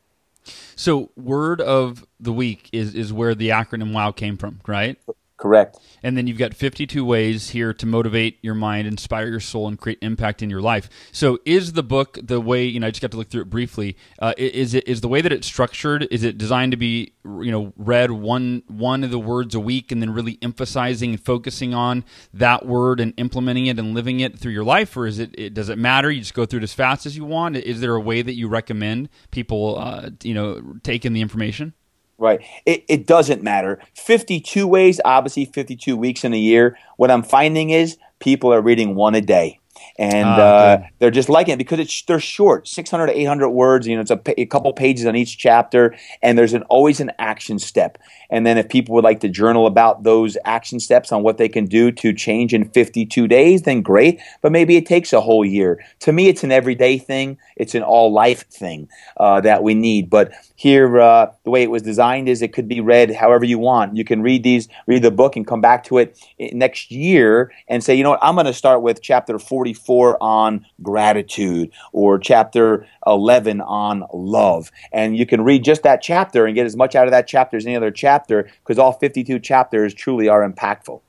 So, 0.74 1.10
word 1.16 1.60
of 1.60 2.04
the 2.18 2.32
week 2.32 2.68
is 2.72 2.92
is 2.96 3.12
where 3.12 3.36
the 3.36 3.50
acronym 3.50 3.92
WOW 3.92 4.10
came 4.10 4.36
from, 4.36 4.60
right? 4.66 4.98
Correct. 5.38 5.78
And 6.02 6.16
then 6.16 6.26
you've 6.26 6.38
got 6.38 6.54
52 6.54 7.04
ways 7.04 7.50
here 7.50 7.74
to 7.74 7.84
motivate 7.84 8.38
your 8.40 8.54
mind, 8.54 8.88
inspire 8.88 9.28
your 9.28 9.40
soul, 9.40 9.68
and 9.68 9.78
create 9.78 9.98
impact 10.00 10.42
in 10.42 10.48
your 10.48 10.62
life. 10.62 10.88
So, 11.12 11.38
is 11.44 11.74
the 11.74 11.82
book 11.82 12.18
the 12.22 12.40
way? 12.40 12.64
You 12.64 12.80
know, 12.80 12.86
I 12.86 12.90
just 12.90 13.02
got 13.02 13.10
to 13.10 13.18
look 13.18 13.28
through 13.28 13.42
it 13.42 13.50
briefly. 13.50 13.98
Uh, 14.18 14.32
is 14.38 14.72
it 14.72 14.88
is 14.88 15.02
the 15.02 15.08
way 15.08 15.20
that 15.20 15.32
it's 15.32 15.46
structured? 15.46 16.08
Is 16.10 16.24
it 16.24 16.38
designed 16.38 16.72
to 16.72 16.78
be 16.78 17.12
you 17.24 17.50
know 17.50 17.74
read 17.76 18.12
one 18.12 18.62
one 18.68 19.04
of 19.04 19.10
the 19.10 19.18
words 19.18 19.54
a 19.54 19.60
week, 19.60 19.92
and 19.92 20.00
then 20.00 20.14
really 20.14 20.38
emphasizing 20.40 21.10
and 21.10 21.20
focusing 21.22 21.74
on 21.74 22.04
that 22.32 22.64
word 22.64 22.98
and 22.98 23.12
implementing 23.18 23.66
it 23.66 23.78
and 23.78 23.92
living 23.94 24.20
it 24.20 24.38
through 24.38 24.52
your 24.52 24.64
life, 24.64 24.96
or 24.96 25.06
is 25.06 25.18
it, 25.18 25.34
it 25.36 25.52
does 25.52 25.68
it 25.68 25.76
matter? 25.76 26.10
You 26.10 26.20
just 26.20 26.34
go 26.34 26.46
through 26.46 26.60
it 26.60 26.64
as 26.64 26.72
fast 26.72 27.04
as 27.04 27.14
you 27.14 27.26
want. 27.26 27.56
Is 27.56 27.82
there 27.82 27.94
a 27.94 28.00
way 28.00 28.22
that 28.22 28.34
you 28.34 28.48
recommend 28.48 29.10
people 29.32 29.78
uh, 29.78 30.08
you 30.22 30.32
know 30.32 30.62
taking 30.82 31.12
the 31.12 31.20
information? 31.20 31.74
Right. 32.18 32.40
It, 32.64 32.84
it 32.88 33.06
doesn't 33.06 33.42
matter. 33.42 33.78
52 33.94 34.66
ways, 34.66 35.00
obviously 35.04 35.44
52 35.44 35.96
weeks 35.96 36.24
in 36.24 36.32
a 36.32 36.38
year. 36.38 36.78
What 36.96 37.10
I'm 37.10 37.22
finding 37.22 37.70
is 37.70 37.98
people 38.20 38.52
are 38.52 38.62
reading 38.62 38.94
one 38.94 39.14
a 39.14 39.20
day 39.20 39.60
and 39.98 40.28
ah, 40.28 40.40
uh, 40.40 40.78
they're 40.98 41.10
just 41.10 41.28
liking 41.28 41.54
it 41.54 41.56
because 41.56 41.78
it's 41.78 42.02
they're 42.02 42.20
short, 42.20 42.68
600 42.68 43.06
to 43.06 43.18
800 43.18 43.48
words. 43.50 43.86
You 43.86 43.96
know, 43.96 44.02
it's 44.02 44.10
a, 44.10 44.40
a, 44.40 44.46
couple 44.46 44.72
pages 44.72 45.06
on 45.06 45.16
each 45.16 45.38
chapter, 45.38 45.94
and 46.22 46.38
there's 46.38 46.52
an 46.52 46.62
always 46.64 47.00
an 47.00 47.12
action 47.18 47.58
step. 47.58 47.98
And 48.28 48.44
then 48.44 48.58
if 48.58 48.68
people 48.68 48.94
would 48.94 49.04
like 49.04 49.20
to 49.20 49.28
journal 49.28 49.66
about 49.66 50.02
those 50.02 50.36
action 50.44 50.80
steps 50.80 51.12
on 51.12 51.22
what 51.22 51.38
they 51.38 51.48
can 51.48 51.64
do 51.64 51.92
to 51.92 52.12
change 52.12 52.52
in 52.52 52.68
52 52.70 53.28
days, 53.28 53.62
then 53.62 53.82
great. 53.82 54.20
But 54.42 54.52
maybe 54.52 54.76
it 54.76 54.84
takes 54.86 55.12
a 55.12 55.20
whole 55.20 55.44
year. 55.44 55.82
To 56.00 56.12
me, 56.12 56.28
it's 56.28 56.44
an 56.44 56.52
everyday 56.52 56.98
thing. 56.98 57.38
It's 57.56 57.74
an 57.74 57.82
all 57.82 58.12
life 58.12 58.46
thing 58.48 58.88
uh, 59.16 59.40
that 59.42 59.62
we 59.62 59.74
need. 59.74 60.10
But 60.10 60.32
here, 60.56 61.00
uh, 61.00 61.30
the 61.44 61.50
way 61.50 61.62
it 61.62 61.70
was 61.70 61.82
designed 61.82 62.28
is 62.28 62.42
it 62.42 62.52
could 62.52 62.68
be 62.68 62.80
read 62.80 63.14
however 63.14 63.44
you 63.44 63.58
want. 63.58 63.96
You 63.96 64.04
can 64.04 64.22
read 64.22 64.42
these, 64.42 64.68
read 64.86 65.02
the 65.02 65.10
book, 65.10 65.36
and 65.36 65.46
come 65.46 65.60
back 65.60 65.84
to 65.84 65.98
it 65.98 66.18
next 66.52 66.90
year 66.90 67.52
and 67.68 67.82
say, 67.82 67.94
you 67.94 68.02
know 68.02 68.10
what, 68.10 68.20
I'm 68.22 68.34
going 68.34 68.46
to 68.46 68.52
start 68.52 68.82
with 68.82 69.02
chapter 69.02 69.38
44 69.38 69.85
on 69.88 70.66
gratitude 70.82 71.70
or 71.92 72.18
chapter 72.18 72.86
11 73.06 73.60
on 73.60 74.04
love. 74.12 74.70
And 74.92 75.16
you 75.16 75.26
can 75.26 75.42
read 75.42 75.64
just 75.64 75.82
that 75.82 76.02
chapter 76.02 76.46
and 76.46 76.54
get 76.54 76.66
as 76.66 76.76
much 76.76 76.94
out 76.94 77.06
of 77.06 77.12
that 77.12 77.26
chapter 77.26 77.56
as 77.56 77.66
any 77.66 77.76
other 77.76 77.90
chapter 77.90 78.48
because 78.60 78.78
all 78.78 78.92
52 78.92 79.38
chapters 79.40 79.94
truly 79.94 80.28
are 80.28 80.48
impactful. 80.48 81.00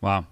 Wow. 0.00 0.26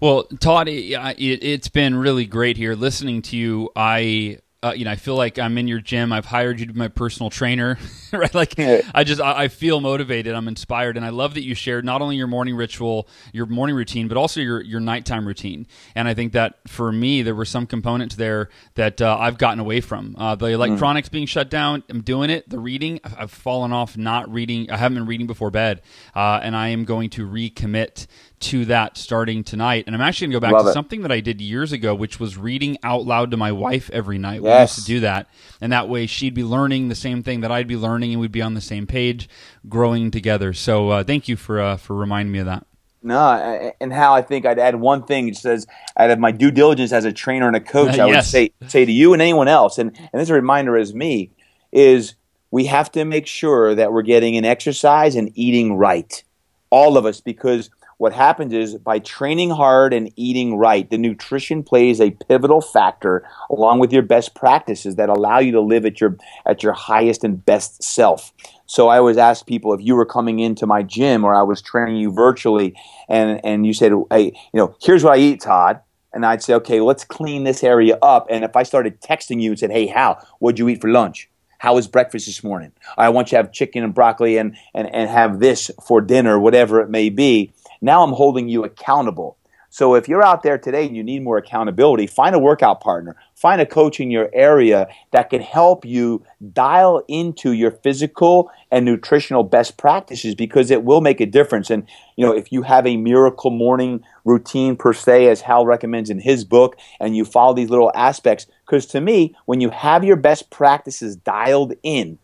Well, 0.00 0.24
Todd, 0.40 0.68
it, 0.68 1.42
has 1.42 1.68
been 1.68 1.94
really 1.94 2.26
great 2.26 2.56
here 2.56 2.74
listening 2.74 3.22
to 3.22 3.36
you. 3.36 3.70
I 3.76 4.38
uh, 4.62 4.74
you 4.76 4.84
know, 4.84 4.90
I 4.90 4.96
feel 4.96 5.14
like 5.14 5.38
I'm 5.38 5.56
in 5.56 5.68
your 5.68 5.80
gym. 5.80 6.12
I've 6.12 6.26
hired 6.26 6.60
you 6.60 6.66
to 6.66 6.72
be 6.74 6.78
my 6.78 6.88
personal 6.88 7.30
trainer, 7.30 7.78
right? 8.12 8.34
Like, 8.34 8.58
I 8.58 9.04
just 9.04 9.20
I, 9.20 9.44
I, 9.44 9.48
feel 9.48 9.80
motivated. 9.80 10.34
I'm 10.34 10.48
inspired, 10.48 10.98
and 10.98 11.06
I 11.06 11.08
love 11.08 11.34
that 11.34 11.44
you 11.44 11.54
shared 11.54 11.84
not 11.84 12.02
only 12.02 12.16
your 12.16 12.26
morning 12.26 12.54
ritual, 12.54 13.08
your 13.32 13.46
morning 13.46 13.74
routine, 13.74 14.06
but 14.06 14.18
also 14.18 14.40
your 14.40 14.60
your 14.62 14.80
nighttime 14.80 15.26
routine. 15.26 15.66
And 15.94 16.06
I 16.08 16.12
think 16.12 16.34
that 16.34 16.58
for 16.66 16.92
me, 16.92 17.22
there 17.22 17.34
were 17.34 17.46
some 17.46 17.66
components 17.66 18.16
there 18.16 18.50
that 18.74 19.00
uh, 19.00 19.16
I've 19.18 19.38
gotten 19.38 19.60
away 19.60 19.80
from. 19.80 20.14
Uh, 20.18 20.34
the 20.34 20.46
mm. 20.46 20.52
electronics 20.52 21.08
mm. 21.08 21.12
being 21.12 21.26
shut 21.26 21.48
down, 21.48 21.82
I'm 21.88 22.02
doing 22.02 22.28
it. 22.28 22.48
The 22.50 22.58
reading, 22.58 23.00
I've 23.02 23.30
fallen 23.30 23.72
off 23.72 23.96
not 23.96 24.30
reading. 24.30 24.70
I 24.70 24.76
haven't 24.76 24.96
been 24.96 25.06
reading 25.06 25.26
before 25.26 25.50
bed, 25.50 25.80
uh, 26.14 26.40
and 26.42 26.54
I 26.54 26.68
am 26.68 26.84
going 26.84 27.08
to 27.10 27.26
recommit 27.26 28.06
to 28.40 28.64
that 28.66 28.96
starting 28.96 29.44
tonight. 29.44 29.84
And 29.86 29.94
I'm 29.94 30.00
actually 30.00 30.28
going 30.28 30.32
to 30.32 30.36
go 30.36 30.40
back 30.40 30.52
Love 30.52 30.66
to 30.66 30.70
it. 30.70 30.74
something 30.74 31.02
that 31.02 31.12
I 31.12 31.20
did 31.20 31.40
years 31.40 31.72
ago, 31.72 31.94
which 31.94 32.18
was 32.18 32.36
reading 32.36 32.78
out 32.82 33.04
loud 33.04 33.30
to 33.30 33.36
my 33.36 33.52
wife 33.52 33.90
every 33.90 34.18
night. 34.18 34.42
Yes. 34.42 34.44
We 34.44 34.60
used 34.60 34.74
to 34.76 34.84
do 34.84 35.00
that. 35.00 35.28
And 35.60 35.72
that 35.72 35.88
way 35.88 36.06
she'd 36.06 36.34
be 36.34 36.44
learning 36.44 36.88
the 36.88 36.94
same 36.94 37.22
thing 37.22 37.40
that 37.42 37.52
I'd 37.52 37.68
be 37.68 37.76
learning 37.76 38.12
and 38.12 38.20
we'd 38.20 38.32
be 38.32 38.42
on 38.42 38.54
the 38.54 38.60
same 38.60 38.86
page 38.86 39.28
growing 39.68 40.10
together. 40.10 40.52
So 40.52 40.88
uh, 40.88 41.04
thank 41.04 41.28
you 41.28 41.36
for, 41.36 41.60
uh, 41.60 41.76
for 41.76 41.94
reminding 41.94 42.32
me 42.32 42.38
of 42.38 42.46
that. 42.46 42.66
No, 43.02 43.72
and 43.80 43.92
Hal 43.92 44.12
I 44.12 44.22
think 44.22 44.44
I'd 44.44 44.58
add 44.58 44.76
one 44.76 45.04
thing. 45.04 45.28
It 45.28 45.36
says, 45.36 45.66
out 45.96 46.10
of 46.10 46.18
my 46.18 46.32
due 46.32 46.50
diligence 46.50 46.92
as 46.92 47.06
a 47.06 47.12
trainer 47.12 47.46
and 47.46 47.56
a 47.56 47.60
coach, 47.60 47.98
I 47.98 48.04
would 48.04 48.24
say 48.24 48.52
say 48.68 48.84
to 48.84 48.92
you 48.92 49.14
and 49.14 49.22
anyone 49.22 49.48
else, 49.48 49.78
and, 49.78 49.96
and 49.96 50.20
this 50.20 50.28
a 50.28 50.34
reminder 50.34 50.76
as 50.76 50.92
me, 50.92 51.30
is 51.72 52.14
we 52.50 52.66
have 52.66 52.92
to 52.92 53.04
make 53.04 53.26
sure 53.26 53.74
that 53.74 53.92
we're 53.92 54.02
getting 54.02 54.36
an 54.36 54.44
exercise 54.44 55.14
and 55.14 55.30
eating 55.34 55.76
right. 55.76 56.22
All 56.68 56.98
of 56.98 57.06
us, 57.06 57.20
because 57.20 57.70
what 58.00 58.14
happens 58.14 58.54
is 58.54 58.76
by 58.76 58.98
training 58.98 59.50
hard 59.50 59.92
and 59.92 60.10
eating 60.16 60.56
right, 60.56 60.88
the 60.88 60.96
nutrition 60.96 61.62
plays 61.62 62.00
a 62.00 62.12
pivotal 62.12 62.62
factor 62.62 63.28
along 63.50 63.78
with 63.78 63.92
your 63.92 64.00
best 64.00 64.34
practices 64.34 64.96
that 64.96 65.10
allow 65.10 65.38
you 65.38 65.52
to 65.52 65.60
live 65.60 65.84
at 65.84 66.00
your 66.00 66.16
at 66.46 66.62
your 66.62 66.72
highest 66.72 67.24
and 67.24 67.44
best 67.44 67.82
self. 67.82 68.32
So 68.64 68.88
I 68.88 68.96
always 68.96 69.18
ask 69.18 69.46
people 69.46 69.74
if 69.74 69.82
you 69.82 69.94
were 69.96 70.06
coming 70.06 70.38
into 70.38 70.66
my 70.66 70.82
gym 70.82 71.24
or 71.24 71.34
I 71.34 71.42
was 71.42 71.60
training 71.60 71.96
you 71.96 72.10
virtually 72.10 72.74
and 73.06 73.38
and 73.44 73.66
you 73.66 73.74
said, 73.74 73.92
"Hey, 74.10 74.32
you 74.54 74.58
know, 74.58 74.74
here's 74.82 75.04
what 75.04 75.18
I 75.18 75.20
eat, 75.20 75.42
Todd." 75.42 75.80
And 76.14 76.24
I'd 76.24 76.42
say, 76.42 76.54
"Okay, 76.54 76.80
let's 76.80 77.04
clean 77.04 77.44
this 77.44 77.62
area 77.62 77.98
up." 78.00 78.28
And 78.30 78.44
if 78.44 78.56
I 78.56 78.62
started 78.62 79.02
texting 79.02 79.42
you 79.42 79.50
and 79.50 79.58
said, 79.58 79.72
"Hey, 79.72 79.88
Hal, 79.88 80.26
what'd 80.38 80.58
you 80.58 80.70
eat 80.70 80.80
for 80.80 80.88
lunch?" 80.88 81.28
How 81.58 81.74
was 81.74 81.86
breakfast 81.86 82.24
this 82.24 82.42
morning? 82.42 82.72
I 82.96 83.10
want 83.10 83.26
you 83.28 83.36
to 83.36 83.42
have 83.42 83.52
chicken 83.52 83.84
and 83.84 83.94
broccoli 83.94 84.38
and, 84.38 84.56
and, 84.72 84.88
and 84.94 85.10
have 85.10 85.40
this 85.40 85.70
for 85.86 86.00
dinner, 86.00 86.40
whatever 86.40 86.80
it 86.80 86.88
may 86.88 87.10
be 87.10 87.52
now 87.80 88.02
I'm 88.02 88.12
holding 88.12 88.48
you 88.48 88.64
accountable. 88.64 89.36
So 89.72 89.94
if 89.94 90.08
you're 90.08 90.22
out 90.22 90.42
there 90.42 90.58
today 90.58 90.84
and 90.84 90.96
you 90.96 91.04
need 91.04 91.22
more 91.22 91.38
accountability, 91.38 92.08
find 92.08 92.34
a 92.34 92.40
workout 92.40 92.80
partner, 92.80 93.14
find 93.36 93.60
a 93.60 93.66
coach 93.66 94.00
in 94.00 94.10
your 94.10 94.28
area 94.32 94.88
that 95.12 95.30
can 95.30 95.40
help 95.40 95.84
you 95.84 96.24
dial 96.52 97.04
into 97.06 97.52
your 97.52 97.70
physical 97.70 98.50
and 98.72 98.84
nutritional 98.84 99.44
best 99.44 99.76
practices 99.76 100.34
because 100.34 100.72
it 100.72 100.82
will 100.82 101.00
make 101.00 101.20
a 101.20 101.26
difference. 101.26 101.70
And 101.70 101.86
you 102.16 102.26
know, 102.26 102.32
if 102.32 102.50
you 102.50 102.62
have 102.62 102.84
a 102.84 102.96
miracle 102.96 103.52
morning 103.52 104.02
routine 104.24 104.74
per 104.74 104.92
se, 104.92 105.28
as 105.28 105.42
Hal 105.42 105.64
recommends 105.64 106.10
in 106.10 106.18
his 106.18 106.44
book, 106.44 106.76
and 106.98 107.16
you 107.16 107.24
follow 107.24 107.54
these 107.54 107.70
little 107.70 107.92
aspects, 107.94 108.48
because 108.66 108.86
to 108.86 109.00
me, 109.00 109.36
when 109.46 109.60
you 109.60 109.70
have 109.70 110.02
your 110.02 110.16
best 110.16 110.50
practices 110.50 111.14
dialed 111.14 111.74
in, 111.84 112.18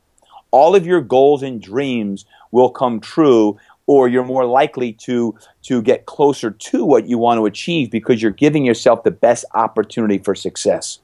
all 0.50 0.74
of 0.74 0.84
your 0.84 1.00
goals 1.00 1.44
and 1.44 1.62
dreams 1.62 2.24
will 2.50 2.70
come 2.70 2.98
true 2.98 3.56
or 3.86 4.08
you're 4.08 4.24
more 4.24 4.44
likely 4.44 4.92
to 4.92 5.34
to 5.62 5.82
get 5.82 6.06
closer 6.06 6.50
to 6.50 6.84
what 6.84 7.08
you 7.08 7.18
want 7.18 7.38
to 7.38 7.46
achieve 7.46 7.90
because 7.90 8.22
you're 8.22 8.30
giving 8.32 8.64
yourself 8.64 9.02
the 9.02 9.10
best 9.10 9.44
opportunity 9.54 10.18
for 10.18 10.34
success. 10.34 11.00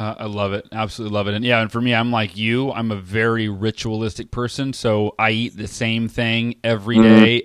Uh, 0.00 0.14
I 0.20 0.24
love 0.24 0.54
it. 0.54 0.66
Absolutely 0.72 1.14
love 1.14 1.28
it. 1.28 1.34
And 1.34 1.44
yeah, 1.44 1.60
and 1.60 1.70
for 1.70 1.78
me, 1.78 1.94
I'm 1.94 2.10
like 2.10 2.34
you. 2.34 2.72
I'm 2.72 2.90
a 2.90 2.96
very 2.96 3.50
ritualistic 3.50 4.30
person, 4.30 4.72
so 4.72 5.14
I 5.18 5.32
eat 5.32 5.58
the 5.58 5.66
same 5.66 6.08
thing 6.08 6.54
every 6.64 6.96
mm-hmm. 6.96 7.22
day. 7.22 7.42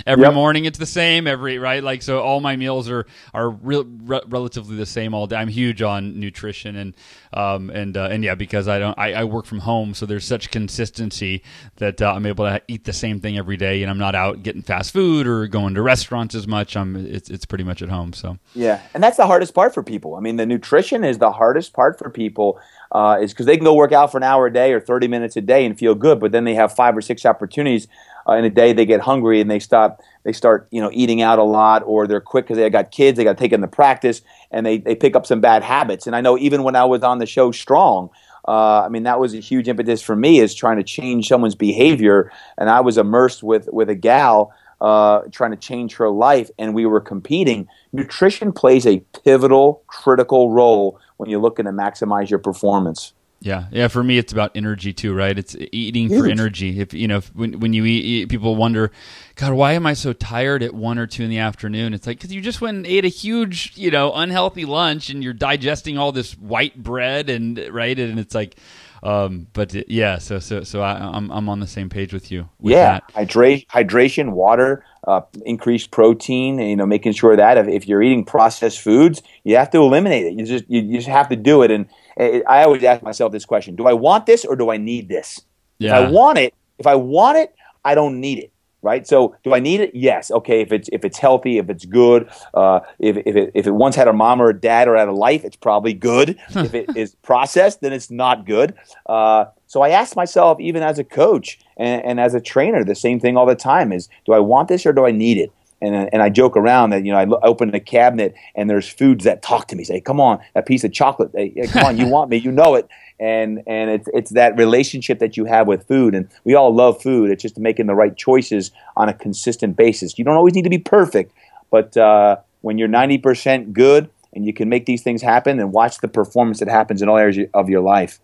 every 0.06 0.26
yep. 0.26 0.32
morning, 0.32 0.64
it's 0.64 0.78
the 0.78 0.86
same. 0.86 1.26
Every 1.26 1.58
right, 1.58 1.82
like 1.82 2.02
so, 2.02 2.20
all 2.20 2.38
my 2.38 2.54
meals 2.54 2.88
are 2.88 3.04
are 3.34 3.50
re- 3.50 3.82
re- 3.84 4.20
relatively 4.28 4.76
the 4.76 4.86
same 4.86 5.12
all 5.12 5.26
day. 5.26 5.34
I'm 5.34 5.48
huge 5.48 5.82
on 5.82 6.20
nutrition 6.20 6.76
and 6.76 6.94
um 7.32 7.68
and 7.70 7.96
uh, 7.96 8.08
and 8.12 8.22
yeah, 8.22 8.36
because 8.36 8.68
I 8.68 8.78
don't 8.78 8.96
I, 8.96 9.14
I, 9.14 9.24
work 9.24 9.44
from 9.44 9.58
home, 9.58 9.92
so 9.92 10.06
there's 10.06 10.24
such 10.24 10.52
consistency 10.52 11.42
that 11.78 12.00
uh, 12.00 12.12
I'm 12.12 12.26
able 12.26 12.44
to 12.44 12.62
eat 12.68 12.84
the 12.84 12.92
same 12.92 13.18
thing 13.18 13.36
every 13.36 13.56
day, 13.56 13.82
and 13.82 13.90
I'm 13.90 13.98
not 13.98 14.14
out 14.14 14.44
getting 14.44 14.62
fast 14.62 14.92
food 14.92 15.26
or 15.26 15.48
going 15.48 15.74
to 15.74 15.82
restaurants 15.82 16.36
as 16.36 16.46
much. 16.46 16.76
I'm 16.76 16.94
it's 16.94 17.28
it's 17.28 17.44
pretty 17.44 17.64
much 17.64 17.82
at 17.82 17.88
home. 17.88 18.12
So 18.12 18.38
yeah, 18.54 18.82
and 18.94 19.02
that's 19.02 19.16
the 19.16 19.26
hardest 19.26 19.52
part 19.52 19.74
for 19.74 19.82
people. 19.82 20.14
I 20.14 20.20
mean, 20.20 20.36
the 20.36 20.46
nutrition 20.46 21.02
is 21.02 21.18
the 21.18 21.32
hardest 21.32 21.72
part 21.72 21.87
hard 21.88 21.98
for 21.98 22.10
people 22.10 22.60
uh, 22.92 23.18
is 23.20 23.32
because 23.32 23.46
they 23.46 23.56
can 23.56 23.64
go 23.64 23.74
work 23.74 23.92
out 23.92 24.10
for 24.10 24.18
an 24.18 24.22
hour 24.22 24.46
a 24.46 24.52
day 24.52 24.72
or 24.72 24.80
30 24.80 25.08
minutes 25.08 25.36
a 25.36 25.40
day 25.40 25.64
and 25.64 25.78
feel 25.78 25.94
good, 25.94 26.20
but 26.20 26.32
then 26.32 26.44
they 26.44 26.54
have 26.54 26.74
five 26.74 26.96
or 26.96 27.00
six 27.00 27.24
opportunities 27.24 27.88
uh, 28.28 28.34
in 28.34 28.44
a 28.44 28.50
day. 28.50 28.72
They 28.72 28.86
get 28.86 29.00
hungry 29.00 29.40
and 29.40 29.50
they 29.50 29.58
stop. 29.58 30.00
They 30.24 30.32
start, 30.32 30.68
you 30.70 30.80
know, 30.80 30.90
eating 30.92 31.22
out 31.22 31.38
a 31.38 31.44
lot, 31.44 31.82
or 31.86 32.06
they're 32.06 32.20
quick 32.20 32.44
because 32.46 32.58
they 32.58 32.68
got 32.70 32.90
kids. 32.90 33.16
They 33.16 33.24
got 33.24 33.36
to 33.36 33.42
take 33.42 33.50
them 33.50 33.62
to 33.62 33.68
practice, 33.68 34.22
and 34.50 34.64
they 34.64 34.78
they 34.78 34.94
pick 34.94 35.16
up 35.16 35.26
some 35.26 35.40
bad 35.40 35.62
habits. 35.62 36.06
And 36.06 36.14
I 36.14 36.20
know 36.20 36.36
even 36.38 36.62
when 36.62 36.76
I 36.76 36.84
was 36.84 37.02
on 37.02 37.18
the 37.18 37.26
show 37.26 37.50
Strong. 37.52 38.10
Uh, 38.46 38.80
I 38.82 38.88
mean, 38.88 39.02
that 39.02 39.20
was 39.20 39.34
a 39.34 39.40
huge 39.40 39.68
impetus 39.68 40.00
for 40.00 40.16
me 40.16 40.38
is 40.38 40.54
trying 40.54 40.78
to 40.78 40.82
change 40.82 41.28
someone's 41.28 41.54
behavior. 41.54 42.32
And 42.56 42.70
I 42.70 42.80
was 42.80 42.96
immersed 42.96 43.42
with 43.42 43.68
with 43.70 43.90
a 43.90 43.94
gal 43.94 44.54
uh, 44.80 45.22
trying 45.30 45.50
to 45.50 45.56
change 45.56 45.96
her 45.96 46.08
life, 46.08 46.50
and 46.58 46.74
we 46.74 46.86
were 46.86 47.00
competing. 47.00 47.68
Nutrition 47.92 48.52
plays 48.52 48.86
a 48.86 49.00
pivotal, 49.24 49.82
critical 49.86 50.50
role 50.50 50.98
when 51.18 51.28
you're 51.28 51.40
looking 51.40 51.66
to 51.66 51.72
maximize 51.72 52.30
your 52.30 52.38
performance. 52.38 53.12
Yeah, 53.40 53.66
yeah. 53.70 53.86
For 53.86 54.02
me, 54.02 54.18
it's 54.18 54.32
about 54.32 54.50
energy 54.56 54.92
too, 54.92 55.14
right? 55.14 55.38
It's 55.38 55.54
eating 55.70 56.08
Huge. 56.08 56.20
for 56.20 56.26
energy. 56.28 56.80
If 56.80 56.92
you 56.92 57.06
know, 57.06 57.18
if, 57.18 57.28
when 57.36 57.60
when 57.60 57.72
you 57.72 57.84
eat, 57.84 58.04
eat, 58.04 58.28
people 58.28 58.56
wonder, 58.56 58.90
God, 59.36 59.52
why 59.52 59.74
am 59.74 59.86
I 59.86 59.94
so 59.94 60.12
tired 60.12 60.64
at 60.64 60.74
one 60.74 60.98
or 60.98 61.06
two 61.06 61.22
in 61.22 61.30
the 61.30 61.38
afternoon? 61.38 61.94
It's 61.94 62.04
like 62.04 62.18
because 62.18 62.32
you 62.32 62.40
just 62.40 62.60
went 62.60 62.78
and 62.78 62.86
ate 62.86 63.04
a 63.04 63.08
huge, 63.08 63.74
you 63.76 63.92
know, 63.92 64.12
unhealthy 64.12 64.64
lunch, 64.64 65.08
and 65.08 65.22
you're 65.22 65.34
digesting 65.34 65.98
all 65.98 66.10
this 66.10 66.32
white 66.32 66.82
bread, 66.82 67.30
and 67.30 67.58
right, 67.70 67.96
and 67.96 68.18
it's 68.18 68.34
like, 68.34 68.56
um, 69.02 69.46
but 69.52 69.74
yeah, 69.90 70.18
so 70.18 70.38
so 70.38 70.62
so 70.62 70.80
I, 70.80 70.96
am 70.96 71.14
I'm, 71.14 71.30
I'm 71.30 71.48
on 71.48 71.60
the 71.60 71.66
same 71.66 71.88
page 71.88 72.12
with 72.12 72.30
you. 72.30 72.48
With 72.58 72.72
yeah, 72.72 73.00
Hydra- 73.14 73.60
hydration, 73.62 74.32
water, 74.32 74.84
uh, 75.06 75.22
increased 75.44 75.90
protein. 75.90 76.58
You 76.58 76.76
know, 76.76 76.86
making 76.86 77.12
sure 77.12 77.36
that 77.36 77.58
if, 77.58 77.68
if, 77.68 77.88
you're 77.88 78.02
eating 78.02 78.24
processed 78.24 78.80
foods, 78.80 79.22
you 79.44 79.56
have 79.56 79.70
to 79.70 79.78
eliminate 79.78 80.26
it. 80.26 80.34
You 80.34 80.44
just 80.44 80.64
you, 80.68 80.82
you 80.82 80.98
just 80.98 81.08
have 81.08 81.28
to 81.28 81.36
do 81.36 81.62
it. 81.62 81.70
And 81.70 81.86
it, 82.16 82.42
I 82.48 82.64
always 82.64 82.82
ask 82.84 83.02
myself 83.02 83.32
this 83.32 83.44
question: 83.44 83.76
Do 83.76 83.86
I 83.86 83.92
want 83.92 84.26
this 84.26 84.44
or 84.44 84.56
do 84.56 84.70
I 84.70 84.76
need 84.76 85.08
this? 85.08 85.40
Yeah. 85.78 85.98
If 85.98 86.08
I 86.08 86.10
want 86.10 86.38
it, 86.38 86.54
if 86.78 86.86
I 86.86 86.94
want 86.96 87.38
it, 87.38 87.54
I 87.84 87.94
don't 87.94 88.20
need 88.20 88.38
it 88.38 88.52
right? 88.82 89.06
So 89.06 89.36
do 89.44 89.54
I 89.54 89.60
need 89.60 89.80
it? 89.80 89.94
Yes. 89.94 90.30
Okay. 90.30 90.60
If 90.60 90.72
it's 90.72 90.88
if 90.92 91.04
it's 91.04 91.18
healthy, 91.18 91.58
if 91.58 91.68
it's 91.68 91.84
good, 91.84 92.28
uh, 92.54 92.80
if 92.98 93.16
if 93.18 93.36
it, 93.36 93.50
if 93.54 93.66
it 93.66 93.72
once 93.72 93.96
had 93.96 94.08
a 94.08 94.12
mom 94.12 94.40
or 94.40 94.50
a 94.50 94.58
dad 94.58 94.88
or 94.88 94.96
had 94.96 95.08
a 95.08 95.12
life, 95.12 95.44
it's 95.44 95.56
probably 95.56 95.94
good. 95.94 96.38
if 96.50 96.74
it 96.74 96.96
is 96.96 97.14
processed, 97.16 97.80
then 97.80 97.92
it's 97.92 98.10
not 98.10 98.46
good. 98.46 98.74
Uh, 99.06 99.46
so 99.66 99.82
I 99.82 99.90
ask 99.90 100.16
myself, 100.16 100.58
even 100.60 100.82
as 100.82 100.98
a 100.98 101.04
coach 101.04 101.58
and, 101.76 102.02
and 102.04 102.20
as 102.20 102.34
a 102.34 102.40
trainer, 102.40 102.84
the 102.84 102.94
same 102.94 103.20
thing 103.20 103.36
all 103.36 103.46
the 103.46 103.54
time: 103.54 103.92
is 103.92 104.08
do 104.26 104.32
I 104.32 104.38
want 104.38 104.68
this 104.68 104.86
or 104.86 104.92
do 104.92 105.06
I 105.06 105.10
need 105.10 105.38
it? 105.38 105.52
And 105.80 106.08
and 106.12 106.22
I 106.22 106.28
joke 106.28 106.56
around 106.56 106.90
that 106.90 107.04
you 107.04 107.12
know 107.12 107.18
I 107.18 107.46
open 107.46 107.74
a 107.74 107.80
cabinet 107.80 108.34
and 108.54 108.68
there's 108.68 108.88
foods 108.88 109.24
that 109.24 109.42
talk 109.42 109.68
to 109.68 109.76
me. 109.76 109.84
Say, 109.84 110.00
"Come 110.00 110.20
on, 110.20 110.40
a 110.54 110.62
piece 110.62 110.84
of 110.84 110.92
chocolate. 110.92 111.30
Hey, 111.34 111.66
come 111.68 111.84
on, 111.84 111.98
you 111.98 112.06
want 112.08 112.30
me? 112.30 112.36
You 112.36 112.52
know 112.52 112.74
it." 112.74 112.88
And 113.20 113.62
and 113.66 113.90
it's 113.90 114.08
it's 114.12 114.30
that 114.32 114.56
relationship 114.56 115.18
that 115.18 115.36
you 115.36 115.44
have 115.44 115.66
with 115.66 115.86
food, 115.86 116.14
and 116.14 116.28
we 116.44 116.54
all 116.54 116.74
love 116.74 117.02
food. 117.02 117.30
It's 117.30 117.42
just 117.42 117.58
making 117.58 117.86
the 117.86 117.94
right 117.94 118.16
choices 118.16 118.70
on 118.96 119.08
a 119.08 119.14
consistent 119.14 119.76
basis. 119.76 120.18
You 120.18 120.24
don't 120.24 120.36
always 120.36 120.54
need 120.54 120.64
to 120.64 120.70
be 120.70 120.78
perfect, 120.78 121.32
but 121.70 121.96
uh, 121.96 122.36
when 122.60 122.78
you're 122.78 122.88
ninety 122.88 123.18
percent 123.18 123.72
good 123.72 124.10
and 124.34 124.44
you 124.44 124.52
can 124.52 124.68
make 124.68 124.86
these 124.86 125.02
things 125.02 125.22
happen, 125.22 125.58
and 125.58 125.72
watch 125.72 125.98
the 125.98 126.08
performance 126.08 126.60
that 126.60 126.68
happens 126.68 127.02
in 127.02 127.08
all 127.08 127.16
areas 127.16 127.48
of 127.54 127.68
your 127.68 127.80
life. 127.80 128.20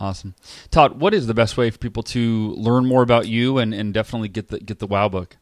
Awesome, 0.00 0.34
Todd. 0.70 1.00
What 1.00 1.14
is 1.14 1.26
the 1.26 1.34
best 1.34 1.56
way 1.56 1.70
for 1.70 1.78
people 1.78 2.02
to 2.04 2.48
learn 2.54 2.86
more 2.86 3.02
about 3.02 3.28
you 3.28 3.58
and, 3.58 3.72
and 3.72 3.94
definitely 3.94 4.28
get 4.28 4.48
the 4.48 4.58
get 4.58 4.80
the 4.80 4.86
Wow 4.86 5.08
book? 5.08 5.36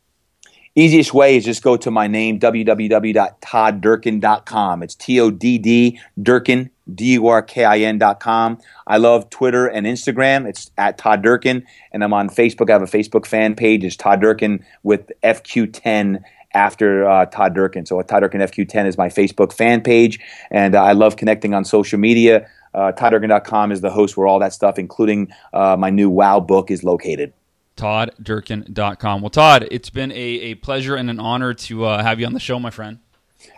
Easiest 0.77 1.13
way 1.13 1.37
is 1.37 1.45
just 1.45 1.65
go 1.65 1.77
to 1.77 1.91
my 1.91 2.07
name, 2.07 2.39
www.todddurkin.com. 2.39 4.83
It's 4.85 4.95
T 4.95 5.19
O 5.19 5.33
D 5.33 5.59
D 5.59 5.99
Durkin, 6.23 6.71
D 6.95 7.15
U 7.15 7.27
R 7.27 7.43
K 7.43 7.65
I 7.65 7.79
N.com. 7.79 8.57
I 8.87 8.99
love 8.99 9.29
Twitter 9.31 9.67
and 9.67 9.85
Instagram. 9.85 10.49
It's 10.49 10.71
at 10.79 10.97
Todd 10.97 11.23
Durkin. 11.23 11.67
And 11.93 12.05
I'm 12.05 12.13
on 12.13 12.29
Facebook. 12.29 12.71
I 12.71 12.75
have 12.75 12.83
a 12.83 12.87
Facebook 12.87 13.27
fan 13.27 13.57
page. 13.57 13.83
It's 13.83 13.97
Todd 13.97 14.21
Durkin 14.21 14.65
with 14.85 15.11
FQ10 15.25 16.23
after 16.55 17.09
uh, 17.09 17.27
Todd 17.27 17.55
Durkin. 17.55 17.85
So 17.85 18.01
Todd 18.03 18.21
Durkin 18.21 18.41
FQ10 18.41 18.87
is 18.87 18.97
my 18.97 19.09
Facebook 19.09 19.53
fan 19.53 19.81
page. 19.81 20.21
And 20.53 20.77
uh, 20.77 20.85
I 20.85 20.93
love 20.93 21.17
connecting 21.17 21.53
on 21.53 21.65
social 21.65 21.99
media. 21.99 22.49
Uh, 22.73 22.93
ToddDurkin.com 22.93 23.73
is 23.73 23.81
the 23.81 23.91
host 23.91 24.17
where 24.17 24.29
all 24.29 24.39
that 24.39 24.53
stuff, 24.53 24.79
including 24.79 25.33
uh, 25.53 25.75
my 25.77 25.91
new 25.91 26.09
Wow 26.09 26.39
book, 26.39 26.71
is 26.71 26.85
located 26.85 27.33
todddurkin.com. 27.81 29.21
Well, 29.23 29.31
Todd, 29.31 29.67
it's 29.71 29.91
been 29.91 30.13
a, 30.13 30.15
a 30.15 30.55
pleasure 30.57 30.97
and 30.97 31.09
an 31.09 31.19
honor 31.19 31.55
to 31.55 31.87
uh, 31.87 32.03
have 32.03 32.21
you 32.21 32.27
on 32.27 32.35
the 32.35 32.41
show, 32.41 32.59
my 32.61 32.71
friend. 32.71 32.99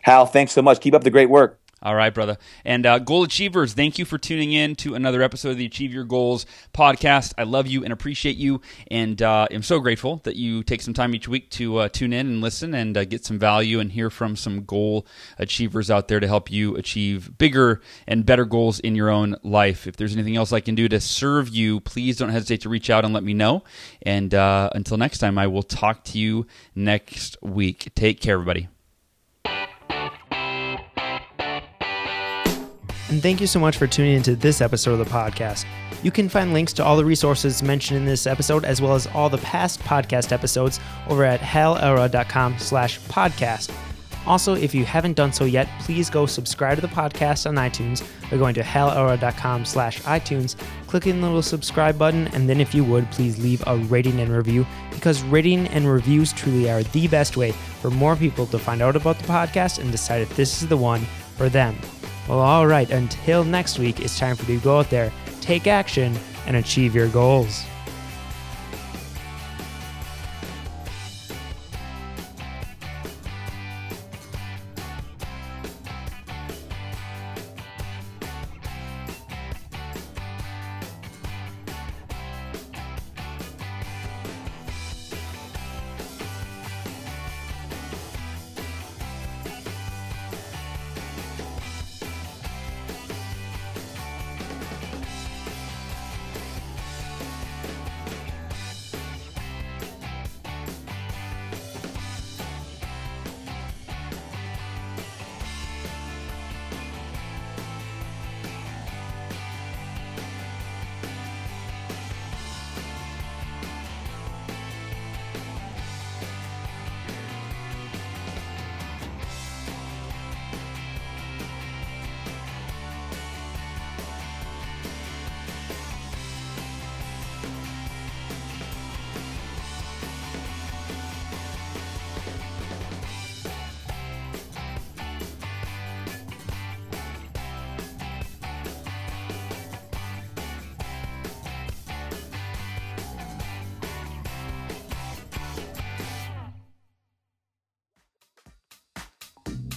Hal, 0.03 0.27
thanks 0.27 0.53
so 0.53 0.63
much. 0.63 0.81
Keep 0.81 0.95
up 0.95 1.03
the 1.03 1.11
great 1.11 1.29
work. 1.29 1.59
All 1.83 1.97
right, 1.97 2.15
brother. 2.15 2.39
And 2.65 2.87
uh, 2.87 3.01
goal 3.01 3.25
achievers, 3.25 3.73
thank 3.75 3.99
you 3.99 4.05
for 4.05 4.17
tuning 4.17 4.53
in 4.53 4.77
to 4.77 4.95
another 4.95 5.21
episode 5.21 5.51
of 5.51 5.57
the 5.57 5.67
Achieve 5.67 5.93
Your 5.93 6.05
Goals 6.05 6.47
podcast. 6.73 7.35
I 7.37 7.43
love 7.43 7.67
you 7.67 7.83
and 7.83 7.93
appreciate 7.93 8.37
you, 8.37 8.61
and 8.89 9.21
uh, 9.21 9.49
am 9.51 9.65
so 9.65 9.81
grateful 9.81 10.21
that 10.23 10.37
you 10.37 10.63
take 10.63 10.81
some 10.81 10.95
time 10.95 11.13
each 11.13 11.27
week 11.27 11.51
to 11.51 11.79
uh, 11.79 11.89
tune 11.89 12.13
in 12.13 12.29
and 12.29 12.41
listen 12.41 12.73
and 12.73 12.97
uh, 12.97 13.05
get 13.05 13.25
some 13.25 13.37
value 13.37 13.81
and 13.81 13.91
hear 13.91 14.11
from 14.11 14.37
some 14.37 14.65
goal 14.65 15.09
achievers 15.41 15.91
out 15.91 16.07
there 16.07 16.21
to 16.21 16.29
help 16.29 16.53
you 16.53 16.77
achieve 16.77 17.37
bigger 17.37 17.81
and 18.07 18.25
better 18.25 18.45
goals 18.45 18.79
in 18.79 18.95
your 18.95 19.11
own 19.11 19.35
life. 19.43 19.89
If 19.89 19.97
there's 19.97 20.15
anything 20.15 20.37
else 20.37 20.53
I 20.53 20.61
can 20.61 20.77
do 20.77 20.89
to 20.89 21.01
serve 21.01 21.49
you, 21.49 21.81
please 21.81 22.17
don't 22.17 22.29
hesitate 22.29 22.61
to 22.61 22.69
reach 22.69 22.91
out 22.91 23.05
and 23.05 23.13
let 23.13 23.25
me 23.25 23.35
know. 23.35 23.65
And 24.03 24.33
uh, 24.33 24.71
until 24.73 24.99
next 24.99 25.19
time, 25.19 25.37
I 25.37 25.49
will 25.49 25.65
talk 25.65 26.05
to 26.05 26.19
you 26.21 26.47
next 26.77 27.43
week. 27.43 27.91
Take 27.97 28.21
care, 28.21 28.35
everybody. 28.35 28.69
And 33.13 33.23
thank 33.23 33.43
you 33.43 33.47
so 33.47 33.61
much 33.61 33.77
for 33.77 33.87
tuning 33.87 34.15
into 34.15 34.35
this 34.35 34.63
episode 34.63 34.99
of 34.99 34.99
the 34.99 35.05
podcast. 35.05 35.67
You 36.03 36.11
can 36.11 36.31
find 36.31 36.55
links 36.55 36.73
to 36.75 36.85
all 36.85 36.97
the 36.97 37.05
resources 37.05 37.63
mentioned 37.63 37.99
in 37.99 38.07
this 38.07 38.27
episode, 38.27 38.65
as 38.65 38.81
well 38.81 38.95
as 38.95 39.07
all 39.09 39.29
the 39.29 39.39
past 39.39 39.81
podcast 39.81 40.33
episodes, 40.33 40.81
over 41.11 41.23
at 41.23 41.41
halelrod.com 41.41 42.59
slash 42.59 42.99
podcast. 43.01 43.71
Also, 44.27 44.55
if 44.55 44.75
you 44.75 44.85
haven't 44.87 45.15
done 45.15 45.33
so 45.33 45.45
yet, 45.45 45.69
please 45.81 46.09
go 46.09 46.25
subscribe 46.25 46.77
to 46.77 46.81
the 46.81 46.89
podcast 46.89 47.47
on 47.47 47.57
iTunes 47.57 48.03
by 48.31 48.39
going 48.39 48.55
to 48.55 48.63
halelrod.com 48.63 49.67
slash 49.67 50.01
iTunes, 50.03 50.57
clicking 50.87 51.21
the 51.21 51.27
little 51.27 51.43
subscribe 51.43 51.99
button, 51.99 52.29
and 52.29 52.49
then 52.49 52.63
if 52.63 52.75
you 52.75 52.83
would, 52.83 53.11
please 53.11 53.39
leave 53.39 53.63
a 53.67 53.77
rating 53.77 54.21
and 54.21 54.35
review, 54.35 54.67
because 54.91 55.23
rating 55.25 55.67
and 55.69 55.87
reviews 55.87 56.33
truly 56.33 56.71
are 56.71 56.83
the 56.83 57.09
best 57.09 57.37
way 57.37 57.53
for 57.53 57.91
more 57.91 58.17
people 58.17 58.47
to 58.47 58.59
find 58.59 58.81
out 58.81 58.97
about 58.97 59.19
the 59.19 59.25
podcast 59.25 59.81
and 59.81 59.93
decide 59.93 60.23
if 60.23 60.35
this 60.35 60.63
is 60.63 60.69
the 60.69 60.77
one 60.77 61.01
for 61.37 61.51
them. 61.51 61.77
Well, 62.29 62.39
all 62.39 62.67
right, 62.67 62.89
until 62.91 63.45
next 63.45 63.79
week, 63.79 64.01
it's 64.01 64.19
time 64.19 64.37
for 64.37 64.51
you 64.51 64.59
to 64.59 64.65
go 64.65 64.79
out 64.79 64.91
there, 64.91 65.13
take 65.41 65.67
action, 65.67 66.17
and 66.47 66.57
achieve 66.57 66.95
your 66.95 67.09
goals. 67.09 67.65